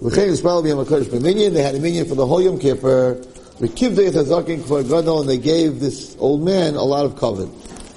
They 0.02 1.62
had 1.62 1.74
a 1.74 1.80
minion 1.80 2.08
for 2.08 2.14
the 2.14 2.26
whole 2.26 2.42
Yom 2.42 2.58
Kippur. 2.58 3.22
And 3.60 5.28
they 5.28 5.38
gave 5.38 5.80
this 5.80 6.16
old 6.18 6.44
man 6.44 6.74
a 6.74 6.82
lot 6.82 7.06
of 7.06 7.16
covet. 7.16 7.48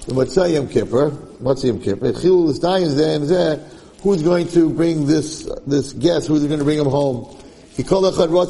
The 0.06 0.14
Matzah 0.14 0.54
Yom 0.54 0.70
Kippur, 0.70 1.12
Matzah 1.42 1.66
Yom 1.66 1.82
Kippur, 1.82 2.14
who's 4.04 4.24
going 4.24 4.48
to 4.50 4.70
bring 4.70 5.08
this, 5.08 5.50
this 5.66 5.94
guest, 5.94 6.28
who's 6.28 6.46
going 6.46 6.60
to 6.60 6.66
bring 6.66 6.80
him 6.80 6.86
home? 6.86 7.36
Everybody 7.78 8.44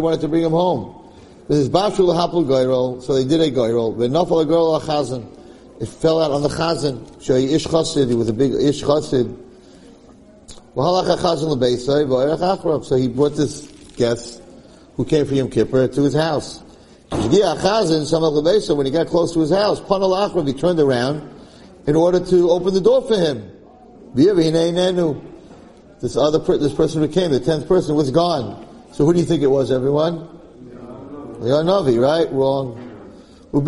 wanted 0.00 0.20
to 0.20 0.28
bring 0.28 0.42
him 0.42 0.50
home. 0.50 1.10
This 1.48 1.58
is 1.58 1.68
Bashul 1.68 2.14
Hapul 2.14 2.46
Gairol, 2.46 3.02
so 3.02 3.14
they 3.14 3.24
did 3.24 3.40
a 3.40 3.50
Goyrol. 3.50 3.96
But 3.96 4.10
Nafal 4.10 4.42
a 4.42 4.46
girl 4.46 4.80
Chazan. 4.80 5.26
It 5.80 5.88
fell 5.88 6.20
out 6.20 6.30
on 6.30 6.42
the 6.42 6.48
Chazan. 6.48 7.22
Shay 7.22 7.52
Ish 7.52 7.64
Chasid, 7.64 8.08
he 8.08 8.14
was 8.14 8.28
a 8.28 8.32
big 8.32 8.54
Ish 8.54 8.80
Chasid. 8.80 9.36
So 10.74 10.82
he 12.96 13.08
brought 13.08 13.36
this 13.36 13.66
guest 13.96 14.42
who 14.96 15.04
came 15.04 15.24
for 15.24 15.34
Yom 15.34 15.48
Kippur 15.48 15.86
to 15.86 16.02
his 16.02 16.14
house. 16.14 16.64
When 17.10 17.30
he 17.30 17.40
got 17.40 17.58
close 17.58 19.32
to 19.34 19.40
his 19.40 19.50
house, 19.50 19.78
he 19.78 20.52
turned 20.54 20.80
around 20.80 21.30
in 21.86 21.94
order 21.94 22.18
to 22.18 22.50
open 22.50 22.74
the 22.74 22.80
door 22.80 23.02
for 23.02 23.16
him. 23.16 23.52
This 26.00 26.16
other, 26.16 26.40
this 26.58 26.74
person 26.74 27.02
who 27.02 27.08
came, 27.08 27.30
the 27.30 27.38
tenth 27.38 27.68
person, 27.68 27.94
was 27.94 28.10
gone. 28.10 28.66
So 28.92 29.04
who 29.04 29.12
do 29.12 29.20
you 29.20 29.24
think 29.24 29.42
it 29.42 29.48
was, 29.48 29.70
everyone? 29.70 30.28
Leon 31.38 31.66
Navi, 31.66 32.02
right? 32.02 32.28
Wrong. 32.32 32.80
He 33.52 33.60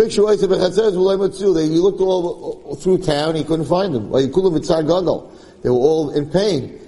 looked 1.79 2.01
all 2.01 2.75
through 2.75 2.99
town, 2.99 3.37
he 3.37 3.45
couldn't 3.45 3.67
find 3.67 3.95
them. 3.95 4.11
They 4.11 4.27
were 5.71 5.77
all 5.77 6.11
in 6.11 6.29
pain. 6.31 6.81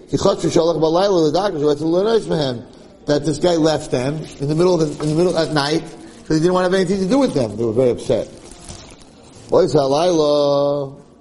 That 3.07 3.25
this 3.25 3.39
guy 3.39 3.57
left 3.57 3.91
them 3.91 4.17
in 4.41 4.49
the 4.49 4.55
middle 4.55 4.81
of 4.81 4.99
the, 4.99 5.03
in 5.03 5.09
the 5.11 5.15
middle 5.15 5.37
at 5.39 5.53
night 5.53 5.83
because 5.83 6.37
he 6.37 6.41
didn't 6.43 6.53
want 6.53 6.71
to 6.71 6.71
have 6.71 6.75
anything 6.75 7.01
to 7.01 7.09
do 7.09 7.19
with 7.19 7.35
them. 7.35 7.57
They 7.57 7.65
were 7.65 7.73
very 7.73 7.91
upset. 7.91 8.29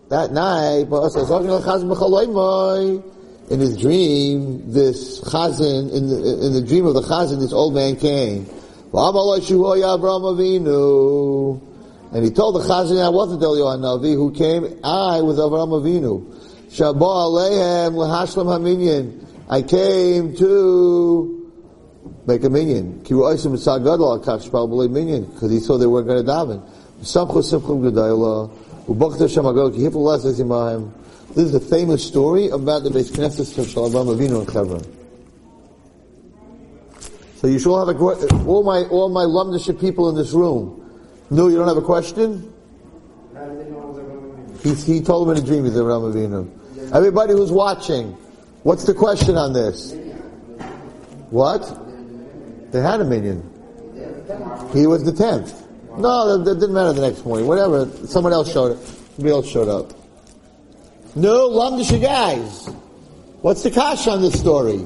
That 0.09 0.31
night, 0.33 0.87
in 3.49 3.59
his 3.61 3.77
dream, 3.77 4.71
this 4.71 5.21
chazan, 5.21 5.93
in 5.93 6.09
the, 6.09 6.45
in 6.45 6.53
the 6.53 6.61
dream 6.61 6.85
of 6.85 6.93
the 6.93 7.01
chazan, 7.01 7.39
this 7.39 7.53
old 7.53 7.73
man 7.73 7.95
came. 7.95 8.45
And 12.13 12.23
he 12.23 12.31
told 12.31 12.55
the 12.55 12.59
chazan, 12.59 13.03
I 13.03 13.09
wasn't 13.09 13.41
Eliyahu 13.41 13.79
Navi, 13.79 14.13
who 14.15 14.31
came, 14.31 14.65
I 14.83 15.21
was 15.21 15.37
Avram 15.39 15.69
Avinu. 15.69 16.23
Shabbat 16.69 16.99
Alehem 16.99 17.93
Lahashlam 17.93 18.47
Haminyan. 18.47 19.25
I 19.49 19.61
came 19.61 20.35
to 20.35 21.37
make 22.27 22.43
a 22.43 22.49
minyan. 22.49 22.99
Because 22.99 23.37
he 25.51 25.59
saw 25.59 25.77
they 25.77 25.87
weren't 25.87 26.07
going 26.07 26.25
to 26.25 26.31
daven. 26.31 26.61
This 31.35 31.45
is 31.45 31.53
a 31.53 31.59
famous 31.59 32.05
story 32.05 32.49
about 32.49 32.83
the 32.83 32.89
Beis 32.89 33.11
Knesset 33.11 33.57
of 33.57 33.67
Shalom 33.69 34.07
Avinu 34.07 34.39
and 34.39 34.51
Chevron. 34.51 34.83
So 37.35 37.47
you 37.47 37.59
should 37.59 37.71
all 37.71 37.85
have 37.85 37.95
a 37.95 37.99
all 38.45 38.63
my 38.63 38.83
all 38.85 39.09
my 39.09 39.23
lumdiship 39.23 39.79
people 39.79 40.09
in 40.09 40.15
this 40.15 40.31
room. 40.31 40.83
No, 41.29 41.47
you 41.47 41.57
don't 41.57 41.67
have 41.67 41.77
a 41.77 41.81
question. 41.81 42.51
He, 44.63 44.73
he 44.73 45.01
told 45.01 45.27
him 45.27 45.37
in 45.37 45.43
a 45.43 45.45
dream 45.45 45.65
he's 45.65 45.73
Avram 45.73 46.13
Avinu. 46.13 46.93
Everybody 46.93 47.33
who's 47.33 47.51
watching, 47.51 48.11
what's 48.63 48.85
the 48.85 48.93
question 48.93 49.35
on 49.35 49.53
this? 49.53 49.93
What? 51.29 51.61
They 52.71 52.81
had 52.81 53.01
a 53.01 53.05
minion. 53.05 53.41
He 54.73 54.87
was 54.87 55.03
the 55.03 55.13
tenth. 55.13 55.65
No, 55.97 56.37
that, 56.37 56.59
didn't 56.59 56.73
matter 56.73 56.93
the 56.93 57.01
next 57.01 57.25
morning. 57.25 57.47
Whatever. 57.47 57.89
Someone 58.07 58.33
else 58.33 58.51
showed 58.51 58.73
up. 58.73 58.83
Somebody 59.15 59.33
else 59.33 59.47
showed 59.49 59.67
up. 59.67 59.93
No, 61.15 61.49
Lamdisha 61.49 62.01
guys. 62.01 62.67
What's 63.41 63.63
the 63.63 63.71
kash 63.71 64.07
on 64.07 64.21
this 64.21 64.39
story? 64.39 64.77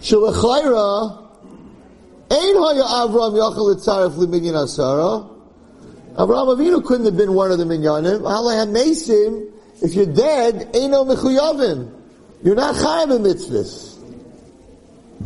Shalachayra, 0.00 1.23
Ein 2.30 2.56
haya 2.56 2.84
Avram 2.84 3.34
yachal 3.34 3.74
etzaref 3.74 4.14
liminyan 4.16 4.54
asara. 4.54 5.30
Avram 6.16 6.56
Avinu 6.56 6.84
couldn't 6.84 7.06
have 7.06 7.16
been 7.16 7.34
one 7.34 7.50
of 7.50 7.58
the 7.58 7.64
minyanim. 7.64 8.20
Halay 8.20 8.66
mesim. 8.72 9.50
If 9.82 9.94
you're 9.94 10.06
dead, 10.06 10.72
Eino 10.72 11.04
mechuyavim. 11.06 11.92
You're 12.42 12.54
not 12.54 12.74
chayav 12.76 13.16
in 13.16 13.22
mitzvahs. 13.22 13.94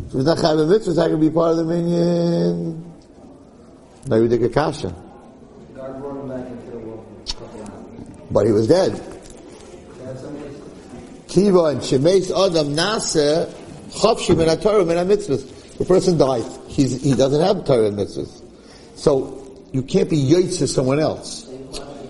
So 0.09 0.17
he's 0.17 0.25
not 0.25 0.37
chayav 0.37 0.63
in 0.63 0.69
mitzvahs, 0.69 0.97
I 0.97 1.09
can 1.09 1.19
be 1.19 1.29
part 1.29 1.51
of 1.51 1.57
the 1.57 1.65
minyan. 1.65 2.93
No, 4.07 4.15
you 4.15 4.27
take 4.27 4.41
a 4.41 4.49
kasha. 4.49 4.95
But 8.31 8.45
he 8.45 8.51
was 8.51 8.67
dead. 8.67 8.91
Kiva 11.27 11.65
and 11.65 11.81
Shemeis 11.81 12.31
Adam 12.31 12.75
Nase 12.75 13.53
Chopshim 13.91 14.47
and 14.47 14.61
Torah 14.61 14.81
and 14.81 15.09
mitzvahs. 15.09 15.58
The 15.79 15.85
person 15.85 16.17
dies. 16.17 16.59
He's, 16.67 17.01
he 17.01 17.15
doesn't 17.15 17.41
have 17.41 17.65
Torah 17.65 17.89
mitzvahs. 17.89 18.43
So 18.95 19.65
you 19.71 19.81
can't 19.81 20.09
be 20.09 20.17
yaitz 20.17 20.59
to 20.59 20.67
someone 20.67 20.99
else. 20.99 21.47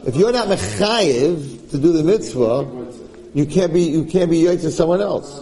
If 0.06 0.16
you're 0.16 0.32
not 0.32 0.48
mechayiv 0.48 1.70
to 1.72 1.78
do 1.78 1.94
the 1.94 2.04
mitzvah, 2.04 2.90
you 3.34 3.46
can't 3.46 3.72
be, 3.72 3.84
you 3.84 4.06
can't 4.06 4.32
be 4.32 4.40
yoy 4.42 4.58
to 4.62 4.72
someone 4.72 5.02
else. 5.02 5.42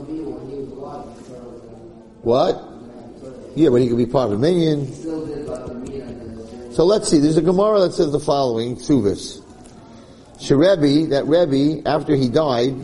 What? 2.22 2.62
Yeah, 3.56 3.70
but 3.70 3.82
he 3.82 3.88
could 3.88 3.98
be 3.98 4.06
part 4.06 4.32
of 4.32 4.38
a 4.38 4.42
minion. 4.42 4.92
So 6.74 6.86
let's 6.86 7.08
see, 7.08 7.20
there's 7.20 7.38
a 7.38 7.42
Gemara 7.42 7.80
that 7.82 7.94
says 7.94 8.12
the 8.12 8.20
following, 8.20 8.76
Suvis. 8.76 9.42
Sherebi, 10.38 11.10
that 11.10 11.26
Rebbe, 11.26 11.88
after 11.88 12.16
he 12.16 12.30
died, 12.30 12.76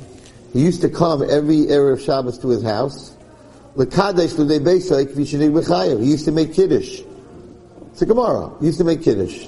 he 0.54 0.62
used 0.62 0.82
to 0.82 0.90
come 0.90 1.22
every 1.22 1.66
Erev 1.68 2.04
Shabbos 2.04 2.40
to 2.40 2.48
his 2.50 2.64
house. 2.64 3.13
He 6.00 6.12
used 6.12 6.26
to 6.26 6.32
make 6.32 6.54
Kiddush. 6.54 7.02
It's 7.92 8.02
a 8.02 8.06
Gemara. 8.06 8.52
He 8.60 8.68
used 8.68 8.78
to 8.78 8.84
make 8.84 9.02
Kiddush. 9.02 9.48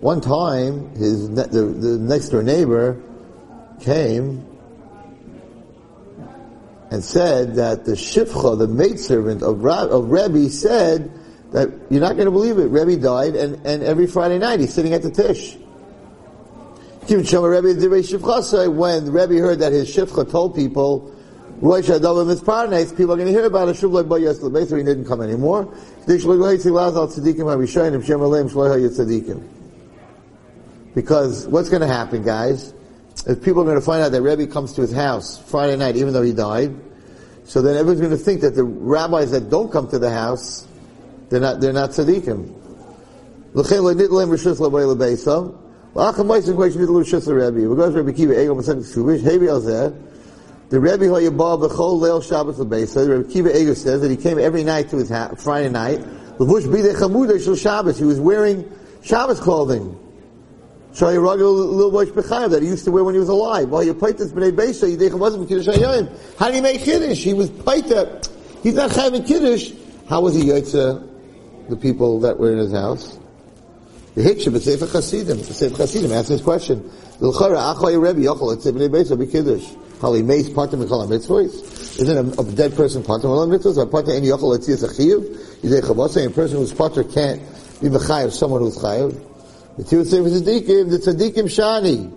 One 0.00 0.20
time, 0.22 0.94
his 0.96 1.28
the, 1.28 1.44
the 1.44 1.98
next 1.98 2.30
door 2.30 2.42
neighbor 2.42 3.02
came 3.80 4.46
and 6.90 7.04
said 7.04 7.54
that 7.56 7.84
the 7.84 7.92
shifcha, 7.92 8.58
the 8.58 8.66
maidservant 8.66 9.42
of, 9.42 9.64
of 9.64 10.10
Rebbe, 10.10 10.48
said 10.48 11.12
that 11.52 11.68
you're 11.90 12.00
not 12.00 12.14
going 12.14 12.24
to 12.24 12.30
believe 12.30 12.58
it. 12.58 12.66
Rebbe 12.68 12.96
died, 13.00 13.36
and, 13.36 13.66
and 13.66 13.82
every 13.82 14.06
Friday 14.06 14.38
night 14.38 14.60
he's 14.60 14.72
sitting 14.72 14.94
at 14.94 15.02
the 15.02 15.10
tish. 15.10 15.56
When 17.10 17.24
Rebbe 19.12 19.34
heard 19.34 19.58
that 19.58 19.72
his 19.72 19.92
shifcha 19.92 20.30
told 20.30 20.54
people, 20.54 21.12
Roy 21.60 21.82
Shadav 21.82 22.24
Mitzparnes, 22.32 22.96
people 22.96 23.14
are 23.14 23.16
going 23.16 23.26
to 23.26 23.32
hear 23.32 23.46
about 23.46 23.68
it. 23.68 23.74
Shuv 23.74 23.90
like 23.90 24.06
Bayas 24.06 24.38
Lebeither, 24.38 24.78
he 24.78 24.84
didn't 24.84 25.06
come 25.06 25.20
anymore. 25.20 25.64
Because 30.94 31.48
what's 31.48 31.68
going 31.68 31.80
to 31.80 31.88
happen, 31.88 32.22
guys? 32.22 32.74
If 33.26 33.42
people 33.42 33.62
are 33.62 33.64
going 33.64 33.74
to 33.74 33.84
find 33.84 34.02
out 34.02 34.12
that 34.12 34.22
Rebbe 34.22 34.46
comes 34.46 34.72
to 34.74 34.82
his 34.82 34.92
house 34.92 35.36
Friday 35.50 35.76
night, 35.76 35.96
even 35.96 36.12
though 36.12 36.22
he 36.22 36.32
died, 36.32 36.76
so 37.44 37.60
then 37.60 37.76
everyone's 37.76 38.00
going 38.00 38.12
to 38.12 38.24
think 38.24 38.42
that 38.42 38.54
the 38.54 38.62
rabbis 38.62 39.32
that 39.32 39.50
don't 39.50 39.72
come 39.72 39.88
to 39.88 39.98
the 39.98 40.10
house, 40.10 40.64
they're 41.28 41.40
not, 41.40 41.60
they're 41.60 41.72
not 41.72 41.90
tzaddikim. 41.90 42.58
The 50.70 50.78
Rebbe 50.78 51.06
Hoyabah 51.06 51.68
B'chol 51.68 52.00
Leil 52.00 52.22
Shabbos 52.22 52.60
L'Beis. 52.60 52.94
Rabbi 52.94 53.28
Akiva 53.28 53.52
Eiger 53.52 53.74
says 53.74 54.00
that 54.02 54.08
he 54.08 54.16
came 54.16 54.38
every 54.38 54.62
night 54.62 54.88
to 54.90 54.98
his 54.98 55.08
ha- 55.08 55.34
Friday 55.36 55.68
night. 55.68 55.98
L'vush 56.38 56.62
b'dei 56.62 56.94
chamudah 56.94 57.44
shel 57.44 57.56
Shabbos. 57.56 57.98
He 57.98 58.04
was 58.04 58.20
wearing 58.20 58.70
Shabbos 59.02 59.40
clothing. 59.40 59.98
Shoy 60.92 61.16
Ragel 61.16 61.74
Lil 61.74 61.90
Bosh 61.90 62.06
B'chayav 62.10 62.50
that 62.50 62.62
he 62.62 62.68
used 62.68 62.84
to 62.84 62.92
wear 62.92 63.02
when 63.02 63.14
he 63.14 63.18
was 63.18 63.28
alive. 63.28 63.68
While 63.68 63.82
you 63.82 63.92
pait 63.92 64.16
this 64.16 64.30
b'nei 64.30 64.52
Beis, 64.52 64.88
you 64.88 64.96
dei 64.96 65.12
wasn't 65.12 65.48
Kiddush 65.48 65.66
Hayom. 65.66 66.38
How 66.38 66.46
did 66.46 66.54
he 66.54 66.60
make 66.60 66.82
Kiddush? 66.82 67.18
He 67.18 67.34
was 67.34 67.50
paita. 67.50 68.30
He's 68.62 68.74
not 68.74 68.92
having 68.92 69.24
Kiddush. 69.24 69.72
How 70.08 70.20
was 70.20 70.36
he 70.36 70.44
Yotze 70.44 71.04
the 71.68 71.76
people 71.76 72.20
that 72.20 72.38
were 72.38 72.52
in 72.52 72.58
his 72.58 72.70
house? 72.70 73.18
The 74.14 74.22
Hiksha 74.22 74.52
b'Sefer 74.52 74.90
Chasidim. 74.90 75.38
The 75.38 75.54
Sefer 75.54 75.76
Chasidim 75.76 76.12
asked 76.12 76.28
this 76.28 76.42
question. 76.42 76.90
L'chara 77.20 77.74
achay 77.74 77.96
Rebbe 77.96 78.20
yochel 78.20 78.54
et 78.54 78.74
b'nei 78.74 78.88
Beis 78.88 79.16
be 79.16 79.26
Kiddush. 79.26 79.68
Hali 80.00 80.22
meis 80.22 80.48
patim 80.50 80.84
mechal 80.84 81.06
mitzvahs. 81.06 82.00
Isn't 82.00 82.38
a, 82.38 82.40
a 82.40 82.44
dead 82.52 82.74
person 82.74 83.04
patim 83.04 83.24
mechal 83.24 83.56
mitzvahs? 83.56 83.76
Or 83.76 83.86
patim 83.86 84.16
any 84.16 84.28
yochel 84.28 84.56
et 84.56 84.62
tziyas 84.62 84.84
achiv? 84.84 85.22
Yidei 85.62 85.80
chavosay, 85.80 86.26
a 86.26 86.30
person 86.30 86.58
who's 86.58 86.72
pater 86.72 87.04
can't 87.04 87.40
be 87.80 87.88
mechayev 87.88 88.32
someone 88.32 88.62
who's 88.62 88.78
chayev. 88.78 89.12
The 89.76 89.84
Tzivah 89.84 90.06
Sefer 90.06 90.28
Tzadikim, 90.28 90.90
the 90.90 90.98
Tzadikim 90.98 91.44
Shani. 91.44 92.12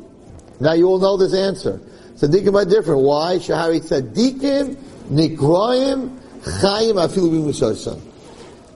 Now 0.60 0.74
you 0.74 0.88
all 0.88 1.00
know 1.00 1.16
this 1.18 1.36
answer. 1.36 1.80
Tzadikim 2.16 2.56
are 2.56 2.66
different. 2.66 3.02
Why? 3.02 3.36
Shahari 3.36 3.82
Tzadikim, 3.82 4.76
Nikraim, 5.12 6.18
Chayim, 6.42 6.96
Afilu 6.96 7.30
B'Mushosan. 7.30 8.13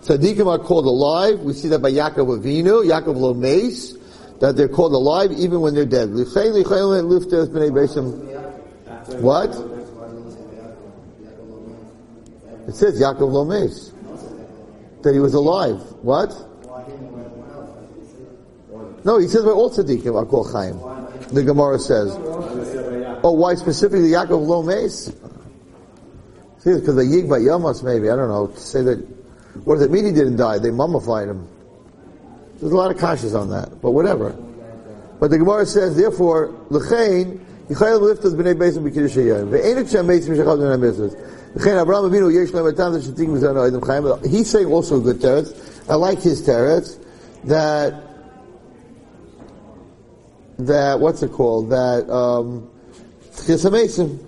Tzadikim 0.07 0.47
are 0.47 0.57
called 0.57 0.85
alive. 0.85 1.41
We 1.41 1.51
see 1.51 1.67
that 1.67 1.79
by 1.79 1.91
Yaakov 1.91 2.39
Avinu, 2.39 2.85
Yaakov 2.85 3.17
Lomeis, 3.17 3.97
that 4.39 4.55
they're 4.55 4.69
called 4.69 4.93
alive 4.93 5.33
even 5.33 5.59
when 5.59 5.73
they're 5.75 5.85
dead. 5.85 6.11
What? 6.11 6.23
It 12.67 12.75
says 12.75 13.01
Yaakov 13.01 13.31
Lomeis. 13.31 13.91
That 15.03 15.13
he 15.13 15.19
was 15.19 15.33
alive. 15.33 15.81
What? 16.01 16.33
No, 19.03 19.17
he 19.19 19.27
says 19.27 19.43
by 19.43 19.51
all 19.51 19.69
tzaddikim 19.69 20.15
are 20.15 20.25
called 20.25 20.51
Chaim. 20.53 20.79
The 21.33 21.43
Gemara 21.43 21.79
says. 21.79 22.15
Oh, 23.23 23.31
why 23.31 23.55
specifically 23.55 24.11
Yaakov 24.11 24.45
Lomeis? 24.47 25.13
See, 26.59 26.73
because 26.73 26.95
the 26.95 27.03
Yig 27.03 27.27
by 27.27 27.39
Yamas 27.39 27.83
maybe, 27.83 28.09
I 28.09 28.15
don't 28.15 28.29
know, 28.29 28.47
to 28.47 28.59
say 28.59 28.81
that, 28.83 29.16
what 29.65 29.75
does 29.75 29.83
it 29.83 29.91
mean 29.91 30.05
he 30.05 30.11
didn't 30.11 30.37
die? 30.37 30.59
They 30.59 30.71
mummified 30.71 31.27
him. 31.29 31.47
There's 32.59 32.71
a 32.71 32.75
lot 32.75 32.91
of 32.91 32.97
kashas 32.97 33.39
on 33.39 33.49
that, 33.49 33.81
but 33.81 33.91
whatever. 33.91 34.35
But 35.19 35.31
the 35.31 35.37
Gemara 35.37 35.65
says, 35.65 35.95
therefore, 35.95 36.53
l'chein, 36.69 37.39
yichayel 37.69 38.01
liftas 38.01 38.35
b'nei 38.35 38.55
beisim 38.55 38.83
b'kiddush 38.89 39.15
hayom. 39.15 39.49
Ve'enik 39.49 39.91
shem 39.91 40.07
beisim 40.07 40.35
shechad 40.35 40.57
b'nei 40.57 40.79
mitzvahs. 40.79 41.15
Abraham 41.55 42.11
Avinu, 42.11 42.33
yesh 42.33 42.51
lehem 42.51 42.73
etam 42.73 42.93
that 42.93 43.03
shetik 43.03 43.27
mizan 43.27 43.55
oidim 43.55 43.81
chayim. 43.81 44.25
He's 44.25 44.49
saying 44.49 44.67
also 44.67 44.99
good 44.99 45.17
teretz. 45.17 45.89
I 45.89 45.95
like 45.95 46.21
his 46.21 46.41
teretz, 46.41 47.03
that, 47.45 48.03
that, 50.59 50.99
what's 50.99 51.21
it 51.23 51.31
called? 51.31 51.69
That, 51.69 52.09
um, 52.09 52.69
Chis 53.45 53.63
HaMesim. 53.63 54.19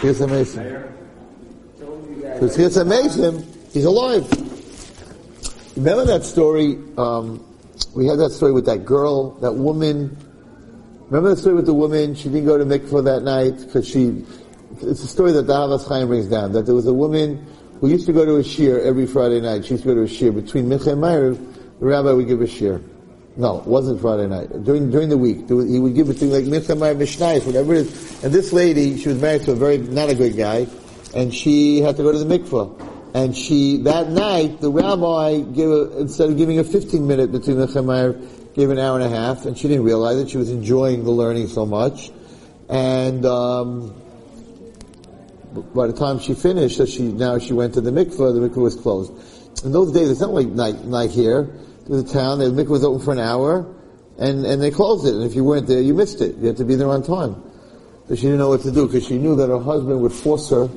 Chis 0.00 0.20
HaMesim. 0.20 0.97
Because 2.38 2.54
Chis 2.54 2.78
HaMesim, 2.78 3.72
he's 3.72 3.84
alive. 3.84 4.22
Remember 5.76 6.04
that 6.04 6.22
story, 6.22 6.78
um, 6.96 7.44
we 7.96 8.06
had 8.06 8.20
that 8.20 8.30
story 8.30 8.52
with 8.52 8.64
that 8.66 8.84
girl, 8.84 9.32
that 9.40 9.54
woman. 9.54 10.16
Remember 11.06 11.30
that 11.30 11.38
story 11.38 11.56
with 11.56 11.66
the 11.66 11.74
woman? 11.74 12.14
She 12.14 12.28
didn't 12.28 12.46
go 12.46 12.56
to 12.56 12.64
mikvah 12.64 13.02
that 13.06 13.24
night 13.24 13.58
because 13.58 13.88
she. 13.88 14.24
It's 14.82 15.02
a 15.02 15.08
story 15.08 15.32
that 15.32 15.48
the 15.48 15.52
Havas 15.52 15.84
Chaim 15.88 16.06
brings 16.06 16.28
down. 16.28 16.52
That 16.52 16.64
there 16.64 16.76
was 16.76 16.86
a 16.86 16.94
woman 16.94 17.44
who 17.80 17.88
used 17.88 18.06
to 18.06 18.12
go 18.12 18.24
to 18.24 18.36
a 18.36 18.44
shir 18.44 18.78
every 18.82 19.08
Friday 19.08 19.40
night. 19.40 19.64
She 19.64 19.72
used 19.72 19.82
to 19.82 19.88
go 19.88 19.94
to 19.96 20.02
a 20.02 20.08
shir 20.08 20.30
between 20.30 20.66
Mincha 20.66 20.92
and 20.92 21.02
Ma'ariv. 21.02 21.80
The 21.80 21.86
rabbi 21.86 22.12
would 22.12 22.28
give 22.28 22.40
a 22.40 22.46
shir. 22.46 22.80
No, 23.36 23.58
it 23.58 23.66
wasn't 23.66 24.00
Friday 24.00 24.28
night. 24.28 24.62
During 24.62 24.92
during 24.92 25.08
the 25.08 25.18
week, 25.18 25.48
he 25.48 25.80
would 25.80 25.96
give 25.96 26.06
between 26.06 26.30
like 26.30 26.44
Mincha, 26.44 26.78
Ma'ariv, 26.78 26.98
Mishnayis, 26.98 27.44
whatever 27.44 27.74
it 27.74 27.86
is. 27.88 28.22
And 28.22 28.32
this 28.32 28.52
lady, 28.52 28.96
she 28.96 29.08
was 29.08 29.20
married 29.20 29.42
to 29.42 29.52
a 29.52 29.56
very 29.56 29.78
not 29.78 30.08
a 30.08 30.14
good 30.14 30.36
guy, 30.36 30.68
and 31.14 31.34
she 31.34 31.80
had 31.80 31.96
to 31.96 32.02
go 32.02 32.12
to 32.12 32.18
the 32.18 32.38
mikvah. 32.38 33.14
And 33.14 33.36
she, 33.36 33.78
that 33.78 34.10
night, 34.10 34.60
the 34.60 34.70
rabbi 34.70 35.40
gave 35.40 35.70
a, 35.70 35.98
instead 35.98 36.28
of 36.28 36.36
giving 36.36 36.58
a 36.58 36.64
15 36.64 37.06
minute 37.06 37.32
between 37.32 37.58
the 37.58 37.66
Chemayr, 37.66 38.54
gave 38.54 38.70
an 38.70 38.78
hour 38.78 38.98
and 38.98 39.12
a 39.12 39.16
half, 39.16 39.46
and 39.46 39.56
she 39.56 39.68
didn't 39.68 39.84
realize 39.84 40.18
it. 40.18 40.30
She 40.30 40.36
was 40.36 40.50
enjoying 40.50 41.04
the 41.04 41.10
learning 41.10 41.48
so 41.48 41.64
much. 41.64 42.10
And, 42.68 43.24
um, 43.24 43.94
by 45.74 45.86
the 45.86 45.94
time 45.94 46.18
she 46.18 46.34
finished, 46.34 46.76
so 46.76 46.84
she, 46.84 47.02
now 47.02 47.38
she 47.38 47.54
went 47.54 47.74
to 47.74 47.80
the 47.80 47.90
mikveh, 47.90 48.34
the 48.34 48.48
mikveh 48.48 48.56
was 48.56 48.76
closed. 48.76 49.12
In 49.64 49.72
those 49.72 49.92
days, 49.92 50.10
it's 50.10 50.20
not 50.20 50.30
like 50.30 50.46
night, 50.46 50.84
night 50.84 51.10
here. 51.10 51.48
The 51.88 52.04
town, 52.04 52.40
the 52.40 52.44
mikveh 52.46 52.68
was 52.68 52.84
open 52.84 53.00
for 53.00 53.12
an 53.12 53.20
hour, 53.20 53.74
and, 54.18 54.44
and 54.44 54.60
they 54.60 54.70
closed 54.70 55.06
it. 55.06 55.14
And 55.14 55.24
if 55.24 55.34
you 55.34 55.44
weren't 55.44 55.66
there, 55.66 55.80
you 55.80 55.94
missed 55.94 56.20
it. 56.20 56.36
You 56.36 56.48
had 56.48 56.58
to 56.58 56.64
be 56.64 56.74
there 56.74 56.90
on 56.90 57.02
time. 57.02 57.42
So 58.08 58.14
she 58.14 58.22
didn't 58.22 58.38
know 58.38 58.50
what 58.50 58.60
to 58.62 58.70
do, 58.70 58.86
because 58.86 59.06
she 59.06 59.16
knew 59.16 59.34
that 59.36 59.48
her 59.48 59.58
husband 59.58 60.02
would 60.02 60.12
force 60.12 60.50
her 60.50 60.68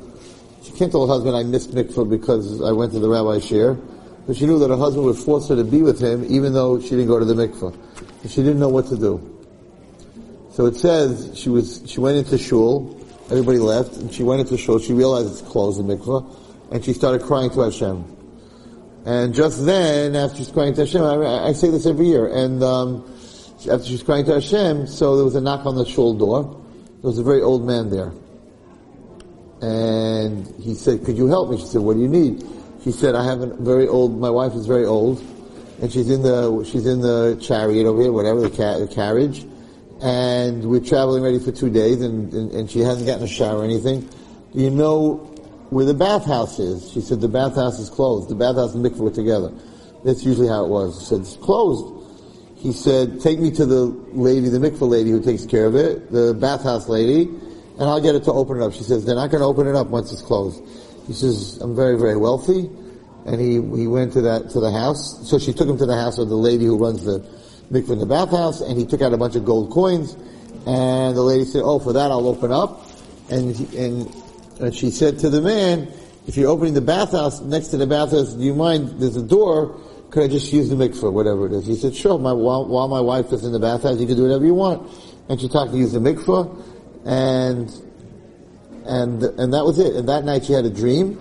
she 0.63 0.71
can't 0.71 0.91
tell 0.91 1.07
her 1.07 1.13
husband, 1.13 1.35
I 1.35 1.43
missed 1.43 1.71
mikvah 1.71 2.09
because 2.09 2.61
I 2.61 2.71
went 2.71 2.91
to 2.93 2.99
the 2.99 3.09
rabbi's 3.09 3.45
shir. 3.45 3.73
But 4.27 4.37
she 4.37 4.45
knew 4.45 4.59
that 4.59 4.69
her 4.69 4.77
husband 4.77 5.05
would 5.05 5.17
force 5.17 5.49
her 5.49 5.55
to 5.55 5.63
be 5.63 5.81
with 5.81 5.99
him 5.99 6.23
even 6.29 6.53
though 6.53 6.79
she 6.79 6.91
didn't 6.91 7.07
go 7.07 7.19
to 7.19 7.25
the 7.25 7.33
mikvah. 7.33 7.75
And 8.21 8.29
she 8.31 8.43
didn't 8.43 8.59
know 8.59 8.69
what 8.69 8.87
to 8.87 8.97
do. 8.97 9.27
So 10.51 10.65
it 10.67 10.75
says 10.75 11.31
she 11.33 11.49
was, 11.49 11.81
she 11.87 11.99
went 11.99 12.17
into 12.17 12.37
shul, 12.37 12.99
everybody 13.31 13.57
left, 13.57 13.97
and 13.97 14.13
she 14.13 14.21
went 14.21 14.41
into 14.41 14.57
shul, 14.57 14.79
she 14.79 14.93
realized 14.93 15.31
it's 15.31 15.41
closed, 15.41 15.79
the 15.79 15.83
mikvah, 15.83 16.71
and 16.71 16.83
she 16.85 16.93
started 16.93 17.23
crying 17.23 17.49
to 17.51 17.61
Hashem. 17.61 18.17
And 19.05 19.33
just 19.33 19.65
then, 19.65 20.15
after 20.15 20.37
she's 20.37 20.51
crying 20.51 20.75
to 20.75 20.81
Hashem, 20.81 21.01
I, 21.01 21.47
I 21.47 21.53
say 21.53 21.71
this 21.71 21.87
every 21.87 22.05
year, 22.05 22.27
and 22.27 22.61
um, 22.61 23.03
after 23.69 23.85
she's 23.85 24.03
crying 24.03 24.25
to 24.25 24.35
Hashem, 24.35 24.85
so 24.85 25.15
there 25.15 25.25
was 25.25 25.35
a 25.35 25.41
knock 25.41 25.65
on 25.65 25.75
the 25.75 25.85
shul 25.85 26.13
door. 26.13 26.43
There 26.43 27.09
was 27.09 27.17
a 27.17 27.23
very 27.23 27.41
old 27.41 27.65
man 27.65 27.89
there. 27.89 28.11
And 29.61 30.47
he 30.59 30.73
said, 30.73 31.05
could 31.05 31.17
you 31.17 31.27
help 31.27 31.49
me? 31.51 31.57
She 31.57 31.65
said, 31.65 31.81
what 31.81 31.93
do 31.93 32.01
you 32.01 32.07
need? 32.07 32.43
She 32.83 32.91
said, 32.91 33.13
I 33.13 33.23
have 33.23 33.41
a 33.41 33.55
very 33.57 33.87
old, 33.87 34.19
my 34.19 34.29
wife 34.29 34.53
is 34.53 34.65
very 34.65 34.85
old, 34.85 35.21
and 35.81 35.91
she's 35.91 36.09
in 36.09 36.23
the, 36.23 36.63
she's 36.63 36.87
in 36.87 37.01
the 37.01 37.37
chariot 37.39 37.85
over 37.85 38.01
here, 38.01 38.11
whatever, 38.11 38.41
the, 38.41 38.49
ca- 38.49 38.79
the 38.79 38.87
carriage, 38.87 39.45
and 40.01 40.65
we're 40.65 40.79
traveling 40.79 41.21
ready 41.21 41.37
for 41.37 41.51
two 41.51 41.69
days, 41.69 42.01
and, 42.01 42.33
and, 42.33 42.51
and 42.51 42.71
she 42.71 42.79
hasn't 42.79 43.05
gotten 43.05 43.23
a 43.23 43.27
shower 43.27 43.59
or 43.59 43.63
anything. 43.63 44.01
Do 44.53 44.59
you 44.59 44.71
know 44.71 45.17
where 45.69 45.85
the 45.85 45.93
bathhouse 45.93 46.57
is? 46.57 46.91
She 46.91 47.01
said, 47.01 47.21
the 47.21 47.29
bathhouse 47.29 47.77
is 47.77 47.89
closed. 47.89 48.29
The 48.29 48.35
bathhouse 48.35 48.73
and 48.73 48.83
mikveh 48.83 48.97
were 48.97 49.11
together. 49.11 49.53
That's 50.03 50.25
usually 50.25 50.47
how 50.47 50.65
it 50.65 50.69
was. 50.69 50.99
She 50.99 51.05
said, 51.05 51.19
it's 51.21 51.35
closed. 51.37 51.99
He 52.57 52.73
said, 52.73 53.21
take 53.21 53.39
me 53.39 53.51
to 53.51 53.65
the 53.65 53.85
lady, 54.11 54.49
the 54.49 54.57
mikveh 54.57 54.89
lady 54.89 55.11
who 55.11 55.21
takes 55.21 55.45
care 55.45 55.67
of 55.67 55.75
it, 55.75 56.11
the 56.11 56.33
bathhouse 56.33 56.89
lady, 56.89 57.29
and 57.81 57.89
I'll 57.89 57.99
get 57.99 58.13
it 58.13 58.23
to 58.25 58.31
open 58.31 58.61
it 58.61 58.63
up. 58.63 58.73
She 58.73 58.83
says, 58.83 59.05
they're 59.05 59.15
not 59.15 59.31
going 59.31 59.41
to 59.41 59.47
open 59.47 59.65
it 59.67 59.73
up 59.73 59.87
once 59.87 60.13
it's 60.13 60.21
closed. 60.21 60.61
He 61.07 61.13
says, 61.13 61.57
I'm 61.61 61.75
very, 61.75 61.97
very 61.97 62.15
wealthy. 62.15 62.69
And 63.25 63.41
he, 63.41 63.53
he 63.53 63.87
went 63.87 64.13
to 64.13 64.21
that, 64.21 64.51
to 64.51 64.59
the 64.59 64.71
house. 64.71 65.27
So 65.27 65.39
she 65.39 65.51
took 65.51 65.67
him 65.67 65.79
to 65.79 65.87
the 65.87 65.97
house 65.97 66.19
of 66.19 66.29
the 66.29 66.35
lady 66.35 66.65
who 66.65 66.77
runs 66.77 67.03
the 67.03 67.27
mikveh 67.71 67.93
in 67.93 67.99
the 67.99 68.05
bathhouse, 68.05 68.61
and 68.61 68.77
he 68.77 68.85
took 68.85 69.01
out 69.01 69.13
a 69.13 69.17
bunch 69.17 69.35
of 69.35 69.45
gold 69.45 69.71
coins, 69.71 70.13
and 70.67 71.17
the 71.17 71.23
lady 71.23 71.43
said, 71.43 71.63
oh, 71.65 71.79
for 71.79 71.91
that 71.93 72.11
I'll 72.11 72.27
open 72.27 72.51
up. 72.51 72.85
And, 73.31 73.55
he, 73.55 73.77
and, 73.83 74.13
and 74.59 74.75
she 74.75 74.91
said 74.91 75.17
to 75.19 75.31
the 75.31 75.41
man, 75.41 75.91
if 76.27 76.37
you're 76.37 76.49
opening 76.49 76.75
the 76.75 76.81
bathhouse, 76.81 77.41
next 77.41 77.69
to 77.69 77.77
the 77.77 77.87
bathhouse, 77.87 78.35
do 78.35 78.43
you 78.43 78.53
mind, 78.53 79.01
there's 79.01 79.15
a 79.15 79.23
door, 79.23 79.81
could 80.11 80.21
I 80.21 80.27
just 80.27 80.53
use 80.53 80.69
the 80.69 80.75
mikveh, 80.75 81.11
whatever 81.11 81.47
it 81.47 81.53
is? 81.53 81.65
He 81.65 81.75
said, 81.75 81.95
sure, 81.95 82.19
my, 82.19 82.31
while, 82.31 82.67
while 82.67 82.87
my 82.87 83.01
wife 83.01 83.33
is 83.33 83.43
in 83.43 83.53
the 83.53 83.59
bathhouse, 83.59 83.99
you 83.99 84.05
can 84.05 84.17
do 84.17 84.23
whatever 84.23 84.45
you 84.45 84.53
want. 84.53 84.87
And 85.29 85.41
she 85.41 85.47
talked 85.47 85.71
to 85.71 85.77
use 85.77 85.93
the 85.93 85.99
mikveh, 85.99 86.70
and 87.05 87.69
and 88.85 89.23
and 89.23 89.53
that 89.53 89.65
was 89.65 89.79
it. 89.79 89.95
And 89.95 90.09
that 90.09 90.23
night 90.23 90.45
she 90.45 90.53
had 90.53 90.65
a 90.65 90.69
dream, 90.69 91.19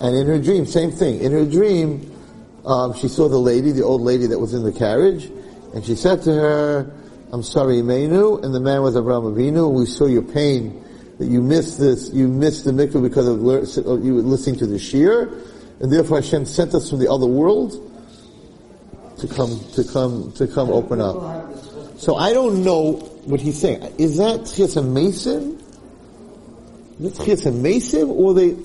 and 0.00 0.16
in 0.16 0.26
her 0.26 0.38
dream, 0.38 0.66
same 0.66 0.90
thing. 0.90 1.20
In 1.20 1.32
her 1.32 1.44
dream, 1.44 2.14
um, 2.64 2.94
she 2.94 3.08
saw 3.08 3.28
the 3.28 3.38
lady, 3.38 3.72
the 3.72 3.84
old 3.84 4.02
lady 4.02 4.26
that 4.26 4.38
was 4.38 4.54
in 4.54 4.62
the 4.62 4.72
carriage, 4.72 5.30
and 5.74 5.84
she 5.84 5.94
said 5.94 6.22
to 6.22 6.32
her, 6.34 6.92
"I'm 7.32 7.42
Sarah 7.42 7.74
Imenu." 7.74 8.42
And 8.44 8.54
the 8.54 8.60
man 8.60 8.82
was 8.82 8.96
Abraham 8.96 9.22
Avinu. 9.22 9.72
We 9.72 9.86
saw 9.86 10.06
your 10.06 10.22
pain 10.22 10.84
that 11.18 11.26
you 11.26 11.42
missed 11.42 11.78
this, 11.78 12.10
you 12.10 12.28
missed 12.28 12.64
the 12.64 12.70
mikvah 12.70 13.02
because 13.02 13.26
of 13.26 14.04
you 14.04 14.14
were 14.14 14.22
listening 14.22 14.56
to 14.56 14.66
the 14.66 14.78
shir, 14.78 15.28
and 15.80 15.92
therefore 15.92 16.20
Hashem 16.20 16.44
sent 16.44 16.74
us 16.74 16.90
from 16.90 17.00
the 17.00 17.10
other 17.10 17.26
world 17.26 17.84
to 19.18 19.26
come 19.26 19.60
to 19.74 19.84
come 19.84 20.32
to 20.32 20.46
come 20.46 20.70
open 20.70 21.00
up. 21.00 21.52
So 21.98 22.14
I 22.14 22.32
don't 22.32 22.62
know 22.62 23.17
what 23.28 23.40
he's 23.40 23.60
saying. 23.60 23.82
Is 23.98 24.16
that 24.16 24.40
Tchias 24.40 24.82
Mason? 24.82 25.62
Is 27.00 27.18
Tchias 27.18 27.54
Mason, 27.54 28.08
or 28.08 28.32
they 28.32 28.56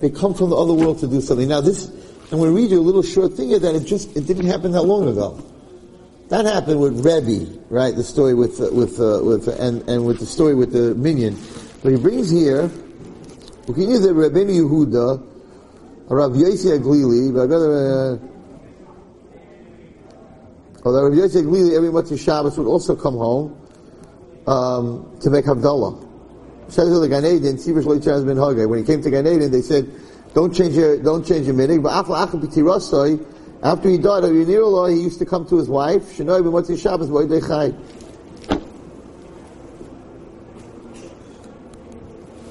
they 0.00 0.08
come 0.10 0.32
from 0.32 0.50
the 0.50 0.56
other 0.56 0.72
world 0.72 0.98
to 1.00 1.06
do 1.06 1.20
something? 1.20 1.48
Now 1.48 1.60
this, 1.60 1.86
going 2.30 2.42
to 2.42 2.50
read 2.50 2.70
you 2.70 2.80
a 2.80 2.80
little 2.80 3.02
short 3.02 3.34
thing 3.34 3.50
here 3.50 3.58
that 3.58 3.74
it 3.74 3.84
just 3.84 4.16
it 4.16 4.26
didn't 4.26 4.46
happen 4.46 4.72
that 4.72 4.82
long 4.82 5.08
ago. 5.08 5.44
That 6.28 6.46
happened 6.46 6.80
with 6.80 7.04
Rebbe, 7.04 7.58
right? 7.68 7.94
The 7.94 8.02
story 8.02 8.34
with 8.34 8.60
uh, 8.60 8.70
with 8.72 8.98
uh, 8.98 9.20
with 9.22 9.48
and 9.48 9.86
and 9.88 10.06
with 10.06 10.20
the 10.20 10.26
story 10.26 10.54
with 10.54 10.72
the 10.72 10.94
minion. 10.94 11.36
But 11.82 11.92
he 11.92 11.98
brings 11.98 12.30
here, 12.30 12.70
we 13.66 13.74
can 13.74 13.90
use 13.90 14.00
the 14.00 14.08
Rabbeinu 14.08 14.56
Yehuda, 14.56 15.22
Rav 16.08 16.32
Yossi 16.32 16.78
HaGlili, 16.78 17.32
but 17.32 17.50
uh, 17.52 18.18
although 20.84 21.08
Rav 21.08 21.12
Yossi 21.12 21.42
HaGlili 21.42 21.76
every 21.76 21.90
Motzei 21.90 22.18
Shabbos 22.18 22.56
would 22.58 22.66
also 22.66 22.96
come 22.96 23.14
home 23.14 23.67
um, 24.48 25.18
to 25.20 25.30
make 25.30 25.44
Havdalah. 25.44 26.06
When 28.68 28.78
he 28.78 28.84
came 28.84 29.02
to 29.02 29.10
Gan 29.10 29.26
Eden, 29.26 29.50
they 29.50 29.62
said, 29.62 29.90
"Don't 30.34 30.54
change 30.54 30.74
your 30.74 31.02
don't 31.02 31.26
change 31.26 31.46
your 31.46 31.54
minig." 31.54 31.82
But 31.82 31.92
after 33.62 33.88
he 33.88 33.98
died, 33.98 34.24
he 34.24 35.00
used 35.02 35.18
to 35.18 35.26
come 35.26 35.46
to 35.46 35.56
his 35.56 35.68
wife. 35.68 36.18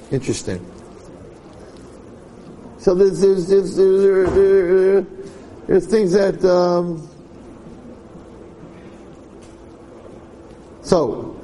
Interesting. 0.09 0.65
So 2.79 2.95
there's 2.95 3.19
there's 3.21 3.47
there's, 3.47 3.75
there's, 3.75 4.33
there's, 4.33 5.05
there's 5.67 5.87
things 5.87 6.11
that. 6.13 6.43
Um, 6.45 7.09
so, 10.81 11.36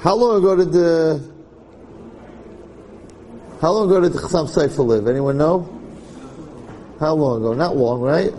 how 0.00 0.14
long 0.14 0.38
ago 0.38 0.56
did 0.56 0.72
the 0.72 1.20
how 3.60 3.72
long 3.72 3.90
ago 3.90 4.00
did 4.00 4.12
the 4.12 4.20
Chasam 4.20 4.46
Sofer 4.46 4.86
live? 4.86 5.08
Anyone 5.08 5.36
know? 5.36 5.68
How 7.00 7.14
long 7.14 7.40
ago? 7.40 7.54
Not 7.54 7.76
long, 7.76 8.00
right? 8.00 8.32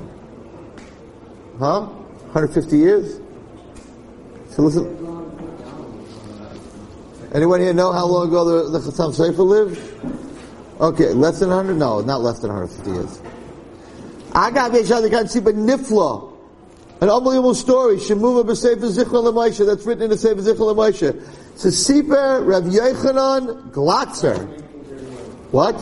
Huh? 1.59 1.81
150 2.31 2.77
years? 2.77 3.19
So 4.51 4.63
listen. 4.63 4.95
Anyone 7.33 7.59
here 7.59 7.73
know 7.73 7.91
how 7.91 8.05
long 8.05 8.29
ago 8.29 8.63
the, 8.63 8.79
the 8.79 8.79
Chasam 8.79 9.13
Sofer 9.13 9.45
lived? 9.45 9.77
Okay, 10.79 11.09
less 11.09 11.39
than 11.39 11.49
100? 11.49 11.75
No, 11.75 11.99
not 11.99 12.21
less 12.21 12.39
than 12.39 12.51
150 12.53 12.91
years. 12.91 13.21
Agav 14.31 14.71
Yeshad 14.71 15.09
Siba 15.09 15.53
Nifla. 15.53 16.29
An 17.01 17.09
unbelievable 17.09 17.55
story. 17.55 17.97
Shemuma 17.97 18.45
B'Sefer 18.45 18.89
Zichron 18.91 19.23
L'Moshe. 19.23 19.65
That's 19.65 19.85
written 19.85 20.03
in 20.03 20.09
the 20.11 20.17
Sefer 20.17 20.41
Zichron 20.41 20.73
L'Moshe. 20.73 21.21
A 21.65 21.71
Sefer 21.71 22.41
Rav 22.45 22.63
Yochanan 22.63 23.71
Glatzer. 23.71 24.47
What? 25.51 25.77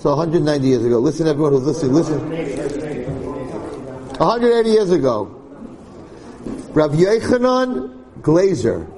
So 0.00 0.16
190 0.16 0.66
years 0.66 0.84
ago. 0.84 0.98
Listen, 0.98 1.28
everyone 1.28 1.52
who's 1.52 1.62
listening, 1.62 1.92
listen. 1.92 2.18
180 4.18 4.70
years 4.70 4.90
ago. 4.90 5.26
Rav 6.72 6.90
Yechanan 6.90 8.04
Glazer. 8.20 8.90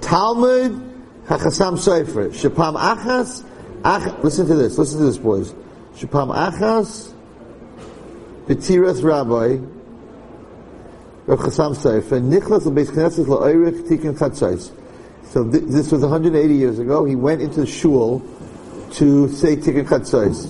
Talmud 0.00 0.72
HaChasam 1.26 1.76
Sofer. 1.78 2.30
Shapam 2.30 2.76
Achas. 2.78 3.44
Ach, 3.84 4.22
listen 4.22 4.46
to 4.46 4.54
this. 4.54 4.78
Listen 4.78 5.00
to 5.00 5.04
this, 5.06 5.18
boys. 5.18 5.52
Shapam 5.96 6.32
Achas. 6.32 7.12
B'tiras 8.46 9.02
Rabbi. 9.02 9.75
Rav 11.26 11.40
Chasam 11.40 11.74
Sofer. 11.74 12.22
Nichlas 12.22 12.66
L'Beis 12.66 12.88
Knesset 12.88 13.26
L'Oirich 13.26 13.88
Tikkun 13.88 14.16
Chatzais. 14.16 14.70
So 15.24 15.42
th- 15.50 15.64
this 15.64 15.90
was 15.90 16.02
180 16.02 16.54
years 16.54 16.78
ago. 16.78 17.04
He 17.04 17.16
went 17.16 17.42
into 17.42 17.60
the 17.60 17.66
shul 17.66 18.22
to 18.92 19.28
say 19.28 19.56
Tikkun 19.56 19.86
Chatzos. 19.86 20.46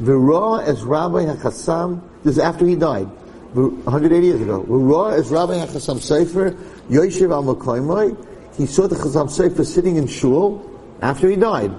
V'ra 0.00 0.62
as 0.64 0.84
Rabbi 0.84 1.24
HaChassam, 1.24 2.00
this 2.22 2.36
is 2.36 2.38
after 2.38 2.64
he 2.64 2.76
died, 2.76 3.08
180 3.54 4.24
years 4.24 4.40
ago. 4.40 4.62
V'ra 4.62 5.18
as 5.18 5.30
Rabbi 5.30 5.54
HaChasam 5.54 5.96
Sofer, 5.96 6.54
Yoshev 6.88 7.32
al 7.32 7.42
Makoimai, 7.42 8.56
he 8.56 8.66
saw 8.66 8.86
the 8.86 8.94
Chasam 8.94 9.26
Sofer 9.26 9.66
sitting 9.66 9.96
in 9.96 10.06
shul 10.06 10.64
after 11.00 11.28
he 11.28 11.34
died. 11.34 11.72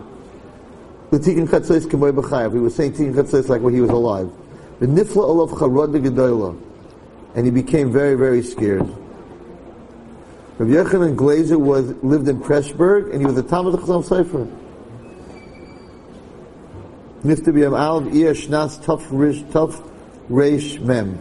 The 1.12 1.20
Tikkun 1.20 1.47
Chatzos 1.47 1.86
Kemoy 1.86 2.12
B'chayav. 2.12 2.51
He 2.51 2.60
was 2.60 2.76
saying 2.76 2.93
Tikkun 2.93 3.14
Chatzos 3.14 3.47
like 3.47 3.62
when 3.62 3.74
he 3.74 3.80
was 3.80 3.91
alive. 3.91 4.30
The 4.80 4.88
Nifla 4.88 5.24
Olav 5.24 5.51
Charod 5.51 5.97
B'Gedolah. 5.97 6.73
And 7.36 7.46
he 7.46 7.52
became 7.52 7.92
very, 7.92 8.16
very 8.16 8.44
scared. 8.44 8.88
Rav 10.60 10.70
Yochanan 10.70 11.16
Glazer 11.16 11.60
was 11.60 11.92
lived 12.04 12.28
in 12.28 12.40
Pressburg, 12.40 13.12
and 13.12 13.20
he 13.20 13.26
was 13.26 13.38
a 13.38 13.44
Talmud 13.44 13.74
Chasam 13.80 14.04
Sofer. 14.04 14.60
Nifta 17.24 17.54
b'yam 17.54 17.72
alav 17.72 18.12
iyah 18.12 18.36
shnas 18.36 18.84
tough 18.84 19.06
rish 19.10 19.44
tough 19.52 19.82
reish 20.30 20.80
mem. 20.80 21.18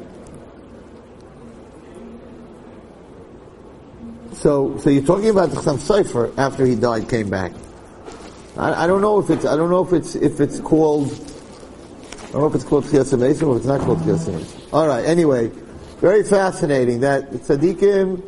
So, 4.35 4.77
so 4.79 4.91
you're 4.91 5.05
talking 5.05 5.31
about 5.31 5.51
the 5.51 5.57
Chasam 5.57 5.79
Sofer 5.79 6.37
after 6.37 6.67
he 6.67 6.75
died, 6.75 7.09
came 7.09 7.31
back. 7.31 7.53
I, 8.57 8.85
I, 8.85 8.87
don't 8.87 9.01
know 9.01 9.19
if 9.19 9.31
it's 9.31 9.47
I 9.47 9.57
don't 9.57 9.71
know 9.71 9.83
if 9.85 9.93
it's 9.93 10.15
if 10.15 10.41
it's 10.41 10.61
called 10.61 11.11
I 11.11 12.33
don't 12.33 12.43
know 12.43 12.47
if 12.49 12.55
it's 12.55 12.65
called 12.65 12.85
Tchias 12.85 13.13
or 13.13 13.53
if 13.53 13.57
it's 13.59 13.67
not 13.67 13.81
called 13.81 14.01
Tchias 14.01 14.73
All 14.73 14.87
right. 14.87 15.05
Anyway, 15.05 15.51
very 16.03 16.25
fascinating 16.25 16.99
that 16.99 17.31
tzaddikim 17.31 18.21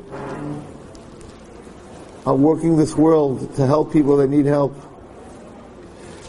are 2.25 2.37
working 2.37 2.77
this 2.77 2.95
world 2.95 3.53
to 3.57 3.67
help 3.67 3.93
people 3.93 4.17
that 4.19 4.31
need 4.31 4.47
help. 4.47 4.77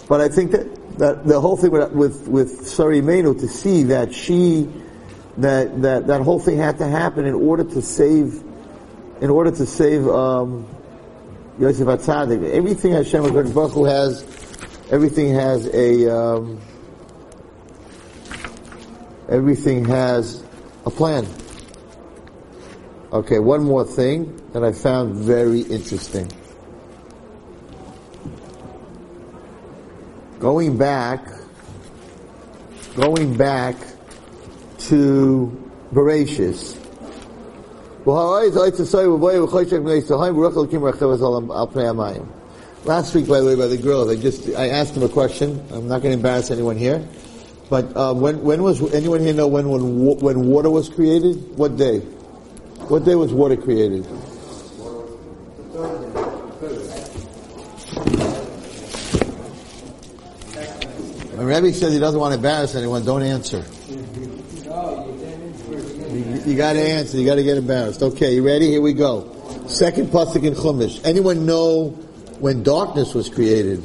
But 0.09 0.21
I 0.21 0.27
think 0.29 0.53
that, 0.53 0.97
that 0.97 1.23
the 1.23 1.39
whole 1.39 1.55
thing 1.55 1.69
with, 1.69 1.91
with, 1.91 2.27
with 2.27 2.67
Sarah 2.67 2.95
Imenu 2.95 3.39
to 3.39 3.47
see 3.47 3.83
that 3.83 4.11
she, 4.11 4.67
that, 5.37 5.83
that, 5.83 6.07
that 6.07 6.21
whole 6.21 6.39
thing 6.39 6.57
had 6.57 6.79
to 6.79 6.87
happen 6.87 7.27
in 7.27 7.35
order 7.35 7.63
to 7.63 7.81
save, 7.83 8.43
in 9.21 9.29
order 9.29 9.51
to 9.51 9.67
save, 9.67 10.07
um, 10.07 10.67
Yosef 11.59 11.85
Atzadik. 11.87 12.43
Everything 12.49 12.93
Hashem 12.93 13.21
Baruch 13.21 13.87
has, 13.87 14.23
everything 14.89 15.35
has 15.35 15.67
a, 15.67 16.09
um, 16.09 16.59
everything 19.29 19.85
has 19.85 20.44
a 20.85 20.91
plan. 20.91 21.27
Okay, 23.11 23.39
one 23.39 23.63
more 23.63 23.83
thing 23.83 24.41
that 24.53 24.63
I 24.63 24.71
found 24.71 25.15
very 25.15 25.61
interesting. 25.61 26.29
Going 30.39 30.77
back, 30.77 31.25
going 32.95 33.37
back 33.37 33.75
to 34.89 35.71
Bereshis. 35.93 36.81
Last 42.83 43.15
week, 43.15 43.27
by 43.27 43.39
the 43.39 43.47
way, 43.47 43.55
by 43.55 43.65
the 43.65 43.77
girls, 43.77 44.09
I 44.09 44.15
just 44.15 44.47
I 44.49 44.69
asked 44.69 44.93
them 44.93 45.01
a 45.03 45.09
question. 45.09 45.59
I'm 45.71 45.87
not 45.87 46.03
going 46.03 46.11
to 46.11 46.17
embarrass 46.17 46.51
anyone 46.51 46.77
here, 46.77 47.03
but 47.69 47.95
uh, 47.95 48.13
when 48.13 48.41
when 48.41 48.61
was 48.61 48.93
anyone 48.93 49.21
here 49.21 49.33
know 49.33 49.47
when 49.47 49.67
when 49.69 50.19
when 50.19 50.47
water 50.47 50.69
was 50.69 50.89
created? 50.89 51.57
What 51.57 51.77
day? 51.77 51.99
What 52.89 53.05
day 53.05 53.15
was 53.15 53.33
water 53.33 53.57
created? 53.57 54.05
When 61.35 61.47
Rebbe 61.47 61.73
says 61.73 61.91
he 61.93 61.99
doesn't 61.99 62.19
want 62.19 62.31
to 62.31 62.35
embarrass 62.35 62.75
anyone, 62.75 63.03
don't 63.03 63.23
answer. 63.23 63.65
You, 66.15 66.41
you 66.45 66.55
got 66.55 66.73
to 66.73 66.81
answer. 66.81 67.17
You 67.17 67.25
got 67.25 67.35
to 67.35 67.43
get 67.43 67.57
embarrassed. 67.57 68.01
Okay, 68.01 68.35
you 68.35 68.45
ready? 68.45 68.69
Here 68.69 68.81
we 68.81 68.93
go. 68.93 69.31
Second 69.67 70.07
pasuk 70.07 70.43
in 70.43 70.53
Chumash. 70.53 71.03
Anyone 71.03 71.45
know 71.45 71.89
when 72.39 72.63
darkness 72.63 73.13
was 73.13 73.29
created? 73.29 73.83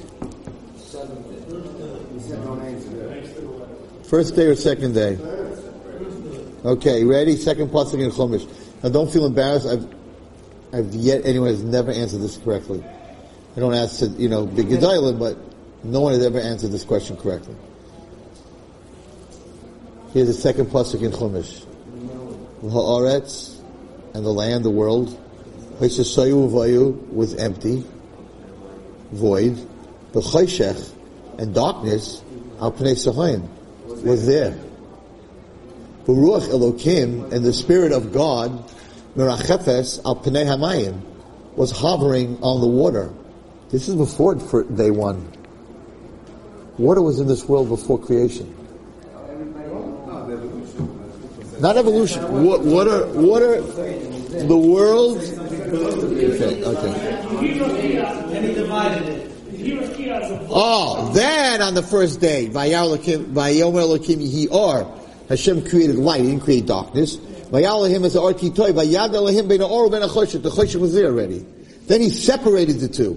First 4.10 4.34
day 4.34 4.46
or 4.46 4.56
second 4.56 4.94
day? 4.94 5.16
Okay, 6.64 7.04
ready? 7.04 7.36
Second 7.36 7.68
pasuk 7.68 8.02
in 8.02 8.10
Chumash. 8.10 8.44
Now 8.82 8.88
don't 8.88 9.08
feel 9.08 9.24
embarrassed. 9.24 9.68
I've, 9.68 9.86
I've 10.72 10.92
yet, 10.92 11.24
anyone 11.24 11.50
has 11.50 11.62
never 11.62 11.92
answered 11.92 12.20
this 12.20 12.36
correctly. 12.36 12.82
I 13.56 13.60
don't 13.60 13.72
ask 13.72 14.00
to, 14.00 14.08
you 14.08 14.28
know, 14.28 14.46
big 14.46 14.66
gedalim, 14.66 15.16
but 15.20 15.38
no 15.84 16.00
one 16.00 16.14
has 16.14 16.26
ever 16.26 16.40
answered 16.40 16.72
this 16.72 16.82
question 16.82 17.18
correctly. 17.18 17.54
Here's 20.12 20.26
the 20.26 20.34
second 20.34 20.66
pasuk 20.66 21.02
in 21.02 21.12
Chumash. 21.12 21.64
Haaretz 22.64 23.60
and 24.14 24.26
the 24.26 24.32
land, 24.32 24.64
the 24.64 24.70
world, 24.70 25.16
was 25.78 27.34
empty, 27.36 27.84
void. 29.12 29.54
The 30.10 30.20
chayshech 30.20 30.92
and 31.38 31.54
darkness, 31.54 32.24
al 32.60 32.72
pnei 32.72 32.96
was 34.02 34.26
there. 34.26 34.58
Ruach 36.06 36.48
Elokim 36.48 37.32
and 37.32 37.44
the 37.44 37.52
Spirit 37.52 37.92
of 37.92 38.12
God, 38.12 38.64
Mirachefes 39.16 40.04
al 40.04 40.16
Pnei 40.16 40.44
Hamayim, 40.44 41.00
was 41.56 41.70
hovering 41.70 42.38
on 42.42 42.60
the 42.60 42.66
water. 42.66 43.12
This 43.70 43.88
is 43.88 43.94
before 43.94 44.34
day 44.64 44.90
one. 44.90 45.30
Water 46.78 47.02
was 47.02 47.20
in 47.20 47.28
this 47.28 47.44
world 47.44 47.68
before 47.68 47.98
creation. 47.98 48.56
Not 51.60 51.76
evolution. 51.76 52.44
Water, 52.44 53.06
water, 53.08 53.60
the 53.60 54.56
world. 54.56 55.18
Okay, 55.18 56.64
okay. 56.64 59.29
Oh, 60.50 61.12
then 61.12 61.62
on 61.62 61.74
the 61.74 61.82
first 61.82 62.20
day, 62.20 62.46
Hashem 65.28 65.68
created 65.68 65.96
light, 65.96 66.20
He 66.22 66.26
didn't 66.28 66.42
create 66.42 66.66
darkness. 66.66 67.16
The 67.16 67.60
Choshet 70.50 70.76
was 70.76 70.94
there 70.94 71.06
already. 71.06 71.46
Then 71.86 72.00
He 72.00 72.10
separated 72.10 72.80
the 72.80 72.88
two. 72.88 73.14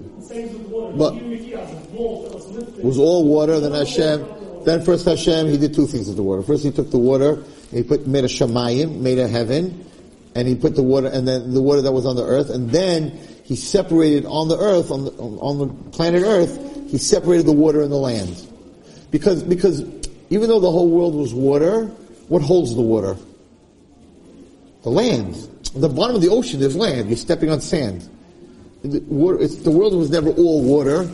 But, 0.96 1.14
it 1.16 2.84
was 2.84 2.98
all 2.98 3.26
water, 3.26 3.58
then 3.60 3.72
Hashem, 3.72 4.26
then 4.64 4.82
first 4.84 5.06
Hashem, 5.06 5.48
He 5.48 5.56
did 5.56 5.74
two 5.74 5.86
things 5.86 6.06
with 6.08 6.16
the 6.16 6.22
water. 6.22 6.42
First 6.42 6.64
He 6.64 6.70
took 6.70 6.90
the 6.90 6.98
water, 6.98 7.42
He 7.70 7.82
put, 7.82 8.06
made 8.06 8.24
a 8.24 8.28
Shemayim, 8.28 9.00
made 9.00 9.18
a 9.18 9.26
heaven, 9.28 9.84
and 10.34 10.46
He 10.46 10.54
put 10.54 10.74
the 10.76 10.82
water, 10.82 11.08
and 11.08 11.26
then 11.26 11.52
the 11.52 11.62
water 11.62 11.82
that 11.82 11.92
was 11.92 12.06
on 12.06 12.16
the 12.16 12.24
earth, 12.24 12.50
and 12.50 12.70
then 12.70 13.18
He 13.44 13.56
separated 13.56 14.24
on 14.24 14.48
the 14.48 14.58
earth, 14.58 14.90
on 14.90 15.04
the, 15.04 15.10
on 15.12 15.58
the 15.58 15.90
planet 15.90 16.22
earth, 16.22 16.90
he 16.90 16.96
separated 16.96 17.44
the 17.44 17.52
water 17.52 17.82
and 17.82 17.92
the 17.92 17.96
land. 17.96 18.50
Because, 19.10 19.42
because 19.42 19.80
even 20.30 20.48
though 20.48 20.60
the 20.60 20.70
whole 20.70 20.88
world 20.88 21.14
was 21.14 21.34
water, 21.34 21.84
what 22.28 22.40
holds 22.40 22.74
the 22.74 22.80
water? 22.80 23.16
The 24.82 24.88
land. 24.88 25.36
At 25.74 25.80
the 25.82 25.90
bottom 25.90 26.16
of 26.16 26.22
the 26.22 26.30
ocean, 26.30 26.58
there's 26.58 26.74
land. 26.74 27.08
You're 27.08 27.18
stepping 27.18 27.50
on 27.50 27.60
sand. 27.60 28.08
The, 28.82 29.00
water, 29.00 29.46
the 29.46 29.70
world 29.70 29.94
was 29.94 30.10
never 30.10 30.30
all 30.30 30.62
water. 30.62 31.04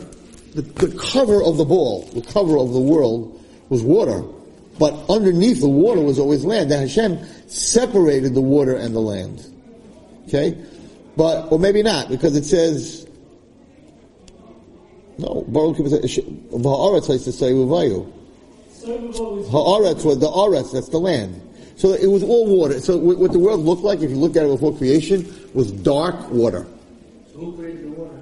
The, 0.55 0.61
the 0.61 0.97
cover 0.97 1.43
of 1.43 1.57
the 1.57 1.65
ball, 1.65 2.03
the 2.13 2.21
cover 2.21 2.57
of 2.57 2.71
the 2.71 2.79
world 2.79 3.43
was 3.67 3.83
water. 3.83 4.23
But 4.79 4.93
underneath 5.09 5.59
the 5.59 5.69
water 5.69 5.99
was 5.99 6.17
always 6.17 6.45
land. 6.45 6.71
And 6.71 6.81
Hashem 6.81 7.19
separated 7.47 8.33
the 8.35 8.41
water 8.41 8.77
and 8.77 8.95
the 8.95 9.01
land. 9.01 9.45
Okay? 10.27 10.63
But, 11.17 11.51
or 11.51 11.59
maybe 11.59 11.83
not, 11.83 12.09
because 12.09 12.35
it 12.35 12.45
says, 12.45 13.07
no, 15.17 15.45
Baruch 15.47 15.77
Ha'aretz 15.77 17.09
likes 17.09 17.23
to 17.23 17.31
say 17.31 17.51
Uvayu. 17.51 18.11
Ha'aretz 18.83 20.03
was 20.05 20.19
the 20.19 20.27
Aretz, 20.27 20.71
that's 20.73 20.89
the 20.89 20.99
land. 20.99 21.41
So 21.75 21.93
it 21.93 22.07
was 22.07 22.23
all 22.23 22.47
water. 22.47 22.79
So 22.79 22.97
what 22.97 23.31
the 23.31 23.39
world 23.39 23.61
looked 23.61 23.83
like, 23.83 24.01
if 24.01 24.09
you 24.09 24.15
looked 24.15 24.37
at 24.37 24.45
it 24.45 24.49
before 24.49 24.75
creation, 24.75 25.25
was 25.53 25.71
dark 25.71 26.29
water. 26.29 26.65
So 27.33 27.39
who 27.39 27.57
created 27.57 27.85
the 27.85 27.89
water? 27.89 28.19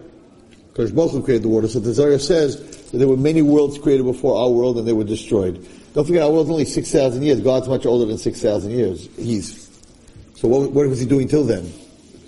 Because 0.70 0.92
both 0.92 1.12
created 1.26 1.44
the 1.44 1.50
water. 1.50 1.68
So 1.68 1.80
the 1.80 1.94
Zohar 1.94 2.20
says 2.20 2.58
that 2.92 2.98
there 2.98 3.08
were 3.08 3.18
many 3.18 3.42
worlds 3.42 3.78
created 3.78 4.04
before 4.04 4.42
our 4.42 4.50
world 4.50 4.78
and 4.78 4.88
they 4.88 4.94
were 4.94 5.04
destroyed. 5.04 5.68
Don't 5.94 6.06
forget, 6.06 6.24
our 6.24 6.32
world's 6.32 6.50
only 6.50 6.66
6,000 6.66 7.22
years. 7.22 7.42
God's 7.42 7.68
much 7.68 7.86
older 7.86 8.06
than 8.06 8.18
6,000 8.18 8.72
years. 8.72 9.10
He's. 9.18 9.68
So 10.36 10.48
what, 10.48 10.72
what 10.72 10.88
was 10.88 11.00
he 11.00 11.06
doing 11.06 11.28
till 11.28 11.44
then? 11.44 11.72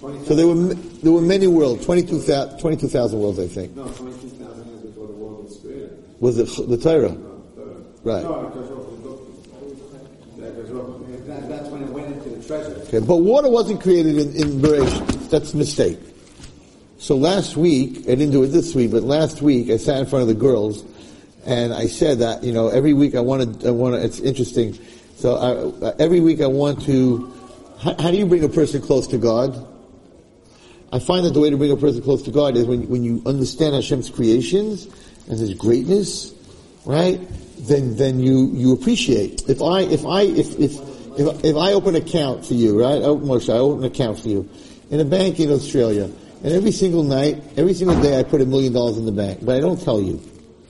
So 0.02 0.36
there 0.36 0.47
were 0.47 0.56
there 0.56 1.12
were 1.12 1.22
many 1.22 1.45
worlds, 1.45 1.86
22,000 1.86 2.58
22, 2.60 3.18
worlds, 3.18 3.38
I 3.38 3.47
think. 3.47 3.76
No, 3.76 3.88
22,000 3.88 4.68
years 4.68 4.82
before 4.82 5.06
the 5.06 5.14
world 5.14 5.43
was 5.43 5.60
created. 5.60 6.04
Was 6.20 6.39
it 6.39 6.70
the 6.70 6.78
Torah? 6.78 7.16
Right. 8.04 8.24
That's 11.47 11.70
when 11.70 11.84
it 11.84 11.89
went 11.89 12.08
into 12.08 12.30
the 12.30 12.43
treasure. 12.43 12.82
Okay, 12.88 12.99
but 12.99 13.18
water 13.18 13.47
wasn't 13.47 13.80
created 13.82 14.18
in, 14.18 14.36
in. 14.36 14.62
That's 15.30 15.54
a 15.54 15.58
mistake. 15.58 15.99
So 16.97 17.16
last 17.16 17.56
week, 17.56 17.99
I 17.99 18.16
didn't 18.16 18.32
do 18.32 18.41
it 18.43 18.47
this 18.47 18.74
week, 18.74 18.91
but 18.91 19.04
last 19.04 19.41
week 19.41 19.70
I 19.70 19.78
sat 19.78 19.99
in 19.99 20.08
front 20.08 20.24
of 20.24 20.28
the 20.28 20.36
girls 20.36 20.84
and 21.45 21.74
I 21.74 21.88
said 21.88 22.20
that, 22.20 22.43
you 22.43 22.54
know, 22.54 22.70
every 22.70 22.93
week 22.93 23.16
I 23.16 23.20
want 23.20 23.62
to, 23.62 23.68
I 23.68 23.72
want 23.72 23.95
to, 23.95 24.04
it's 24.04 24.20
interesting. 24.20 24.78
So 25.16 25.36
I, 25.84 25.93
every 25.99 26.20
week 26.20 26.41
I 26.41 26.47
want 26.47 26.84
to, 26.86 27.34
how, 27.80 27.95
how 27.99 28.12
do 28.12 28.18
you 28.18 28.26
bring 28.26 28.43
a 28.43 28.49
person 28.49 28.82
close 28.82 29.08
to 29.08 29.18
God? 29.18 29.68
I 30.94 31.00
find 31.00 31.26
that 31.26 31.34
the 31.34 31.39
way 31.39 31.50
to 31.50 31.58
bring 31.58 31.72
a 31.72 31.78
person 31.78 32.02
close 32.02 32.22
to 32.24 32.32
God 32.32 32.58
is 32.58 32.66
when, 32.66 32.88
when 32.89 33.04
you 33.04 33.22
understand 33.26 33.76
Hashem's 33.76 34.10
creations 34.10 34.86
and 35.30 35.39
His 35.39 35.54
greatness, 35.54 36.34
right? 36.86 37.20
Then, 37.60 37.96
then 37.96 38.20
you, 38.20 38.52
you 38.54 38.74
appreciate. 38.74 39.48
If 39.48 39.62
I, 39.62 39.82
if 39.82 40.06
I, 40.06 40.24
if, 40.24 40.60
if, 40.60 40.74
if, 41.18 41.46
if 41.46 41.56
I 41.56 41.74
open 41.74 41.96
an 41.96 42.02
account 42.02 42.46
for 42.46 42.56
you, 42.56 42.82
right? 42.82 43.02
I 43.02 43.06
open, 43.06 43.28
Moshe, 43.28 43.54
I 43.54 43.58
open 43.58 43.86
an 43.86 43.92
account 43.92 44.20
for 44.20 44.28
you 44.28 44.50
in 44.89 45.00
a 45.00 45.06
bank 45.06 45.39
in 45.39 45.50
Australia, 45.50 46.12
and 46.44 46.54
every 46.54 46.72
single 46.72 47.04
night, 47.04 47.42
every 47.56 47.74
single 47.74 48.02
day 48.02 48.20
I 48.20 48.24
put 48.24 48.42
a 48.42 48.46
million 48.46 48.74
dollars 48.74 48.98
in 48.98 49.06
the 49.06 49.12
bank, 49.12 49.39
but 49.44 49.56
I 49.56 49.60
don't 49.60 49.82
tell 49.82 50.02
you. 50.02 50.22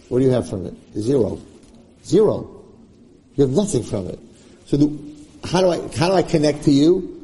What 0.09 0.19
do 0.19 0.25
you 0.25 0.31
have 0.31 0.49
from 0.49 0.65
it? 0.65 0.73
Zero. 0.97 1.39
Zero. 2.05 2.63
You 3.35 3.45
have 3.45 3.55
nothing 3.55 3.81
from 3.81 4.07
it. 4.07 4.19
So 4.65 4.75
the, 4.75 5.47
how 5.47 5.61
do 5.61 5.69
I, 5.69 5.77
how 5.95 6.09
do 6.09 6.15
I 6.15 6.21
connect 6.21 6.63
to 6.65 6.71
you? 6.71 7.17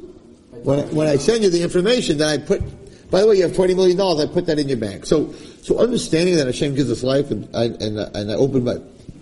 When 0.62 0.80
I, 0.80 0.82
when 0.84 1.06
I 1.06 1.16
send 1.16 1.44
you 1.44 1.50
the 1.50 1.62
information, 1.62 2.16
then 2.16 2.28
I 2.28 2.38
put 2.42 2.62
by 3.10 3.20
the 3.22 3.28
way, 3.28 3.36
you 3.36 3.42
have 3.42 3.54
twenty 3.54 3.74
million 3.74 3.96
dollars. 3.96 4.28
I 4.28 4.32
put 4.32 4.46
that 4.46 4.58
in 4.58 4.68
your 4.68 4.76
bank. 4.76 5.06
So, 5.06 5.32
so 5.62 5.78
understanding 5.78 6.36
that 6.36 6.46
Hashem 6.46 6.74
gives 6.74 6.90
us 6.90 7.02
life, 7.02 7.30
and 7.30 7.48
I, 7.54 7.64
and, 7.64 7.98
and 7.98 8.30
I 8.30 8.34
opened 8.34 8.64
my, 8.64 8.76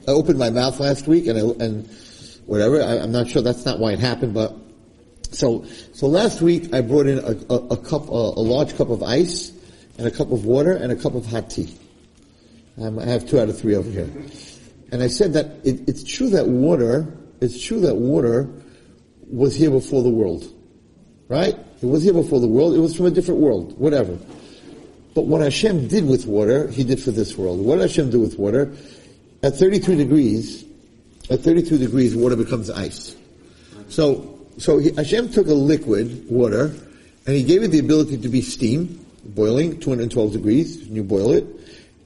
I 0.09 0.11
opened 0.11 0.39
my 0.39 0.51
mouth 0.51 0.81
last 0.81 1.07
week, 1.07 1.27
and 1.27 1.39
I, 1.39 1.65
and 1.65 1.89
whatever. 2.47 2.83
I, 2.83 2.97
am 2.97 3.13
not 3.13 3.29
sure 3.29 3.43
that's 3.43 3.65
not 3.65 3.79
why 3.79 3.93
it 3.93 4.01
happened, 4.01 4.35
but 4.35 4.55
so, 5.31 5.65
so 5.93 6.07
last 6.07 6.41
week 6.41 6.73
I 6.73 6.81
brought 6.81 7.07
in 7.07 7.19
a, 7.19 7.53
a, 7.53 7.59
a 7.69 7.77
cup, 7.77 8.09
a, 8.09 8.13
a, 8.13 8.43
large 8.43 8.77
cup 8.77 8.91
of 8.91 9.03
ice, 9.03 9.53
and 9.99 10.07
a 10.07 10.11
cup 10.11 10.33
of 10.33 10.45
water, 10.45 10.73
and 10.73 10.91
a 10.91 10.97
cup 10.97 11.15
of 11.15 11.27
hot 11.27 11.51
tea. 11.51 11.77
Um, 12.81 12.99
I 12.99 13.05
have 13.05 13.29
two 13.29 13.41
out 13.41 13.49
of 13.49 13.59
three 13.59 13.75
over 13.75 13.91
here, 13.91 14.11
and 14.93 15.03
I 15.03 15.09
said 15.09 15.33
that 15.35 15.47
it, 15.65 15.89
it's 15.89 16.05
true 16.05 16.31
that 16.31 16.47
water, 16.47 17.07
it's 17.41 17.63
true 17.63 17.81
that 17.81 17.95
water 17.95 18.49
was 19.31 19.55
here 19.57 19.71
before 19.71 20.03
the 20.03 20.11
world, 20.11 20.45
right? 21.29 21.57
It 21.83 21.87
was 21.87 22.03
here 22.03 22.15
before 22.15 22.41
the 22.41 22.49
world. 22.49 22.75
It 22.75 22.81
was 22.81 22.97
from 22.97 23.07
a 23.07 23.11
different 23.11 23.41
world. 23.41 23.79
Whatever. 23.79 24.19
But 25.15 25.27
what 25.27 25.41
Hashem 25.41 25.89
did 25.89 26.07
with 26.07 26.27
water, 26.27 26.69
He 26.69 26.85
did 26.85 27.01
for 27.01 27.11
this 27.11 27.37
world. 27.37 27.61
What 27.61 27.79
Hashem 27.81 28.11
do 28.11 28.21
with 28.21 28.39
water? 28.39 28.73
At 29.43 29.57
32 29.57 29.97
degrees, 29.97 30.65
at 31.31 31.41
32 31.41 31.79
degrees, 31.79 32.17
water 32.17 32.37
becomes 32.37 32.71
ice. 32.71 33.17
So, 33.89 34.39
so 34.59 34.79
he, 34.79 34.93
Hashem 34.93 35.31
took 35.31 35.47
a 35.47 35.55
liquid, 35.55 36.27
water, 36.31 36.75
and 37.27 37.37
He 37.37 37.43
gave 37.43 37.63
it 37.63 37.69
the 37.69 37.79
ability 37.79 38.19
to 38.19 38.29
be 38.29 38.43
steam, 38.43 39.05
boiling, 39.25 39.79
212 39.81 40.33
degrees, 40.33 40.87
and 40.87 40.97
you 40.97 41.03
boil 41.03 41.33
it, 41.33 41.47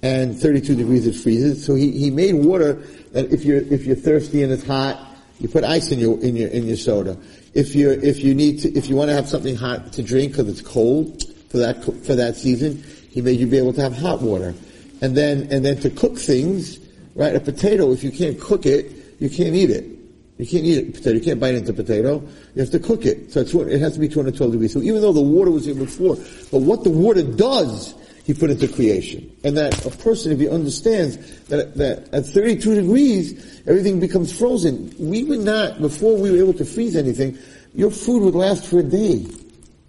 and 0.03 0.39
32 0.39 0.75
degrees 0.75 1.07
it 1.07 1.15
freezes. 1.15 1.65
So 1.65 1.75
He, 1.75 1.93
he 1.93 2.11
made 2.11 2.35
water 2.35 2.75
that 3.13 3.33
if 3.33 3.45
you're, 3.45 3.61
if 3.61 3.87
you're 3.87 3.97
thirsty 3.97 4.43
and 4.43 4.53
it's 4.53 4.67
hot, 4.67 5.07
you 5.39 5.49
put 5.49 5.65
ice 5.65 5.91
in 5.91 5.99
your, 5.99 6.21
in 6.21 6.37
your, 6.37 6.49
in 6.49 6.67
your 6.67 6.77
soda 6.77 7.17
if 7.55 7.75
you 7.75 7.91
if 7.91 8.21
you 8.21 8.35
need 8.35 8.61
to 8.61 8.73
if 8.73 8.89
you 8.89 8.97
want 8.97 9.09
to 9.09 9.15
have 9.15 9.29
something 9.29 9.57
hot 9.57 9.93
to 9.95 10.03
drink 10.03 10.33
because 10.33 10.49
it's 10.49 10.63
cold 10.63 11.23
for 11.51 11.59
that 11.59 11.83
for 12.05 12.15
that 12.15 12.37
season, 12.37 12.83
he 13.11 13.21
made 13.21 13.41
you 13.41 13.47
be 13.47 13.59
able 13.59 13.73
to 13.73 13.81
have 13.81 13.97
hot 13.97 14.23
water, 14.23 14.55
and 15.01 15.17
then 15.17 15.49
and 15.51 15.65
then 15.65 15.77
to 15.81 15.91
cook 15.91 16.17
things, 16.17 16.79
right? 17.15 17.35
A 17.35 17.41
potato, 17.41 17.93
if 17.93 18.05
you 18.05 18.11
can't 18.11 18.41
cook 18.41 18.67
it, 18.67 18.93
you 19.19 19.29
can't 19.29 19.55
eat 19.55 19.71
it. 19.71 19.85
You 20.39 20.47
can't 20.47 20.65
eat 20.65 20.89
a 20.89 20.91
potato. 20.91 21.11
You 21.11 21.21
can't 21.21 21.39
bite 21.39 21.55
into 21.55 21.75
potato. 21.75 22.27
You 22.55 22.63
have 22.63 22.71
to 22.71 22.79
cook 22.79 23.05
it. 23.05 23.31
So 23.31 23.41
it 23.41 23.79
has 23.79 23.93
to 23.95 24.01
be 24.01 24.09
212 24.09 24.53
degrees. 24.53 24.73
So 24.73 24.81
even 24.81 25.03
though 25.03 25.13
the 25.13 25.21
water 25.21 25.51
was 25.51 25.67
here 25.67 25.75
before, 25.75 26.17
but 26.51 26.63
what 26.63 26.83
the 26.83 26.89
water 26.89 27.23
does, 27.23 27.95
he 28.25 28.35
put 28.35 28.51
into 28.51 28.69
creation. 28.69 29.31
And 29.45 29.57
that 29.57 29.85
a 29.87 29.91
person, 29.91 30.33
if 30.33 30.39
he 30.39 30.49
understands 30.49 31.17
that, 31.45 31.75
that 31.77 32.13
at 32.13 32.27
32 32.27 32.75
degrees, 32.75 33.63
everything 33.67 34.01
becomes 34.01 34.37
frozen. 34.37 34.95
We 34.99 35.25
would 35.25 35.41
not, 35.41 35.81
before 35.81 36.17
we 36.17 36.31
were 36.31 36.39
able 36.39 36.55
to 36.55 36.65
freeze 36.65 36.97
anything, 36.97 37.39
your 37.75 37.91
food 37.91 38.23
would 38.23 38.35
last 38.35 38.67
for 38.67 38.81
a 38.81 38.83
day, 38.83 39.27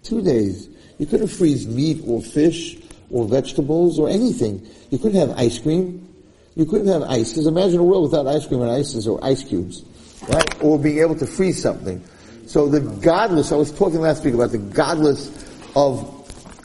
two 0.02 0.22
days. 0.22 0.68
You 0.98 1.06
couldn't 1.06 1.28
freeze 1.28 1.66
meat 1.66 2.02
or 2.06 2.22
fish 2.22 2.78
or 3.10 3.26
vegetables 3.26 3.98
or 3.98 4.08
anything. 4.08 4.66
You 4.90 4.98
couldn't 4.98 5.20
have 5.20 5.38
ice 5.38 5.58
cream. 5.58 6.08
You 6.54 6.66
couldn't 6.66 6.88
have 6.88 7.02
ice. 7.02 7.32
ices. 7.32 7.46
Imagine 7.46 7.80
a 7.80 7.84
world 7.84 8.10
without 8.10 8.26
ice 8.26 8.46
cream 8.46 8.62
and 8.62 8.70
ices 8.70 9.08
or 9.08 9.22
ice 9.24 9.42
cubes 9.42 9.84
right? 10.28 10.62
Or 10.62 10.78
being 10.78 10.98
able 10.98 11.16
to 11.16 11.26
freeze 11.26 11.60
something. 11.60 12.02
So 12.46 12.68
the 12.68 12.80
godless, 12.80 13.52
I 13.52 13.56
was 13.56 13.72
talking 13.72 14.00
last 14.00 14.24
week 14.24 14.34
about 14.34 14.52
the 14.52 14.58
godless 14.58 15.28
of 15.74 16.21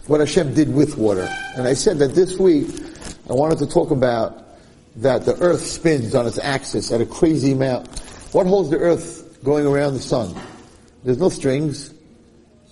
what 0.07 0.19
Hashem 0.19 0.53
did 0.53 0.73
with 0.73 0.97
water. 0.97 1.27
And 1.55 1.67
I 1.67 1.73
said 1.73 1.99
that 1.99 2.15
this 2.15 2.37
week, 2.37 2.67
I 3.29 3.33
wanted 3.33 3.59
to 3.59 3.67
talk 3.67 3.91
about 3.91 4.43
that 4.97 5.25
the 5.25 5.35
earth 5.39 5.61
spins 5.61 6.15
on 6.15 6.25
its 6.25 6.39
axis 6.39 6.91
at 6.91 7.01
a 7.01 7.05
crazy 7.05 7.51
amount. 7.51 7.87
What 8.33 8.47
holds 8.47 8.69
the 8.69 8.77
earth 8.77 9.39
going 9.43 9.65
around 9.65 9.93
the 9.93 9.99
sun? 9.99 10.33
There's 11.03 11.19
no 11.19 11.29
strings, 11.29 11.93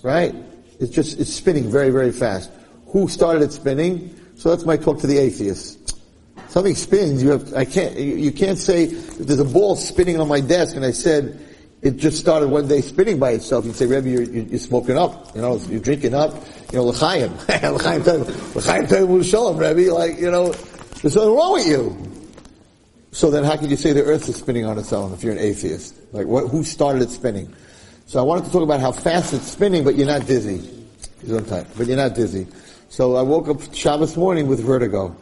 right? 0.02 0.34
It's 0.80 0.92
just, 0.92 1.20
it's 1.20 1.34
spinning 1.34 1.72
very, 1.72 1.90
very 1.90 2.12
fast. 2.12 2.50
Who 2.88 3.08
started 3.08 3.44
it 3.44 3.52
spinning? 3.52 4.20
So 4.36 4.50
that's 4.50 4.66
my 4.66 4.78
talk 4.78 5.00
to 5.02 5.08
the 5.08 5.18
atheists 5.18 5.86
something 6.56 6.76
spins, 6.76 7.22
you 7.22 7.32
have, 7.32 7.54
I 7.54 7.66
can't, 7.66 7.98
you 7.98 8.32
can't 8.32 8.58
say, 8.58 8.86
there's 8.86 9.42
a 9.42 9.44
ball 9.44 9.76
spinning 9.76 10.22
on 10.22 10.30
my 10.30 10.40
desk 10.40 10.78
and 10.78 10.86
I 10.86 10.92
said, 10.92 11.38
it 11.82 11.98
just 11.98 12.18
started 12.18 12.48
one 12.48 12.70
day 12.70 12.80
spinning 12.80 13.20
by 13.20 13.32
itself. 13.32 13.66
You'd 13.66 13.76
say, 13.76 13.88
Rebbe, 13.88 14.08
you're, 14.10 14.24
you're, 14.24 14.58
smoking 14.60 14.98
up, 14.98 15.36
you 15.36 15.42
know, 15.42 15.58
you're 15.68 15.82
drinking 15.82 16.14
up, 16.14 16.34
you 16.72 16.78
know, 16.78 16.86
l'chaim. 16.86 17.34
l'chaim 17.50 18.04
l'chaim 18.56 19.08
will 19.08 19.24
shalom, 19.24 19.58
Rebbe, 19.58 19.94
like, 19.94 20.20
you 20.20 20.32
know, 20.32 20.52
there's 20.52 21.14
something 21.14 21.36
wrong 21.36 21.54
with 21.54 21.68
you. 21.68 22.12
So 23.12 23.32
then 23.32 23.44
how 23.44 23.56
can 23.56 23.70
you 23.70 23.78
say 23.78 23.94
the 23.94 24.04
earth 24.04 24.28
is 24.28 24.36
spinning 24.36 24.66
on 24.66 24.78
its 24.78 24.92
own 24.92 25.14
if 25.14 25.24
you're 25.24 25.32
an 25.32 25.40
atheist? 25.40 25.96
Like, 26.12 26.28
what, 26.28 26.50
who 26.50 26.64
started 26.64 27.02
it 27.02 27.10
spinning? 27.10 27.54
So 28.08 28.20
I 28.20 28.24
wanted 28.24 28.46
to 28.46 28.52
talk 28.52 28.62
about 28.62 28.82
how 28.82 28.92
fast 28.92 29.34
it's 29.34 29.52
spinning, 29.52 29.84
but 29.84 29.96
you're 29.96 30.08
not 30.08 30.28
dizzy. 30.28 30.72
Time, 31.48 31.66
but 31.76 31.88
you're 31.88 31.98
not 31.98 32.14
dizzy. 32.14 32.46
So 32.90 33.16
I 33.16 33.22
woke 33.22 33.48
up 33.48 33.74
Shabbos 33.74 34.16
morning 34.16 34.48
with 34.48 34.60
vertigo. 34.60 35.16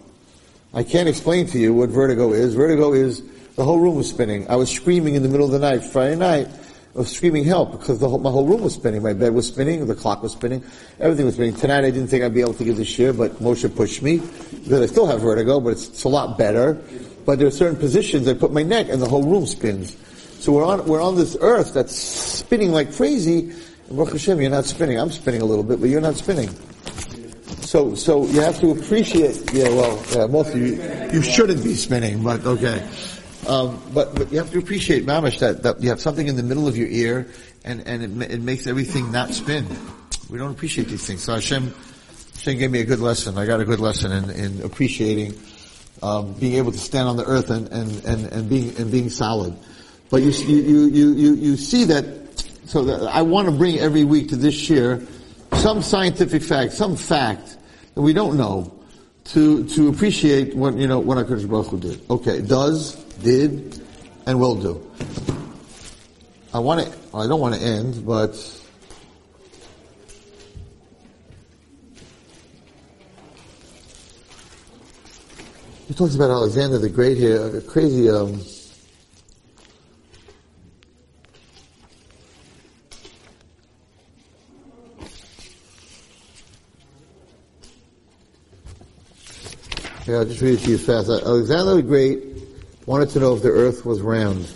I 0.73 0.83
can't 0.83 1.07
explain 1.07 1.47
to 1.47 1.59
you 1.59 1.73
what 1.73 1.89
vertigo 1.89 2.33
is. 2.33 2.55
Vertigo 2.55 2.93
is 2.93 3.21
the 3.55 3.63
whole 3.63 3.79
room 3.79 3.95
was 3.95 4.09
spinning. 4.09 4.49
I 4.49 4.55
was 4.55 4.69
screaming 4.69 5.15
in 5.15 5.23
the 5.23 5.29
middle 5.29 5.45
of 5.45 5.51
the 5.51 5.59
night, 5.59 5.83
Friday 5.83 6.15
night. 6.15 6.47
Was 6.95 7.11
screaming 7.11 7.43
help 7.43 7.71
because 7.71 7.97
the 7.97 8.07
whole, 8.07 8.19
my 8.19 8.29
whole 8.29 8.45
room 8.45 8.61
was 8.61 8.75
spinning. 8.75 9.01
My 9.01 9.13
bed 9.13 9.33
was 9.33 9.47
spinning, 9.47 9.87
the 9.87 9.95
clock 9.95 10.21
was 10.21 10.33
spinning, 10.33 10.63
everything 10.99 11.25
was 11.25 11.33
spinning. 11.33 11.55
Tonight 11.55 11.85
I 11.85 11.89
didn't 11.89 12.09
think 12.09 12.23
I'd 12.23 12.35
be 12.35 12.41
able 12.41 12.53
to 12.53 12.63
give 12.63 12.77
the 12.77 12.85
shir, 12.85 13.13
but 13.13 13.31
Moshe 13.37 13.75
pushed 13.75 14.03
me 14.03 14.19
because 14.19 14.79
I 14.79 14.85
still 14.85 15.07
have 15.07 15.21
vertigo, 15.21 15.59
but 15.59 15.69
it's, 15.69 15.87
it's 15.87 16.03
a 16.03 16.09
lot 16.09 16.37
better. 16.37 16.79
But 17.25 17.39
there 17.39 17.47
are 17.47 17.51
certain 17.51 17.77
positions 17.77 18.27
I 18.27 18.35
put 18.35 18.53
my 18.53 18.61
neck 18.61 18.89
and 18.89 19.01
the 19.01 19.09
whole 19.09 19.23
room 19.23 19.47
spins. 19.47 19.97
So 20.37 20.51
we're 20.51 20.65
on, 20.65 20.85
we're 20.85 21.01
on 21.01 21.15
this 21.15 21.35
earth 21.41 21.73
that's 21.73 21.95
spinning 21.95 22.71
like 22.71 22.93
crazy. 22.93 23.49
And 23.87 23.97
Baruch 23.97 24.11
Hashem, 24.11 24.39
you're 24.39 24.51
not 24.51 24.65
spinning. 24.65 24.99
I'm 24.99 25.09
spinning 25.09 25.41
a 25.41 25.45
little 25.45 25.63
bit, 25.63 25.79
but 25.79 25.89
you're 25.89 25.99
not 25.99 26.15
spinning. 26.15 26.49
So, 27.61 27.95
so 27.95 28.27
you 28.27 28.41
have 28.41 28.59
to 28.59 28.69
appreciate, 28.69 29.51
yeah, 29.51 29.69
well, 29.69 29.99
yeah, 30.11 30.27
most 30.27 30.53
of 30.53 30.59
you, 30.59 30.79
you 31.11 31.23
shouldn't 31.23 31.63
be 31.63 31.73
spinning, 31.73 32.21
but 32.21 32.45
okay. 32.45 32.87
Um, 33.47 33.81
but, 33.93 34.15
but 34.15 34.31
you 34.31 34.37
have 34.37 34.51
to 34.51 34.59
appreciate, 34.59 35.05
Mamish, 35.05 35.39
that, 35.39 35.63
that 35.63 35.81
you 35.81 35.89
have 35.89 35.99
something 35.99 36.27
in 36.27 36.35
the 36.35 36.43
middle 36.43 36.67
of 36.67 36.77
your 36.77 36.87
ear 36.87 37.27
and, 37.65 37.85
and 37.87 38.23
it, 38.23 38.31
it 38.31 38.41
makes 38.41 38.67
everything 38.67 39.11
not 39.11 39.31
spin. 39.31 39.65
We 40.29 40.37
don't 40.37 40.51
appreciate 40.51 40.87
these 40.87 41.05
things. 41.05 41.23
So 41.23 41.33
Hashem, 41.33 41.73
Hashem 42.35 42.57
gave 42.57 42.71
me 42.71 42.79
a 42.79 42.85
good 42.85 42.99
lesson. 42.99 43.37
I 43.37 43.45
got 43.45 43.59
a 43.59 43.65
good 43.65 43.79
lesson 43.79 44.11
in, 44.11 44.29
in 44.29 44.61
appreciating, 44.61 45.33
um, 46.01 46.33
being 46.33 46.55
able 46.55 46.71
to 46.71 46.77
stand 46.77 47.07
on 47.07 47.17
the 47.17 47.25
earth 47.25 47.49
and, 47.49 47.67
and, 47.69 48.05
and, 48.05 48.25
and 48.31 48.49
being, 48.49 48.77
and 48.77 48.91
being 48.91 49.09
solid. 49.09 49.53
But 50.09 50.21
you, 50.21 50.31
you, 50.31 50.85
you, 50.87 51.13
you, 51.13 51.33
you 51.35 51.57
see 51.57 51.85
that, 51.85 52.05
so 52.65 52.83
that 52.85 53.03
I 53.03 53.23
want 53.23 53.49
to 53.49 53.51
bring 53.55 53.79
every 53.79 54.03
week 54.03 54.29
to 54.29 54.35
this 54.35 54.69
year 54.69 55.05
some 55.53 55.81
scientific 55.81 56.41
fact, 56.43 56.73
some 56.73 56.95
fact 56.95 57.57
that 57.93 58.01
we 58.01 58.13
don't 58.13 58.37
know 58.37 58.73
to, 59.25 59.67
to 59.69 59.89
appreciate 59.89 60.55
what, 60.55 60.75
you 60.75 60.87
know, 60.87 60.99
what 60.99 61.17
HaKadosh 61.17 61.49
Baruch 61.49 61.67
Hu 61.67 61.79
did. 61.79 62.01
Okay, 62.09 62.41
does, 62.41 63.02
did, 63.21 63.81
and 64.25 64.39
will 64.39 64.55
do. 64.55 64.91
I 66.53 66.59
want 66.59 66.85
to, 66.85 67.17
I 67.17 67.27
don't 67.27 67.39
want 67.39 67.55
to 67.55 67.61
end, 67.61 68.05
but 68.05 68.35
he 75.87 75.93
talks 75.93 76.15
about 76.15 76.29
Alexander 76.29 76.77
the 76.77 76.89
Great 76.89 77.17
here, 77.17 77.57
a 77.57 77.61
crazy, 77.61 78.09
um, 78.09 78.39
Yeah, 90.05 90.15
I'll 90.15 90.25
just 90.25 90.41
read 90.41 90.55
it 90.55 90.63
to 90.65 90.71
you 90.71 90.77
fast. 90.77 91.07
Alexander 91.07 91.75
the 91.75 91.81
Great 91.81 92.32
wanted 92.85 93.09
to 93.09 93.19
know 93.19 93.35
if 93.35 93.41
the 93.41 93.49
earth 93.49 93.85
was 93.85 94.01
round. 94.01 94.51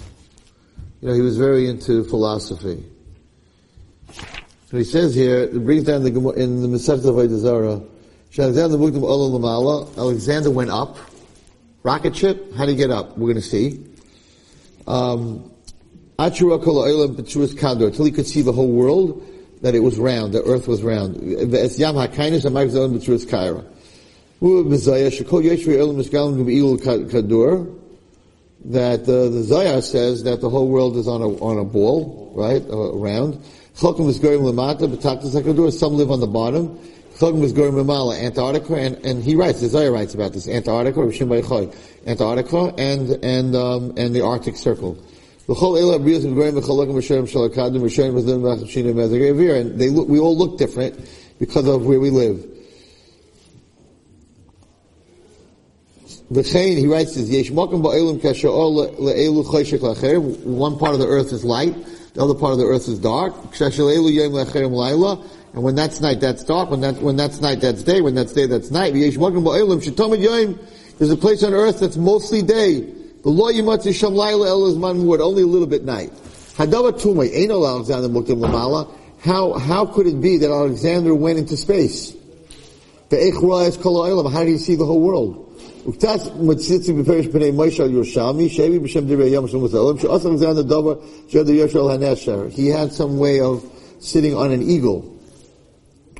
You 1.01 1.09
know, 1.09 1.13
he 1.13 1.21
was 1.21 1.37
very 1.37 1.67
into 1.67 2.03
philosophy. 2.03 2.83
So 4.69 4.77
he 4.77 4.83
says 4.83 5.15
here, 5.15 5.43
it 5.43 5.63
brings 5.63 5.85
down 5.85 6.03
the, 6.03 6.11
in 6.31 6.61
the 6.61 6.67
Masechta 6.67 7.07
of 7.07 7.39
Zarah, 7.39 7.81
Alexander 8.37 8.77
Muktam 8.77 9.01
Olam 9.01 9.39
Lamala, 9.39 9.97
Alexander 9.97 10.51
went 10.51 10.69
up. 10.69 10.97
Rocket 11.83 12.15
ship, 12.15 12.53
how 12.55 12.65
did 12.65 12.73
he 12.73 12.77
get 12.77 12.91
up? 12.91 13.17
We're 13.17 13.27
going 13.27 13.35
to 13.35 13.41
see. 13.41 13.85
Um, 14.87 15.51
till 16.19 18.05
he 18.05 18.11
could 18.11 18.27
see 18.27 18.41
the 18.41 18.51
whole 18.51 18.71
world, 18.71 19.23
that 19.61 19.73
it 19.73 19.79
was 19.79 19.97
round, 19.97 20.33
the 20.33 20.43
earth 20.43 20.67
was 20.67 20.83
round. 20.83 21.15
Kaira. 23.25 23.65
That 28.65 29.01
uh, 29.01 29.29
the 29.29 29.45
Zayah 29.47 29.83
says 29.83 30.23
that 30.23 30.41
the 30.41 30.49
whole 30.49 30.67
world 30.67 30.97
is 30.97 31.07
on 31.07 31.21
a 31.21 31.29
on 31.37 31.59
a 31.59 31.63
ball, 31.63 32.33
right, 32.35 32.63
uh, 32.69 32.93
round. 32.93 33.41
Some 33.73 33.95
live 33.95 36.11
on 36.11 36.19
the 36.19 36.27
bottom. 36.27 36.77
Antarctica, 37.19 38.75
and, 38.75 39.05
and 39.05 39.23
he 39.23 39.35
writes, 39.35 39.61
the 39.61 39.67
Zayah 39.67 39.91
writes 39.91 40.13
about 40.13 40.33
this, 40.33 40.47
Antarctica, 40.47 41.01
Antarctica, 42.05 42.73
and, 42.77 43.11
and, 43.23 43.55
um, 43.55 43.93
and 43.97 44.15
the 44.15 44.21
Arctic 44.21 44.55
Circle. 44.55 44.97
And 45.47 45.57
they 49.79 49.89
look, 49.89 50.07
we 50.07 50.19
all 50.19 50.37
look 50.37 50.59
different 50.59 51.09
because 51.39 51.67
of 51.67 51.85
where 51.85 51.99
we 51.99 52.09
live. 52.09 52.45
V'chein, 56.31 56.77
he 56.77 56.87
writes 56.87 57.15
this, 57.15 57.29
Yesh 57.29 57.51
mokum 57.51 57.81
ba'elim 57.81 58.19
kasher 58.19 58.49
le'elu 58.49 59.45
choshek 59.45 59.81
lacher. 59.81 60.19
One 60.19 60.77
part 60.77 60.93
of 60.93 60.99
the 60.99 61.07
earth 61.07 61.31
is 61.31 61.45
light, 61.45 61.73
the 62.15 62.21
other 62.21 62.33
part 62.33 62.51
of 62.51 62.57
the 62.59 62.65
earth 62.65 62.89
is 62.89 62.99
dark. 62.99 63.33
Kasher 63.53 63.85
le'elu 63.85 64.11
yom 64.11 64.33
lacherim 64.33 64.71
laila. 64.71 65.25
And 65.53 65.63
when 65.63 65.75
that's 65.75 66.01
night, 66.01 66.19
that's 66.19 66.43
dark. 66.43 66.69
When 66.69 66.81
that, 66.81 66.95
when 67.01 67.15
that's 67.15 67.39
night, 67.39 67.61
that's 67.61 67.81
day. 67.81 68.01
When 68.01 68.13
that's 68.13 68.33
day, 68.33 68.45
that's 68.45 68.71
night. 68.71 68.93
Yesh 68.93 69.15
mokum 69.15 69.43
ba'elim 69.43 69.81
shetomid 69.81 70.21
yom. 70.21 70.59
There's 70.97 71.11
a 71.11 71.15
place 71.15 71.43
on 71.43 71.53
earth 71.53 71.79
that's 71.79 71.95
mostly 71.95 72.41
day. 72.41 72.81
The 72.81 73.29
law 73.29 73.49
yimatzi 73.49 73.95
sham 73.95 74.13
laila 74.13 74.49
el 74.49 74.65
is 74.65 74.75
man 74.75 74.95
muad, 74.95 75.21
only 75.21 75.43
a 75.43 75.47
little 75.47 75.65
bit 75.65 75.85
night. 75.85 76.11
Hadava 76.57 76.91
tumay, 76.91 77.33
ain't 77.33 77.51
Alexander 77.51 78.09
muktim 78.09 78.41
lamala. 78.41 78.93
How, 79.21 79.53
how 79.53 79.85
could 79.85 80.07
it 80.07 80.19
be 80.19 80.37
that 80.39 80.51
Alexander 80.51 81.15
went 81.15 81.39
into 81.39 81.55
space? 81.55 82.13
The. 83.09 84.29
How 84.33 84.43
did 84.43 84.49
he 84.49 84.57
see 84.57 84.75
the 84.75 84.85
whole 84.85 84.99
world? 84.99 85.46
וכתס 85.88 86.28
מציצי 86.40 86.92
בפרש 86.92 87.26
פני 87.26 87.50
מוישה 87.50 87.84
על 87.84 87.90
ירושלמי, 87.90 88.48
שהביא 88.48 88.80
בשם 88.80 89.04
דברי 89.06 89.28
יום 89.28 89.48
של 89.48 89.56
מוסלם, 89.56 89.98
שעושה 89.98 90.28
מזה 90.28 90.48
על 90.48 90.58
הדבר 90.58 90.94
שעד 91.28 91.48
יושב 91.48 91.78
על 91.78 91.90
הנשר. 91.90 92.46
He 92.50 92.68
had 92.68 92.92
some 92.92 93.18
way 93.18 93.40
of 93.40 93.64
sitting 94.00 94.34
on 94.34 94.50
an 94.52 94.62
eagle, 94.62 95.04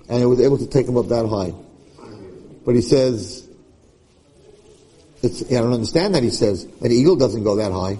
and 0.09 0.23
it 0.23 0.27
was 0.27 0.41
able 0.41 0.59
to 0.59 0.67
take 0.67 0.87
him 0.87 0.97
up 0.97 1.09
that 1.09 1.27
high. 1.27 1.53
But 2.65 2.75
he 2.75 2.81
says, 2.81 3.47
it's, 5.23 5.43
I 5.51 5.61
don't 5.61 5.73
understand 5.73 6.15
that 6.15 6.23
he 6.23 6.31
says, 6.31 6.67
an 6.81 6.93
eagle 6.93 7.17
doesn't 7.17 7.45
go 7.45 7.57
that 7.57 7.73
high. 7.73 7.99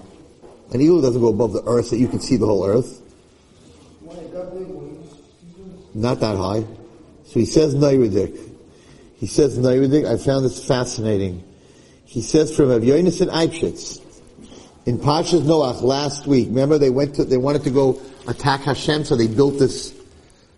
An 0.73 0.81
eagle 0.81 1.01
doesn't 1.03 1.21
go 1.21 1.29
above 1.29 1.53
the 1.53 1.63
earth 1.65 1.91
that 1.91 1.99
you 1.99 2.09
can 2.09 2.21
see 2.21 2.37
the 2.37 2.47
whole 2.47 2.65
earth. 2.65 3.01
Not 5.95 6.21
that 6.21 6.37
high. 6.37 6.65
So 7.27 7.41
he 7.41 7.45
says 7.45 7.75
Nayridik. 7.75 8.39
He 9.17 9.27
says 9.27 9.59
Nayridik, 9.59 10.05
I 10.07 10.17
found 10.17 10.45
this 10.45 10.65
fascinating. 10.67 11.45
He 12.08 12.22
says 12.22 12.56
from 12.56 12.70
Rav 12.70 12.82
Yonason 12.82 13.28
Eibeshitz, 13.28 14.02
in 14.86 14.98
Pashas 14.98 15.42
Noach 15.42 15.82
last 15.82 16.26
week, 16.26 16.48
remember 16.48 16.78
they 16.78 16.90
went 16.90 17.16
to, 17.16 17.26
they 17.26 17.36
wanted 17.36 17.66
to 17.66 17.70
go 17.70 18.02
attack 18.28 18.62
Hashem, 18.62 19.04
so 19.04 19.18
they 19.18 19.28
built 19.28 19.60
this, 19.60 19.94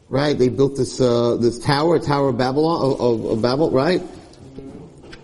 right? 0.10 0.38
They 0.38 0.50
built 0.50 0.78
this, 0.78 1.02
uh, 1.02 1.38
this 1.38 1.58
tower, 1.58 1.97
Tower 1.97 2.30
of 2.30 2.38
Babylon, 2.38 3.00
of, 3.00 3.26
of, 3.26 3.41
Babel, 3.41 3.72
right? 3.72 4.00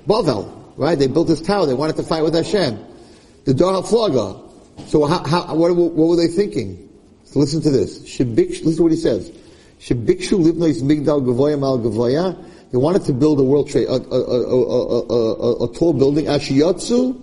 Bavel, 0.07 0.73
right? 0.77 0.97
They 0.97 1.05
built 1.05 1.27
this 1.27 1.41
tower, 1.41 1.67
they 1.67 1.75
wanted 1.75 1.97
to 1.97 2.03
fight 2.03 2.23
with 2.23 2.33
Hashem. 2.33 2.83
The 3.43 3.53
Dar 3.53 3.83
Flaga. 3.83 4.41
So 4.87 5.05
how, 5.05 5.23
how, 5.23 5.55
what, 5.55 5.75
what 5.75 5.93
were 5.95 6.15
they 6.15 6.27
thinking? 6.27 6.89
So 7.25 7.39
listen 7.39 7.61
to 7.61 7.69
this. 7.69 7.99
Shebik, 7.99 8.49
listen 8.49 8.77
to 8.77 8.83
what 8.83 8.91
he 8.91 8.97
says. 8.97 9.29
Shebikshu 9.79 10.43
livnois 10.43 10.81
migdal 10.81 11.23
gavoya 11.23 11.59
mal 11.59 11.77
gavoya. 11.77 12.43
They 12.75 12.81
wanted 12.81 13.05
to 13.05 13.13
build 13.13 13.39
a 13.39 13.43
world 13.45 13.69
trade, 13.69 13.87
a, 13.87 13.93
a, 13.93 14.19
a, 14.19 15.63
a, 15.63 15.73
tall 15.73 15.93
building. 15.93 16.25
Ashiyatsu 16.25 17.17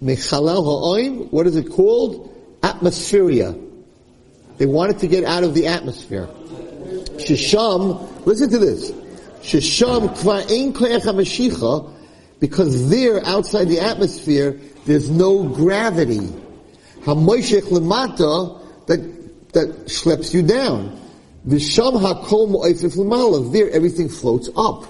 mechalal 0.00 0.62
ha'oim. 0.64 1.32
What 1.32 1.48
is 1.48 1.56
it 1.56 1.68
called? 1.68 2.32
Atmospheria. 2.62 3.60
They 4.58 4.66
wanted 4.66 5.00
to 5.00 5.08
get 5.08 5.24
out 5.24 5.42
of 5.42 5.52
the 5.52 5.66
atmosphere. 5.66 6.28
Shisham, 7.16 8.24
listen 8.24 8.50
to 8.50 8.58
this. 8.58 8.92
Shisham 9.42 10.10
kvar 10.16 10.42
ein 10.48 10.72
kleach 10.72 11.00
hamashicha, 11.00 11.92
because 12.38 12.88
there, 12.88 13.20
outside 13.26 13.64
the 13.64 13.80
atmosphere, 13.80 14.60
there's 14.86 15.10
no 15.10 15.42
gravity. 15.48 16.28
Hamoshech 17.00 17.62
lemata, 17.62 18.86
that, 18.86 19.52
that 19.54 19.86
schleps 19.86 20.32
you 20.32 20.42
down. 20.42 21.00
V'sham 21.46 22.00
hakol 22.00 22.48
mo'ifif 22.48 22.96
l'mala. 22.96 23.50
There, 23.50 23.70
everything 23.70 24.08
floats 24.08 24.48
up. 24.56 24.84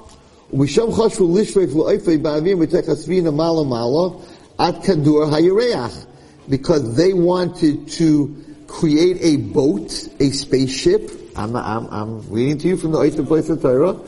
V'sham 0.52 0.92
chashvu 0.92 1.28
lishvei 1.28 1.66
v'lo'ifei 1.66 2.20
ba'avim 2.20 2.64
v'techasvina 2.64 3.34
mala 3.34 3.64
mala 3.64 4.20
at 4.58 4.82
kadur 4.82 5.30
hayireach. 5.30 6.06
Because 6.48 6.96
they 6.96 7.12
wanted 7.12 7.88
to 7.88 8.44
create 8.66 9.18
a 9.20 9.36
boat, 9.36 10.08
a 10.20 10.30
spaceship. 10.30 11.10
I'm, 11.36 11.56
I'm, 11.56 11.86
I'm 11.88 12.30
reading 12.30 12.58
to 12.58 12.68
you 12.68 12.76
from 12.76 12.92
the 12.92 12.98
Oitzah 12.98 13.26
Place 13.26 13.48
of 13.48 13.62
Torah. 13.62 13.98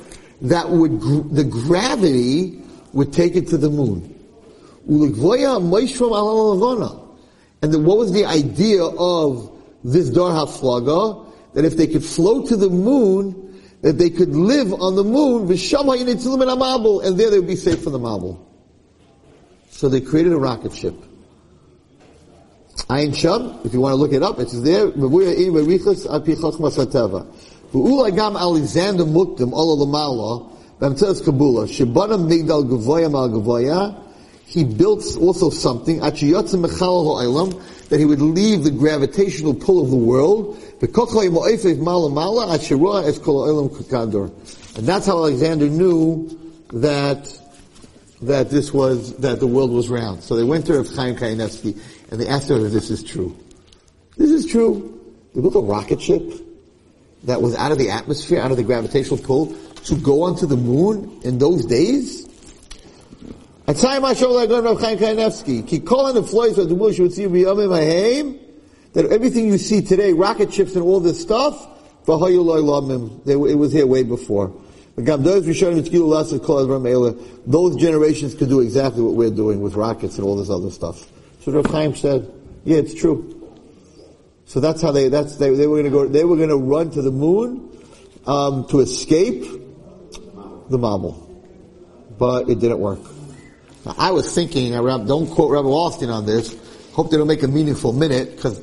That 0.42 0.70
would, 0.70 1.00
the 1.34 1.44
gravity 1.44 2.62
would 2.92 3.12
take 3.12 3.34
it 3.36 3.48
to 3.48 3.56
the 3.56 3.70
moon. 3.70 4.12
And 4.88 5.14
then 7.72 7.84
what 7.84 7.98
was 7.98 8.12
the 8.12 8.24
idea 8.26 8.84
of 8.84 9.50
this 9.82 10.10
Dar 10.10 10.30
HaFlaga? 10.30 11.25
That 11.56 11.64
if 11.64 11.78
they 11.78 11.86
could 11.86 12.04
float 12.04 12.48
to 12.48 12.56
the 12.56 12.68
moon, 12.68 13.62
that 13.80 13.96
they 13.96 14.10
could 14.10 14.36
live 14.36 14.74
on 14.74 14.94
the 14.94 15.02
moon, 15.04 15.48
and 15.48 17.18
there 17.18 17.30
they 17.30 17.38
would 17.38 17.48
be 17.48 17.56
safe 17.56 17.82
from 17.82 17.92
the 17.94 17.98
Mabul. 17.98 18.44
So 19.70 19.88
they 19.88 20.02
created 20.02 20.34
a 20.34 20.36
rocket 20.36 20.74
ship. 20.74 20.94
Ayin 22.90 23.16
Sham, 23.16 23.58
if 23.64 23.72
you 23.72 23.80
want 23.80 23.94
to 23.94 23.96
look 23.96 24.12
it 24.12 24.22
up, 24.22 24.38
it's 24.38 24.60
there. 24.60 24.90
Mavuya 24.90 25.34
in 25.34 25.54
Berichas 25.54 26.04
Api 26.14 26.34
Chachmas 26.34 26.76
Hateva. 26.76 27.26
V'ula 27.72 28.14
gam 28.14 28.36
Alexander 28.36 29.04
Muktim 29.04 29.54
Ola 29.54 29.86
Lamala 29.86 30.52
B'amtez 30.78 31.22
Kabula 31.22 31.66
Shibana 31.66 32.18
Migdal 32.18 32.68
Gavoya 32.68 33.10
Mal 33.10 33.30
Gavoya 33.30 34.05
He 34.46 34.64
built 34.64 35.04
also 35.18 35.50
something 35.50 36.00
that 36.00 36.16
he 37.98 38.04
would 38.04 38.22
leave 38.22 38.62
the 38.64 38.70
gravitational 38.70 39.54
pull 39.54 39.82
of 39.82 39.90
the 39.90 39.96
world. 39.96 40.56
And 44.76 44.86
that's 44.86 45.06
how 45.06 45.18
Alexander 45.18 45.68
knew 45.68 46.38
that 46.72 47.42
that 48.22 48.48
this 48.48 48.72
was 48.72 49.16
that 49.18 49.40
the 49.40 49.46
world 49.46 49.70
was 49.70 49.88
round. 49.88 50.22
So 50.22 50.36
they 50.36 50.44
went 50.44 50.66
to 50.66 50.74
Rav 50.74 50.88
Chaim 50.88 51.16
Kanievsky 51.16 51.78
and 52.10 52.20
they 52.20 52.28
asked 52.28 52.50
him 52.50 52.64
if 52.64 52.72
this 52.72 52.90
is 52.90 53.02
true. 53.02 53.36
This 54.16 54.30
is 54.30 54.46
true. 54.46 55.00
They 55.34 55.40
built 55.42 55.56
a 55.56 55.60
rocket 55.60 56.00
ship 56.00 56.32
that 57.24 57.42
was 57.42 57.54
out 57.56 57.72
of 57.72 57.78
the 57.78 57.90
atmosphere, 57.90 58.40
out 58.40 58.52
of 58.52 58.56
the 58.56 58.62
gravitational 58.62 59.18
pull, 59.18 59.54
to 59.84 59.96
go 59.96 60.22
onto 60.22 60.46
the 60.46 60.56
moon 60.56 61.20
in 61.24 61.38
those 61.38 61.66
days. 61.66 62.25
At 63.68 63.76
time 63.78 64.04
I 64.04 64.14
show 64.14 64.30
like 64.30 64.48
Rav 64.48 64.80
Chaim 64.80 64.96
Kanievsky, 64.96 65.66
ki 65.66 65.80
kol 65.80 66.12
the 66.12 66.22
floys 66.22 66.56
of 66.56 66.68
the 66.68 66.76
bush 66.76 67.00
would 67.00 67.12
see 67.12 67.24
biyamim 67.24 68.38
that 68.92 69.06
everything 69.06 69.48
you 69.48 69.58
see 69.58 69.82
today, 69.82 70.12
rocket 70.12 70.54
ships 70.54 70.76
and 70.76 70.84
all 70.84 71.00
this 71.00 71.20
stuff, 71.20 71.66
they, 72.06 72.12
it 73.32 73.58
was 73.58 73.72
here 73.72 73.86
way 73.86 74.04
before. 74.04 74.54
Those 74.96 75.44
generations 77.76 78.34
could 78.36 78.48
do 78.48 78.60
exactly 78.60 79.02
what 79.02 79.14
we're 79.14 79.30
doing 79.30 79.60
with 79.60 79.74
rockets 79.74 80.16
and 80.16 80.24
all 80.24 80.36
this 80.36 80.48
other 80.48 80.70
stuff. 80.70 81.04
So 81.40 81.50
Rav 81.50 81.66
Chaim 81.66 81.96
said, 81.96 82.32
yeah, 82.64 82.76
it's 82.76 82.94
true. 82.94 83.32
So 84.44 84.60
that's 84.60 84.80
how 84.80 84.92
they, 84.92 85.08
that's, 85.08 85.38
they, 85.38 85.52
they 85.56 85.66
were 85.66 85.78
gonna 85.78 85.90
go, 85.90 86.06
they 86.06 86.24
were 86.24 86.36
gonna 86.36 86.56
run 86.56 86.90
to 86.92 87.02
the 87.02 87.10
moon, 87.10 87.68
um, 88.28 88.64
to 88.68 88.78
escape 88.78 89.42
the 90.70 90.78
Mabul. 90.78 91.20
But 92.16 92.48
it 92.48 92.60
didn't 92.60 92.78
work. 92.78 93.00
Now, 93.86 93.94
I 93.96 94.10
was 94.10 94.34
thinking, 94.34 94.72
don't 94.72 95.30
quote 95.30 95.52
Rabbi 95.52 95.68
Austin 95.68 96.10
on 96.10 96.26
this, 96.26 96.58
hope 96.92 97.10
they 97.12 97.16
don't 97.16 97.28
make 97.28 97.44
a 97.44 97.48
meaningful 97.48 97.92
minute, 97.92 98.34
because 98.34 98.60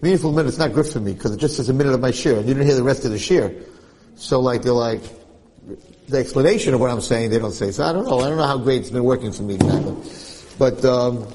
meaningful 0.00 0.32
minute's 0.32 0.56
not 0.56 0.72
good 0.72 0.86
for 0.86 0.98
me, 0.98 1.12
because 1.12 1.32
it 1.32 1.36
just 1.36 1.58
is 1.58 1.68
a 1.68 1.74
minute 1.74 1.92
of 1.92 2.00
my 2.00 2.10
share, 2.10 2.38
and 2.38 2.48
you 2.48 2.54
didn't 2.54 2.66
hear 2.66 2.76
the 2.76 2.82
rest 2.82 3.04
of 3.04 3.10
the 3.10 3.18
share. 3.18 3.54
So 4.16 4.40
like, 4.40 4.62
they're 4.62 4.72
like, 4.72 5.02
the 6.08 6.16
explanation 6.18 6.72
of 6.72 6.80
what 6.80 6.90
I'm 6.90 7.02
saying, 7.02 7.30
they 7.30 7.38
don't 7.38 7.52
say. 7.52 7.70
So 7.70 7.84
I 7.84 7.92
don't 7.92 8.06
know. 8.06 8.20
I 8.20 8.28
don't 8.28 8.38
know 8.38 8.46
how 8.46 8.58
great 8.58 8.80
it's 8.80 8.90
been 8.90 9.04
working 9.04 9.30
for 9.30 9.42
me 9.42 9.54
exactly. 9.54 9.94
But, 10.58 10.84
um, 10.84 11.30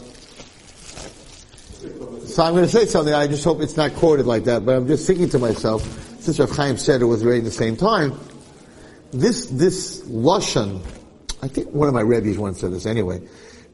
so 2.26 2.44
I'm 2.44 2.54
going 2.54 2.66
to 2.66 2.70
say 2.70 2.86
something. 2.86 3.14
I 3.14 3.28
just 3.28 3.44
hope 3.44 3.62
it's 3.62 3.78
not 3.78 3.94
quoted 3.96 4.26
like 4.26 4.44
that. 4.46 4.66
But 4.66 4.76
I'm 4.76 4.88
just 4.88 5.08
thinking 5.08 5.30
to 5.30 5.40
myself, 5.40 5.84
since 6.22 6.40
Rav 6.40 6.52
Chaim 6.52 6.78
said 6.78 7.02
it 7.02 7.06
was 7.06 7.24
right 7.24 7.38
at 7.38 7.44
the 7.44 7.52
same 7.52 7.78
time, 7.78 8.20
this, 9.12 9.46
this 9.46 10.02
Lashon, 10.02 10.82
I 11.42 11.48
think 11.48 11.70
one 11.72 11.88
of 11.88 11.94
my 11.94 12.02
rabbis 12.02 12.38
once 12.38 12.60
said 12.60 12.72
this 12.72 12.86
anyway, 12.86 13.22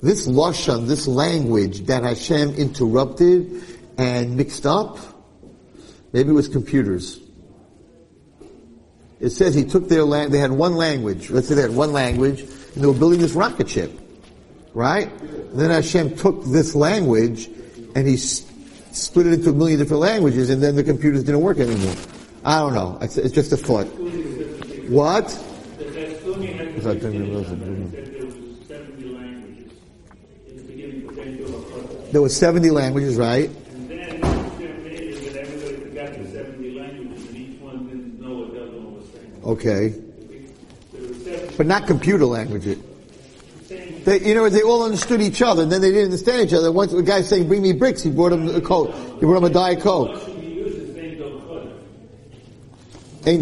this 0.01 0.28
Lashon, 0.28 0.88
this 0.88 1.07
language 1.07 1.86
that 1.86 2.03
Hashem 2.03 2.55
interrupted 2.55 3.64
and 3.97 4.36
mixed 4.36 4.66
up, 4.66 4.97
maybe 6.11 6.30
it 6.30 6.34
was 6.34 6.47
computers 6.47 7.20
it 9.24 9.30
says 9.30 9.55
he 9.55 9.64
took 9.64 9.88
their 9.88 10.03
land, 10.03 10.34
they 10.34 10.38
had 10.38 10.51
one 10.51 10.76
language. 10.76 11.30
Let's 11.30 11.47
say 11.47 11.55
they 11.55 11.61
had 11.61 11.74
one 11.74 11.93
language, 11.93 12.41
and 12.41 12.84
they 12.84 12.86
were 12.86 12.93
building 12.93 13.22
this 13.22 13.32
rocket 13.32 13.70
ship. 13.70 13.97
Right? 14.74 15.09
And 15.09 15.57
then 15.57 15.70
Hashem 15.70 16.18
took 16.18 16.43
this 16.43 16.76
language, 16.76 17.47
and 17.95 18.05
he 18.05 18.16
s- 18.16 18.43
split 18.91 19.28
it 19.28 19.34
into 19.34 19.51
a 19.51 19.53
million 19.53 19.80
different 19.80 20.01
languages, 20.01 20.49
and 20.49 20.61
then 20.61 20.76
the 20.76 20.84
computers 20.84 21.24
didn't 21.24 21.39
work 21.39 21.59
anymore. 21.59 21.95
I 22.43 22.59
don't 22.59 22.74
know. 22.74 22.97
It's, 22.99 23.16
it's 23.16 23.34
just 23.34 23.53
a 23.53 23.57
thought. 23.57 23.86
What? 24.89 25.32
There 32.11 32.21
were 32.21 32.29
70 32.29 32.69
languages, 32.69 33.15
right? 33.17 33.49
Okay. 39.43 39.93
But 41.57 41.67
not 41.67 41.88
computer 41.88 42.25
languages. 42.25 42.77
They, 43.69 44.19
you 44.19 44.36
know, 44.36 44.49
they 44.49 44.61
all 44.61 44.84
understood 44.84 45.21
each 45.21 45.41
other, 45.41 45.63
and 45.63 45.71
then 45.71 45.81
they 45.81 45.89
didn't 45.89 46.05
understand 46.05 46.47
each 46.47 46.53
other. 46.53 46.71
Once 46.71 46.91
the 46.91 47.01
guy 47.01 47.21
saying, 47.21 47.47
"Bring 47.47 47.61
me 47.61 47.71
bricks," 47.71 48.03
he 48.03 48.09
brought 48.09 48.34
him 48.34 48.53
a 48.53 48.59
coke. 48.59 48.93
He 49.19 49.25
brought 49.25 49.38
him 49.38 49.45
a 49.45 49.49
diet 49.49 49.79
coke. 49.79 50.19
Ain't 53.25 53.41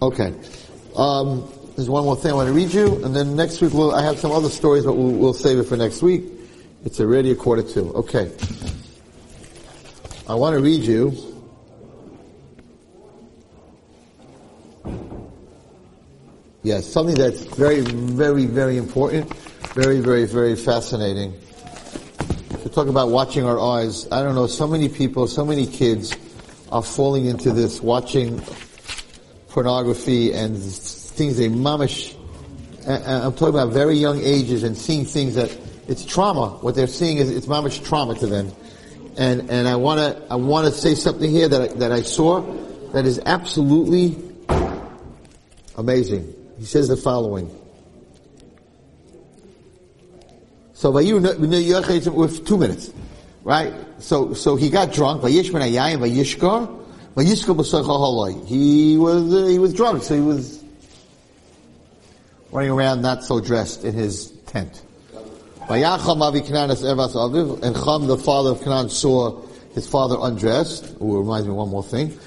Okay. 0.00 0.32
Um, 0.96 1.48
there's 1.76 1.88
one 1.88 2.04
more 2.04 2.16
thing 2.16 2.32
I 2.32 2.34
want 2.34 2.48
to 2.48 2.52
read 2.52 2.72
you, 2.72 3.02
and 3.04 3.16
then 3.16 3.34
next 3.34 3.60
week 3.60 3.72
we'll, 3.72 3.94
I 3.94 4.02
have 4.02 4.18
some 4.18 4.30
other 4.30 4.50
stories, 4.50 4.84
but 4.84 4.94
we'll, 4.94 5.12
we'll 5.12 5.34
save 5.34 5.58
it 5.58 5.64
for 5.64 5.76
next 5.76 6.02
week. 6.02 6.24
It's 6.84 7.00
already 7.00 7.30
a 7.30 7.34
quarter 7.34 7.62
to. 7.62 7.80
Okay. 7.94 8.30
I 10.28 10.34
want 10.34 10.54
to 10.54 10.60
read 10.60 10.82
you 10.82 11.32
Yes, 16.64 16.86
something 16.86 17.16
that's 17.16 17.40
very, 17.40 17.80
very, 17.80 18.46
very 18.46 18.76
important, 18.76 19.34
very, 19.74 19.98
very, 19.98 20.26
very 20.26 20.54
fascinating. 20.54 21.34
To 22.62 22.68
talk 22.68 22.86
about 22.86 23.08
watching 23.08 23.44
our 23.44 23.58
eyes, 23.58 24.06
I 24.12 24.22
don't 24.22 24.36
know, 24.36 24.46
so 24.46 24.68
many 24.68 24.88
people, 24.88 25.26
so 25.26 25.44
many 25.44 25.66
kids 25.66 26.16
are 26.70 26.82
falling 26.82 27.26
into 27.26 27.50
this, 27.50 27.82
watching 27.82 28.40
pornography 29.52 30.32
and 30.32 30.56
things 30.56 31.36
they 31.36 31.48
mamish, 31.48 32.16
I'm 32.86 33.32
talking 33.32 33.48
about 33.48 33.72
very 33.72 33.94
young 33.94 34.20
ages 34.20 34.62
and 34.62 34.76
seeing 34.76 35.04
things 35.04 35.34
that, 35.36 35.56
it's 35.88 36.04
trauma. 36.04 36.50
What 36.60 36.74
they're 36.74 36.86
seeing 36.86 37.18
is, 37.18 37.28
it's 37.30 37.46
mamish 37.46 37.84
trauma 37.84 38.14
to 38.16 38.26
them. 38.26 38.52
And, 39.16 39.50
and 39.50 39.68
I 39.68 39.76
wanna, 39.76 40.22
I 40.30 40.36
wanna 40.36 40.70
say 40.70 40.94
something 40.94 41.30
here 41.30 41.48
that 41.48 41.60
I, 41.60 41.66
that 41.74 41.92
I 41.92 42.02
saw 42.02 42.40
that 42.92 43.04
is 43.04 43.20
absolutely 43.26 44.16
amazing. 45.76 46.34
He 46.58 46.64
says 46.64 46.88
the 46.88 46.96
following. 46.96 47.50
So 50.74 50.92
by 50.92 51.02
with 51.02 52.46
two 52.46 52.56
minutes, 52.56 52.90
right? 53.44 53.74
So 53.98 54.34
so 54.34 54.56
he 54.56 54.70
got 54.70 54.92
drunk. 54.92 55.22
He 58.46 58.96
was 58.96 59.32
uh, 59.34 59.46
he 59.46 59.58
was 59.58 59.74
drunk, 59.74 60.02
so 60.02 60.14
he 60.14 60.20
was 60.20 60.62
running 62.50 62.70
around 62.70 63.02
not 63.02 63.22
so 63.24 63.40
dressed 63.40 63.84
in 63.84 63.92
his 63.94 64.30
tent. 64.46 64.82
And 65.68 65.82
Cham, 67.74 68.06
the 68.06 68.18
father 68.22 68.50
of 68.50 68.62
Canaan, 68.62 68.88
saw 68.88 69.42
his 69.74 69.86
father 69.86 70.16
undressed. 70.20 70.94
Oh, 71.00 71.18
reminds 71.18 71.46
me 71.46 71.52
one 71.52 71.68
more 71.68 71.82
thing. 71.82 72.18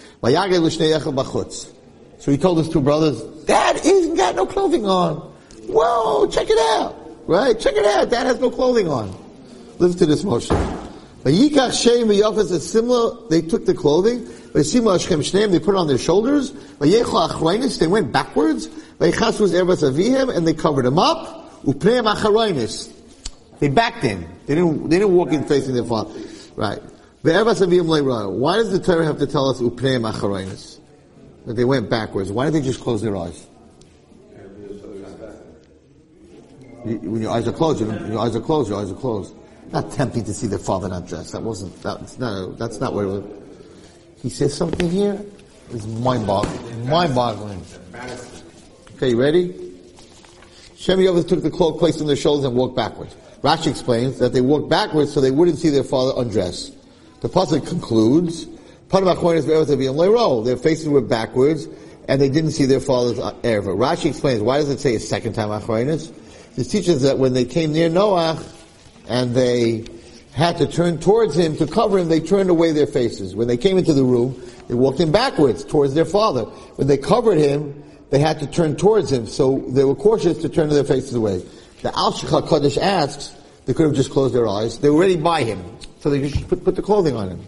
So 2.20 2.32
he 2.32 2.38
told 2.38 2.58
his 2.58 2.70
two 2.70 2.82
brothers, 2.82 3.22
Dad 3.46 3.78
isn't 3.84 4.16
got 4.16 4.36
no 4.36 4.46
clothing 4.46 4.86
on. 4.86 5.18
Whoa, 5.68 6.28
check 6.28 6.48
it 6.50 6.58
out. 6.58 6.96
Right? 7.28 7.60
Check 7.60 7.76
it 7.76 7.86
out. 7.86 8.10
Dad 8.10 8.26
has 8.26 8.40
no 8.40 8.50
clothing 8.50 8.88
on. 8.88 9.16
Listen 9.78 10.00
to 10.00 10.06
this 10.06 10.24
motion. 10.24 10.56
Is 11.26 12.72
similar. 12.72 13.28
They 13.30 13.42
took 13.42 13.66
the 13.66 13.74
clothing. 13.74 14.28
They 14.54 14.64
put 15.60 15.76
it 15.76 15.78
on 15.78 15.88
their 15.88 15.98
shoulders. 15.98 16.52
They 16.80 17.88
went 17.88 18.12
backwards. 18.12 18.70
And 19.00 20.48
they 20.48 20.54
covered 20.54 20.86
him 20.86 21.00
up. 21.00 21.66
They 23.60 23.70
backed 23.70 24.04
in. 24.04 24.28
They 24.46 24.56
didn't, 24.56 24.90
they 24.90 25.00
didn't 25.00 25.16
walk 25.16 25.32
in 25.32 25.46
facing 25.46 25.74
their 25.74 25.84
father. 25.84 26.14
Right. 26.56 26.80
Why 27.24 28.56
does 28.56 28.72
the 28.72 28.80
Torah 28.80 29.06
have 29.06 29.18
to 29.18 29.26
tell 29.26 29.50
us 29.50 29.60
that 31.46 31.54
they 31.56 31.66
went 31.66 31.90
backwards. 31.90 32.32
Why 32.32 32.46
didn't 32.46 32.62
they 32.62 32.68
just 32.68 32.82
close 32.82 33.02
their 33.02 33.18
eyes? 33.18 33.48
when 36.86 37.20
your 37.20 37.32
eyes 37.32 37.48
are 37.48 37.52
closed, 37.52 37.82
your 37.82 38.20
eyes 38.20 38.36
are 38.36 38.42
closed, 38.42 38.70
your 38.70 38.80
eyes 38.80 38.92
are 38.92 38.96
closed. 38.96 39.34
Not 39.72 39.92
tempting 39.92 40.24
to 40.26 40.34
see 40.34 40.48
their 40.48 40.60
father 40.60 40.88
not 40.88 41.08
dressed. 41.08 41.34
That 41.34 41.42
wasn't, 41.42 41.82
that's 41.82 42.18
not, 42.20 42.58
that's 42.58 42.80
not 42.80 42.94
what 42.94 43.06
it 43.06 43.08
was. 43.08 43.24
He 44.22 44.30
says 44.30 44.56
something 44.56 44.90
here. 44.90 45.20
It's 45.72 45.86
mind-boggling. 45.86 46.90
Mind-boggling. 46.90 47.64
Okay, 48.96 49.10
you 49.10 49.20
ready? 49.20 49.74
Shem 50.76 51.00
took 51.00 51.42
the 51.42 51.50
cloak, 51.52 51.80
placed 51.80 52.02
on 52.02 52.08
their 52.08 52.16
shoulders, 52.16 52.46
and 52.46 52.56
walked 52.56 52.76
backwards. 52.76 53.16
Rashi 53.42 53.68
explains 53.68 54.20
that 54.20 54.34
they 54.34 54.42
walked 54.42 54.70
backwards 54.70 55.14
so 55.14 55.22
they 55.22 55.32
wouldn't 55.32 55.58
see 55.58 55.70
their 55.70 55.84
father 55.84 56.14
undress. 56.20 56.72
The 57.22 57.30
pasuk 57.30 57.68
concludes, 57.68 58.48
ever 58.94 60.44
Their 60.44 60.58
faces 60.58 60.88
were 60.88 61.02
backwards, 61.02 61.68
and 62.08 62.22
they 62.22 62.30
didn't 62.30 62.52
see 62.52 62.66
their 62.66 62.80
father's 62.80 63.20
uh, 63.20 63.34
erva. 63.42 63.76
Rashi 63.76 64.06
explains, 64.06 64.42
why 64.42 64.58
does 64.58 64.70
it 64.70 64.80
say 64.80 64.96
a 64.96 65.00
second 65.00 65.34
time 65.34 65.50
achronis? 65.50 66.14
This 66.56 66.68
teaches 66.68 67.02
that 67.02 67.18
when 67.18 67.34
they 67.34 67.46
came 67.46 67.74
near 67.74 67.90
Noah, 67.90 68.42
and 69.08 69.36
they 69.36 69.86
had 70.34 70.58
to 70.58 70.68
turn 70.68 71.00
towards 71.00 71.38
him 71.38 71.56
to 71.58 71.66
cover 71.66 71.98
him, 71.98 72.10
they 72.10 72.20
turned 72.20 72.50
away 72.50 72.72
their 72.72 72.88
faces. 72.88 73.36
When 73.36 73.48
they 73.48 73.58
came 73.58 73.78
into 73.78 73.94
the 73.94 74.04
room, 74.04 74.42
they 74.68 74.74
walked 74.74 75.00
in 75.00 75.12
backwards 75.12 75.64
towards 75.64 75.94
their 75.94 76.06
father. 76.06 76.44
When 76.76 76.88
they 76.88 76.98
covered 76.98 77.38
him, 77.38 77.84
they 78.10 78.20
had 78.20 78.40
to 78.40 78.48
turn 78.48 78.76
towards 78.76 79.12
him, 79.12 79.28
so 79.28 79.64
they 79.70 79.84
were 79.84 79.96
cautious 79.96 80.38
to 80.40 80.50
turn 80.50 80.70
their 80.70 80.84
faces 80.84 81.14
away. 81.16 81.40
The 81.82 81.90
Alshich 81.90 82.30
HaKadosh 82.30 82.78
asks, 82.78 83.36
they 83.66 83.74
could 83.74 83.86
have 83.86 83.96
just 83.96 84.12
closed 84.12 84.36
their 84.36 84.48
eyes. 84.48 84.78
They 84.80 84.90
were 84.90 84.98
already 84.98 85.16
by 85.16 85.44
him, 85.44 85.64
so 86.00 86.10
they 86.10 86.30
just 86.30 86.48
put, 86.48 86.64
put 86.64 86.76
the 86.76 86.82
clothing 86.82 87.16
on 87.16 87.30
him. 87.30 87.42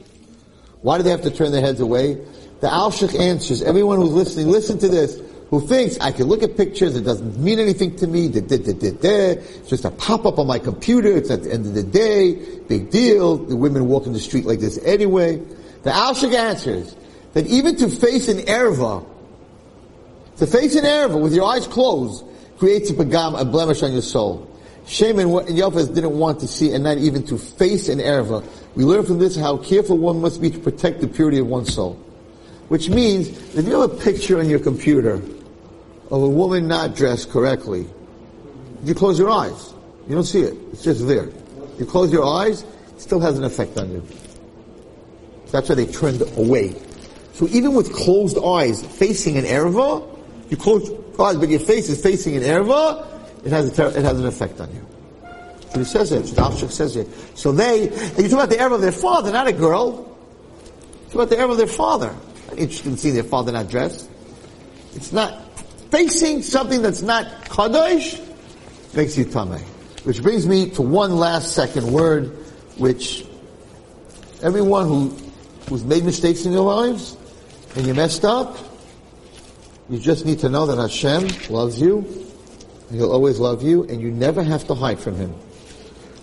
Why 0.82 0.98
do 0.98 1.04
they 1.04 1.12
have 1.12 1.24
to 1.24 1.32
turn 1.32 1.52
their 1.52 1.62
heads 1.62 1.80
away? 1.80 2.16
The 2.62 2.68
Alshich 2.68 3.20
answers, 3.20 3.62
everyone 3.62 4.00
who's 4.00 4.14
listening, 4.14 4.48
listen 4.48 4.80
to 4.80 4.88
this, 4.88 5.20
who 5.50 5.66
thinks 5.66 5.98
I 6.00 6.12
can 6.12 6.26
look 6.26 6.44
at 6.44 6.58
pictures, 6.58 6.96
it 6.96 7.04
doesn't 7.04 7.38
mean 7.40 7.60
anything 7.60 7.96
to 7.98 8.08
me, 8.08 8.28
da, 8.28 8.42
da, 8.42 8.58
da, 8.58 8.74
da, 8.74 8.92
da. 8.92 9.10
it's 9.40 9.70
just 9.70 9.86
a 9.86 9.92
pop-up 9.92 10.40
on 10.40 10.48
my 10.48 10.60
computer, 10.60 11.10
it's 11.16 11.32
at 11.32 11.44
the 11.44 11.54
end 11.54 11.66
of 11.66 11.74
the 11.74 11.84
day, 11.84 12.36
big 12.68 12.90
deal, 12.90 13.38
the 13.38 13.56
women 13.56 13.88
walk 13.88 14.06
in 14.06 14.14
the 14.14 14.20
street 14.20 14.46
like 14.46 14.60
this 14.60 14.78
anyway. 14.84 15.38
The 15.84 15.92
Alshich 15.92 16.34
answers 16.34 16.96
that 17.34 17.48
even 17.48 17.78
to 17.78 17.88
face 17.88 18.28
an 18.28 18.40
erva, 18.40 19.08
to 20.38 20.48
face 20.48 20.76
an 20.76 20.84
erva 20.84 21.22
with 21.22 21.34
your 21.34 21.46
eyes 21.46 21.66
closed, 21.66 22.26
creates 22.58 22.90
a 22.90 22.94
pagam, 22.94 23.40
a 23.40 23.46
blemish 23.46 23.84
on 23.84 23.94
your 23.94 24.02
soul. 24.02 24.44
Shem 24.86 25.20
and 25.20 25.30
Yafas 25.30 25.94
didn't 25.94 26.18
want 26.18 26.40
to 26.42 26.48
see 26.48 26.74
and 26.74 26.84
not 26.84 26.98
even 26.98 27.26
to 27.28 27.38
face 27.38 27.88
an 27.90 28.00
erva. 28.00 28.46
We 28.76 28.84
learn 28.84 29.06
from 29.06 29.20
this 29.20 29.36
how 29.36 29.58
careful 29.58 29.98
one 29.98 30.22
must 30.22 30.42
be 30.42 30.50
to 30.50 30.60
protect 30.60 31.02
the 31.02 31.08
purity 31.08 31.40
of 31.40 31.48
one's 31.48 31.74
soul. 31.74 31.94
Which 32.70 32.90
means, 32.90 33.30
if 33.56 33.66
you 33.66 33.80
have 33.80 33.92
a 33.92 33.96
picture 33.96 34.40
on 34.40 34.50
your 34.50 34.60
computer 34.60 35.22
of 36.10 36.24
a 36.24 36.30
woman 36.30 36.68
not 36.68 36.96
dressed 36.96 37.30
correctly, 37.30 37.88
you 38.84 38.94
close 38.94 39.20
your 39.20 39.30
eyes. 39.30 39.74
You 40.08 40.16
don't 40.16 40.24
see 40.24 40.42
it. 40.42 40.58
It's 40.72 40.84
just 40.84 41.06
there. 41.08 41.30
You 41.78 41.86
close 41.86 42.12
your 42.12 42.26
eyes, 42.26 42.64
it 42.64 43.02
still 43.02 43.20
has 43.20 43.38
an 43.38 43.44
effect 43.44 43.78
on 43.78 43.92
you. 43.92 44.08
That's 45.52 45.70
why 45.70 45.76
they 45.76 45.86
turned 45.86 46.22
away. 46.38 46.76
So 47.34 47.48
even 47.50 47.74
with 47.74 47.94
closed 47.94 48.38
eyes 48.44 48.84
facing 48.84 49.38
an 49.38 49.46
erva, 49.46 50.04
you 50.50 50.58
close 50.58 50.90
your 50.90 51.22
eyes, 51.22 51.38
but 51.38 51.50
your 51.50 51.60
face 51.60 51.90
is 51.90 52.02
facing 52.02 52.36
an 52.36 52.44
erva, 52.44 53.06
it 53.46 53.52
has 53.52 53.72
ter- 53.76 53.90
it 53.90 54.04
has 54.04 54.20
an 54.20 54.26
effect 54.26 54.60
on 54.60 54.74
you. 54.74 54.86
So 55.72 55.80
he 55.80 55.86
says 55.86 56.12
it. 56.12 56.24
The 56.24 56.42
Shadavshik 56.42 56.72
says 56.72 56.96
it. 56.96 57.08
So 57.38 57.52
they, 57.52 57.90
and 57.90 58.18
you 58.18 58.30
talk 58.30 58.46
about 58.46 58.50
the 58.50 58.56
erva 58.56 58.76
of 58.76 58.82
their 58.82 58.92
father, 58.92 59.32
not 59.32 59.48
a 59.48 59.54
girl. 59.54 60.18
It's 61.06 61.14
about 61.14 61.30
the 61.30 61.36
erva 61.36 61.52
of 61.52 61.58
their 61.58 61.68
father. 61.68 62.16
Not 62.48 62.58
interested 62.58 62.88
in 62.88 62.98
seeing 62.98 63.14
their 63.14 63.24
father 63.24 63.52
not 63.52 63.70
dressed. 63.70 64.10
It's 64.96 65.12
not 65.12 65.47
facing 65.92 66.42
something 66.42 66.82
that's 66.82 67.02
not 67.02 67.26
kadosh 67.46 68.24
makes 68.96 69.18
you 69.18 69.26
tameh. 69.26 69.62
Which 70.04 70.22
brings 70.22 70.48
me 70.48 70.70
to 70.72 70.82
one 70.82 71.18
last 71.18 71.54
second 71.54 71.92
word, 71.92 72.28
which 72.78 73.26
everyone 74.42 74.88
who 74.88 75.10
who's 75.70 75.84
made 75.84 76.04
mistakes 76.06 76.46
in 76.46 76.52
their 76.52 76.62
lives 76.62 77.18
and 77.76 77.86
you 77.86 77.94
messed 77.94 78.24
up, 78.24 78.58
you 79.90 80.00
just 80.00 80.26
need 80.26 80.40
to 80.40 80.50
know 80.50 80.66
that 80.66 80.78
Hashem 80.78 81.28
loves 81.50 81.80
you, 81.80 82.00
and 82.90 82.98
He'll 82.98 83.12
always 83.12 83.40
love 83.40 83.62
you, 83.62 83.84
and 83.84 84.02
you 84.02 84.12
never 84.12 84.44
have 84.44 84.66
to 84.68 84.76
hide 84.76 85.00
from 85.00 85.16
Him. 85.16 85.34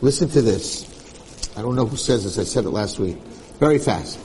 Listen 0.01 0.29
to 0.31 0.43
this. 0.43 0.91
I 1.57 1.63
don't 1.63 1.77
know 1.77 1.87
who 1.87 1.97
says 1.97 2.25
this, 2.25 2.39
I 2.39 2.45
said 2.45 2.65
it 2.65 2.71
last 2.71 2.99
week. 2.99 3.17
Very 3.61 3.79
fast. 3.79 4.19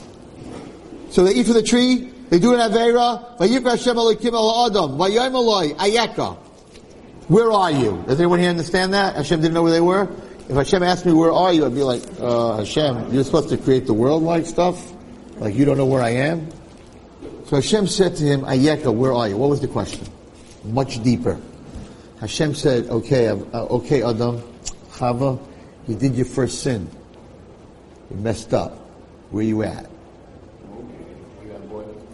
So 1.10 1.24
they 1.24 1.34
eat 1.34 1.46
from 1.46 1.54
the 1.54 1.62
tree, 1.62 2.12
they 2.30 2.38
do 2.38 2.54
an 2.54 2.60
Avera, 2.60 3.36
Vayikra 3.38 3.72
Hashem 3.72 3.96
Elokim 3.96 4.32
El 4.32 4.66
Adam, 4.66 5.00
Eloi, 5.00 5.74
Ayeka. 5.74 6.36
Where 7.26 7.52
are 7.52 7.70
you? 7.70 8.02
Does 8.06 8.18
anyone 8.18 8.38
here 8.38 8.50
understand 8.50 8.94
that? 8.94 9.16
Hashem 9.16 9.40
didn't 9.40 9.54
know 9.54 9.62
where 9.62 9.72
they 9.72 9.80
were? 9.80 10.08
If 10.48 10.56
Hashem 10.56 10.82
asked 10.82 11.06
me, 11.06 11.12
where 11.12 11.30
are 11.30 11.52
you? 11.52 11.66
I'd 11.66 11.74
be 11.74 11.82
like, 11.82 12.02
uh, 12.18 12.56
Hashem, 12.56 13.12
you're 13.12 13.22
supposed 13.22 13.50
to 13.50 13.56
create 13.56 13.86
the 13.86 13.94
world 13.94 14.22
like 14.22 14.46
stuff? 14.46 14.92
Like 15.36 15.54
you 15.54 15.64
don't 15.64 15.76
know 15.76 15.86
where 15.86 16.02
I 16.02 16.10
am? 16.10 16.48
So 17.46 17.56
Hashem 17.56 17.86
said 17.86 18.16
to 18.16 18.24
him, 18.24 18.42
Ayeka, 18.42 18.94
where 18.94 19.12
are 19.12 19.28
you? 19.28 19.36
What 19.36 19.50
was 19.50 19.60
the 19.60 19.68
question? 19.68 20.06
Much 20.64 21.02
deeper. 21.02 21.40
Hashem 22.20 22.54
said, 22.54 22.86
okay, 22.86 23.28
uh, 23.28 23.34
okay, 23.52 24.02
Adam, 24.02 24.40
Chava, 24.92 25.40
you 25.88 25.94
did 25.96 26.14
your 26.14 26.26
first 26.26 26.62
sin. 26.62 26.88
You 28.10 28.16
messed 28.16 28.52
up. 28.54 28.76
Where 29.30 29.44
you 29.44 29.62
at? 29.62 29.88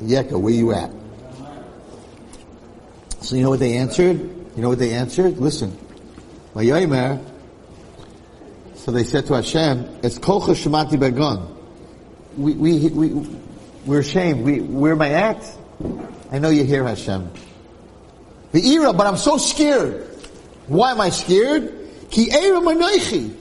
Yeka, 0.02 0.40
where 0.40 0.52
you 0.52 0.72
at? 0.72 0.90
So 3.20 3.36
you 3.36 3.42
know 3.42 3.50
what 3.50 3.60
they 3.60 3.76
answered? 3.76 4.18
You 4.18 4.62
know 4.62 4.68
what 4.68 4.78
they 4.78 4.92
answered? 4.92 5.38
Listen. 5.38 5.76
So 6.54 6.62
they 8.92 9.04
said 9.04 9.26
to 9.26 9.34
Hashem, 9.34 9.98
"It's 10.02 10.18
kolcha 10.18 10.54
shemati 10.54 10.92
begon." 10.92 11.54
We 12.38 12.54
we 12.54 12.88
we 12.88 13.08
we're 13.84 14.00
ashamed. 14.00 14.44
We 14.44 14.60
where 14.60 15.00
I 15.02 15.08
at? 15.10 15.58
I 16.30 16.38
know 16.38 16.50
you 16.50 16.64
hear 16.64 16.84
Hashem. 16.84 17.30
The 18.52 18.66
era, 18.74 18.92
but 18.92 19.06
I'm 19.06 19.16
so 19.16 19.38
scared. 19.38 20.08
Why 20.66 20.92
am 20.92 21.00
I 21.00 21.10
scared? 21.10 21.72
Ki 22.10 22.30
era 22.30 22.60
manoichi. 22.60 23.34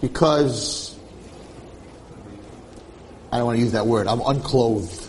Because 0.00 0.96
I 3.30 3.38
don't 3.38 3.46
want 3.46 3.58
to 3.58 3.62
use 3.62 3.72
that 3.72 3.86
word. 3.86 4.06
I'm 4.06 4.20
unclothed. 4.20 5.01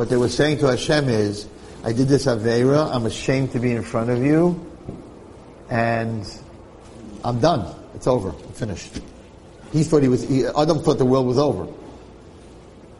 What 0.00 0.08
they 0.08 0.16
were 0.16 0.30
saying 0.30 0.60
to 0.60 0.66
Hashem 0.66 1.10
is, 1.10 1.46
I 1.84 1.92
did 1.92 2.08
this 2.08 2.24
Aveira, 2.24 2.90
I'm 2.90 3.04
ashamed 3.04 3.52
to 3.52 3.58
be 3.58 3.72
in 3.72 3.82
front 3.82 4.08
of 4.08 4.24
you, 4.24 4.58
and 5.68 6.24
I'm 7.22 7.38
done. 7.38 7.78
It's 7.94 8.06
over. 8.06 8.30
I'm 8.30 8.52
finished. 8.54 8.98
He 9.74 9.84
thought 9.84 10.02
he 10.02 10.08
was, 10.08 10.26
he, 10.26 10.46
Adam 10.46 10.82
thought 10.82 10.96
the 10.96 11.04
world 11.04 11.26
was 11.26 11.36
over. 11.36 11.70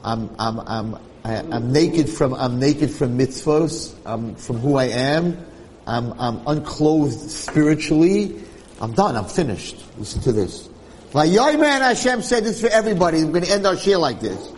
I'm, 0.04 0.28
I'm, 0.38 0.60
I'm, 0.60 0.98
I, 1.24 1.36
am 1.36 1.52
i 1.54 1.56
am 1.56 1.72
naked 1.72 2.06
from, 2.06 2.34
I'm 2.34 2.58
naked 2.58 2.90
from 2.90 3.16
mitzvos, 3.16 3.94
I'm 4.04 4.34
from 4.34 4.58
who 4.58 4.74
I 4.74 4.88
am, 4.88 5.42
I'm, 5.86 6.12
I'm 6.20 6.46
unclothed 6.46 7.30
spiritually, 7.30 8.42
I'm 8.78 8.92
done, 8.92 9.16
I'm 9.16 9.24
finished. 9.24 9.82
Listen 9.96 10.20
to 10.20 10.32
this. 10.32 10.68
man 11.14 11.80
Hashem 11.80 12.20
said 12.20 12.44
this 12.44 12.60
for 12.60 12.68
everybody, 12.68 13.24
we're 13.24 13.32
going 13.32 13.44
to 13.44 13.52
end 13.52 13.66
our 13.66 13.78
share 13.78 13.96
like 13.96 14.20
this. 14.20 14.52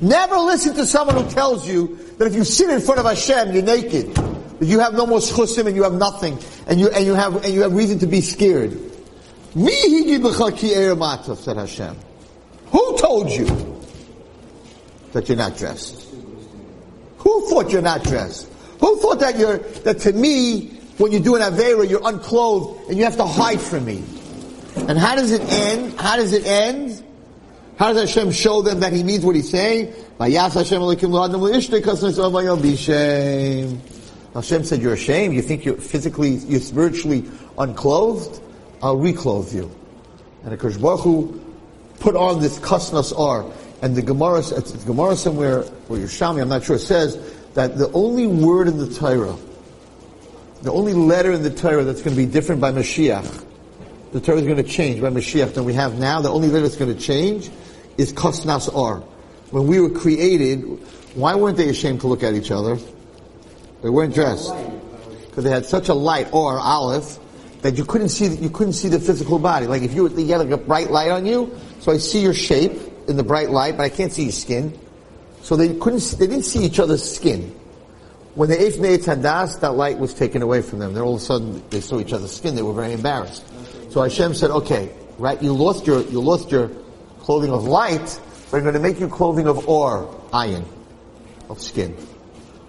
Never 0.00 0.36
listen 0.36 0.74
to 0.74 0.86
someone 0.86 1.22
who 1.22 1.30
tells 1.30 1.68
you 1.68 1.98
that 2.18 2.26
if 2.26 2.34
you 2.34 2.44
sit 2.44 2.70
in 2.70 2.80
front 2.80 3.00
of 3.00 3.06
Hashem, 3.06 3.52
you're 3.52 3.62
naked. 3.62 4.14
That 4.14 4.66
you 4.66 4.80
have 4.80 4.94
no 4.94 5.06
more 5.06 5.18
schusim 5.18 5.66
and 5.66 5.76
you 5.76 5.82
have 5.82 5.94
nothing. 5.94 6.38
And 6.66 6.80
you, 6.80 6.88
and 6.88 7.04
you 7.04 7.14
have, 7.14 7.44
and 7.44 7.54
you 7.54 7.62
have 7.62 7.74
reason 7.74 7.98
to 8.00 8.06
be 8.06 8.20
scared. 8.20 8.78
Said 11.38 11.56
Hashem. 11.56 11.96
Who 12.66 12.98
told 12.98 13.30
you 13.30 13.80
that 15.12 15.28
you're 15.28 15.38
not 15.38 15.56
dressed? 15.56 16.08
Who 17.18 17.48
thought 17.48 17.70
you're 17.70 17.82
not 17.82 18.02
dressed? 18.02 18.50
Who 18.80 18.98
thought 19.00 19.20
that 19.20 19.38
you're, 19.38 19.58
that 19.58 20.00
to 20.00 20.12
me, 20.12 20.68
when 20.98 21.12
you 21.12 21.20
do 21.20 21.36
an 21.36 21.42
Avera, 21.42 21.88
you're 21.88 22.06
unclothed 22.06 22.88
and 22.88 22.98
you 22.98 23.04
have 23.04 23.16
to 23.16 23.24
hide 23.24 23.60
from 23.60 23.84
me? 23.84 24.02
And 24.76 24.98
how 24.98 25.14
does 25.14 25.30
it 25.30 25.40
end? 25.42 25.98
How 26.00 26.16
does 26.16 26.32
it 26.32 26.44
end? 26.44 26.93
How 27.76 27.92
does 27.92 28.14
Hashem 28.14 28.32
show 28.32 28.62
them 28.62 28.80
that 28.80 28.92
He 28.92 29.02
means 29.02 29.24
what 29.24 29.34
He's 29.34 29.50
saying? 29.50 29.92
Hashem 34.34 34.64
said, 34.64 34.82
you're 34.82 34.94
ashamed? 34.94 35.34
You 35.34 35.42
think 35.42 35.64
you're 35.64 35.76
physically, 35.76 36.30
you're 36.30 36.60
spiritually 36.60 37.24
unclothed? 37.58 38.40
I'll 38.82 38.96
reclothe 38.96 39.52
you. 39.52 39.70
And 40.44 40.58
HaKadosh 40.58 40.80
Baruch 40.80 41.00
Hu 41.00 41.40
put 42.00 42.16
on 42.16 42.40
this 42.40 42.58
kasnas 42.58 43.16
ar. 43.18 43.44
And 43.82 43.96
the 43.96 44.02
Gemara, 44.02 44.38
it's 44.38 44.72
the 44.72 44.86
Gemara 44.86 45.16
somewhere, 45.16 45.60
or 45.60 45.96
Yerushalmi, 45.96 46.42
I'm 46.42 46.48
not 46.48 46.64
sure, 46.64 46.78
says 46.78 47.16
that 47.54 47.76
the 47.76 47.90
only 47.92 48.26
word 48.26 48.68
in 48.68 48.78
the 48.78 48.92
Torah, 48.92 49.36
the 50.62 50.72
only 50.72 50.94
letter 50.94 51.32
in 51.32 51.42
the 51.42 51.50
Torah 51.50 51.84
that's 51.84 52.02
going 52.02 52.16
to 52.16 52.22
be 52.22 52.30
different 52.30 52.60
by 52.60 52.72
Mashiach, 52.72 53.44
the 54.12 54.20
Torah 54.20 54.38
is 54.38 54.44
going 54.44 54.56
to 54.56 54.62
change 54.62 55.00
by 55.00 55.10
Mashiach 55.10 55.54
than 55.54 55.64
we 55.64 55.74
have 55.74 55.98
now, 55.98 56.20
the 56.20 56.30
only 56.30 56.48
letter 56.48 56.62
that's 56.62 56.76
going 56.76 56.94
to 56.94 57.00
change 57.00 57.50
is 57.98 58.12
Kosnas 58.12 58.72
Or. 58.74 59.00
When 59.50 59.66
we 59.66 59.80
were 59.80 59.90
created, 59.90 60.62
why 61.14 61.34
weren't 61.34 61.56
they 61.56 61.68
ashamed 61.68 62.00
to 62.00 62.08
look 62.08 62.22
at 62.22 62.34
each 62.34 62.50
other? 62.50 62.76
They 63.82 63.88
weren't 63.88 64.14
dressed. 64.14 64.52
Because 65.26 65.44
they 65.44 65.50
had 65.50 65.66
such 65.66 65.88
a 65.88 65.94
light, 65.94 66.28
or 66.32 66.58
Aleph, 66.58 67.18
that 67.62 67.78
you 67.78 67.84
couldn't 67.84 68.10
see, 68.10 68.26
you 68.26 68.50
couldn't 68.50 68.74
see 68.74 68.88
the 68.88 69.00
physical 69.00 69.38
body. 69.38 69.66
Like 69.66 69.82
if 69.82 69.94
you, 69.94 70.08
you 70.08 70.26
had 70.26 70.38
like 70.38 70.50
a 70.50 70.56
bright 70.56 70.90
light 70.90 71.10
on 71.10 71.24
you, 71.26 71.56
so 71.80 71.92
I 71.92 71.98
see 71.98 72.20
your 72.20 72.34
shape 72.34 72.72
in 73.08 73.16
the 73.16 73.22
bright 73.22 73.50
light, 73.50 73.76
but 73.76 73.84
I 73.84 73.88
can't 73.88 74.12
see 74.12 74.24
your 74.24 74.32
skin. 74.32 74.78
So 75.42 75.56
they 75.56 75.74
couldn't, 75.74 76.02
they 76.18 76.26
didn't 76.26 76.44
see 76.44 76.64
each 76.64 76.78
other's 76.78 77.02
skin. 77.02 77.54
When 78.34 78.48
they 78.48 78.58
ate 78.58 78.80
the 78.80 78.88
Hadas, 78.88 79.60
that 79.60 79.74
light 79.74 79.98
was 79.98 80.12
taken 80.12 80.42
away 80.42 80.62
from 80.62 80.80
them. 80.80 80.94
Then 80.94 81.04
all 81.04 81.14
of 81.14 81.20
a 81.20 81.24
sudden 81.24 81.62
they 81.70 81.80
saw 81.80 82.00
each 82.00 82.12
other's 82.12 82.34
skin. 82.34 82.56
They 82.56 82.62
were 82.62 82.72
very 82.72 82.92
embarrassed. 82.92 83.44
So 83.92 84.02
Hashem 84.02 84.34
said, 84.34 84.50
"Okay, 84.50 84.90
right? 85.18 85.40
You 85.40 85.52
lost 85.52 85.86
your, 85.86 86.02
you 86.02 86.20
lost 86.20 86.50
your 86.50 86.70
clothing 87.24 87.50
of 87.50 87.64
light, 87.64 88.20
But 88.50 88.58
I'm 88.58 88.62
going 88.62 88.74
to 88.74 88.80
make 88.80 89.00
you 89.00 89.08
clothing 89.08 89.48
of 89.48 89.68
ore, 89.68 90.08
iron, 90.32 90.64
of 91.48 91.60
skin. 91.60 91.92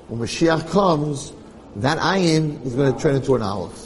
When 0.08 0.20
Mashiach 0.20 0.70
comes, 0.72 1.34
that 1.76 2.00
iron 2.00 2.62
is 2.64 2.74
going 2.74 2.94
to 2.94 3.00
turn 3.00 3.16
into 3.16 3.36
an 3.36 3.42
olive. 3.42 3.78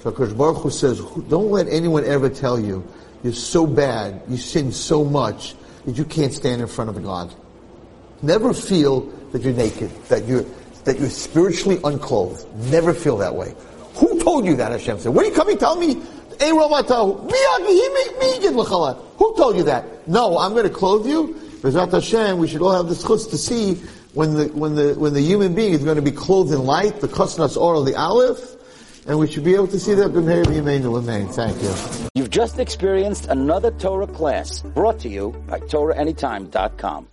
So 0.00 0.10
HaKadosh 0.10 0.36
Baruch 0.36 0.62
Hu 0.62 0.70
says, 0.70 1.00
don't 1.28 1.50
let 1.50 1.68
anyone 1.68 2.04
ever 2.04 2.28
tell 2.28 2.58
you 2.58 2.82
you're 3.22 3.32
so 3.32 3.66
bad, 3.66 4.22
you 4.28 4.36
sin 4.36 4.72
so 4.72 5.04
much 5.04 5.54
that 5.84 5.96
you 5.96 6.04
can't 6.04 6.32
stand 6.32 6.60
in 6.60 6.66
front 6.66 6.90
of 6.90 7.02
God. 7.02 7.32
Never 8.22 8.52
feel 8.54 9.02
that 9.32 9.42
you're 9.42 9.52
naked, 9.52 9.90
that 10.06 10.24
you're 10.26 10.44
that 10.84 10.98
you're 10.98 11.10
spiritually 11.10 11.78
unclothed. 11.84 12.44
Never 12.72 12.92
feel 12.92 13.16
that 13.18 13.36
way. 13.36 13.54
Who 13.94 14.20
told 14.20 14.46
you 14.46 14.56
that? 14.56 14.72
Hashem 14.72 14.98
said. 14.98 15.14
What 15.14 15.24
are 15.24 15.28
you 15.28 15.34
coming 15.34 15.58
tell 15.58 15.76
me? 15.76 16.02
Who 19.18 19.36
told 19.36 19.56
you 19.56 19.64
that? 19.64 20.08
No, 20.08 20.38
I'm 20.38 20.52
going 20.52 20.64
to 20.64 20.70
clothe 20.70 21.06
you. 21.06 21.34
Hashem, 21.92 22.38
we 22.38 22.48
should 22.48 22.62
all 22.62 22.72
have 22.72 22.88
this 22.88 23.04
chutz 23.04 23.30
to 23.30 23.38
see 23.38 23.74
when 24.14 24.34
the 24.34 24.46
when 24.48 24.74
the 24.74 24.94
when 24.94 25.14
the 25.14 25.20
human 25.20 25.54
being 25.54 25.72
is 25.72 25.84
going 25.84 25.96
to 25.96 26.02
be 26.02 26.10
clothed 26.10 26.52
in 26.52 26.64
light, 26.64 27.00
the 27.00 27.08
kosnas 27.08 27.56
or 27.56 27.84
the 27.84 27.94
aleph, 27.94 28.56
and 29.06 29.18
we 29.18 29.30
should 29.30 29.44
be 29.44 29.54
able 29.54 29.68
to 29.68 29.78
see 29.78 29.94
that 29.94 30.12
Thank 31.28 31.62
you. 31.62 31.72
You've 32.14 32.30
just 32.30 32.58
experienced 32.58 33.26
another 33.26 33.70
Torah 33.70 34.06
class 34.06 34.62
brought 34.62 34.98
to 35.00 35.08
you 35.08 35.30
by 35.46 35.60
TorahAnytime.com. 35.60 37.08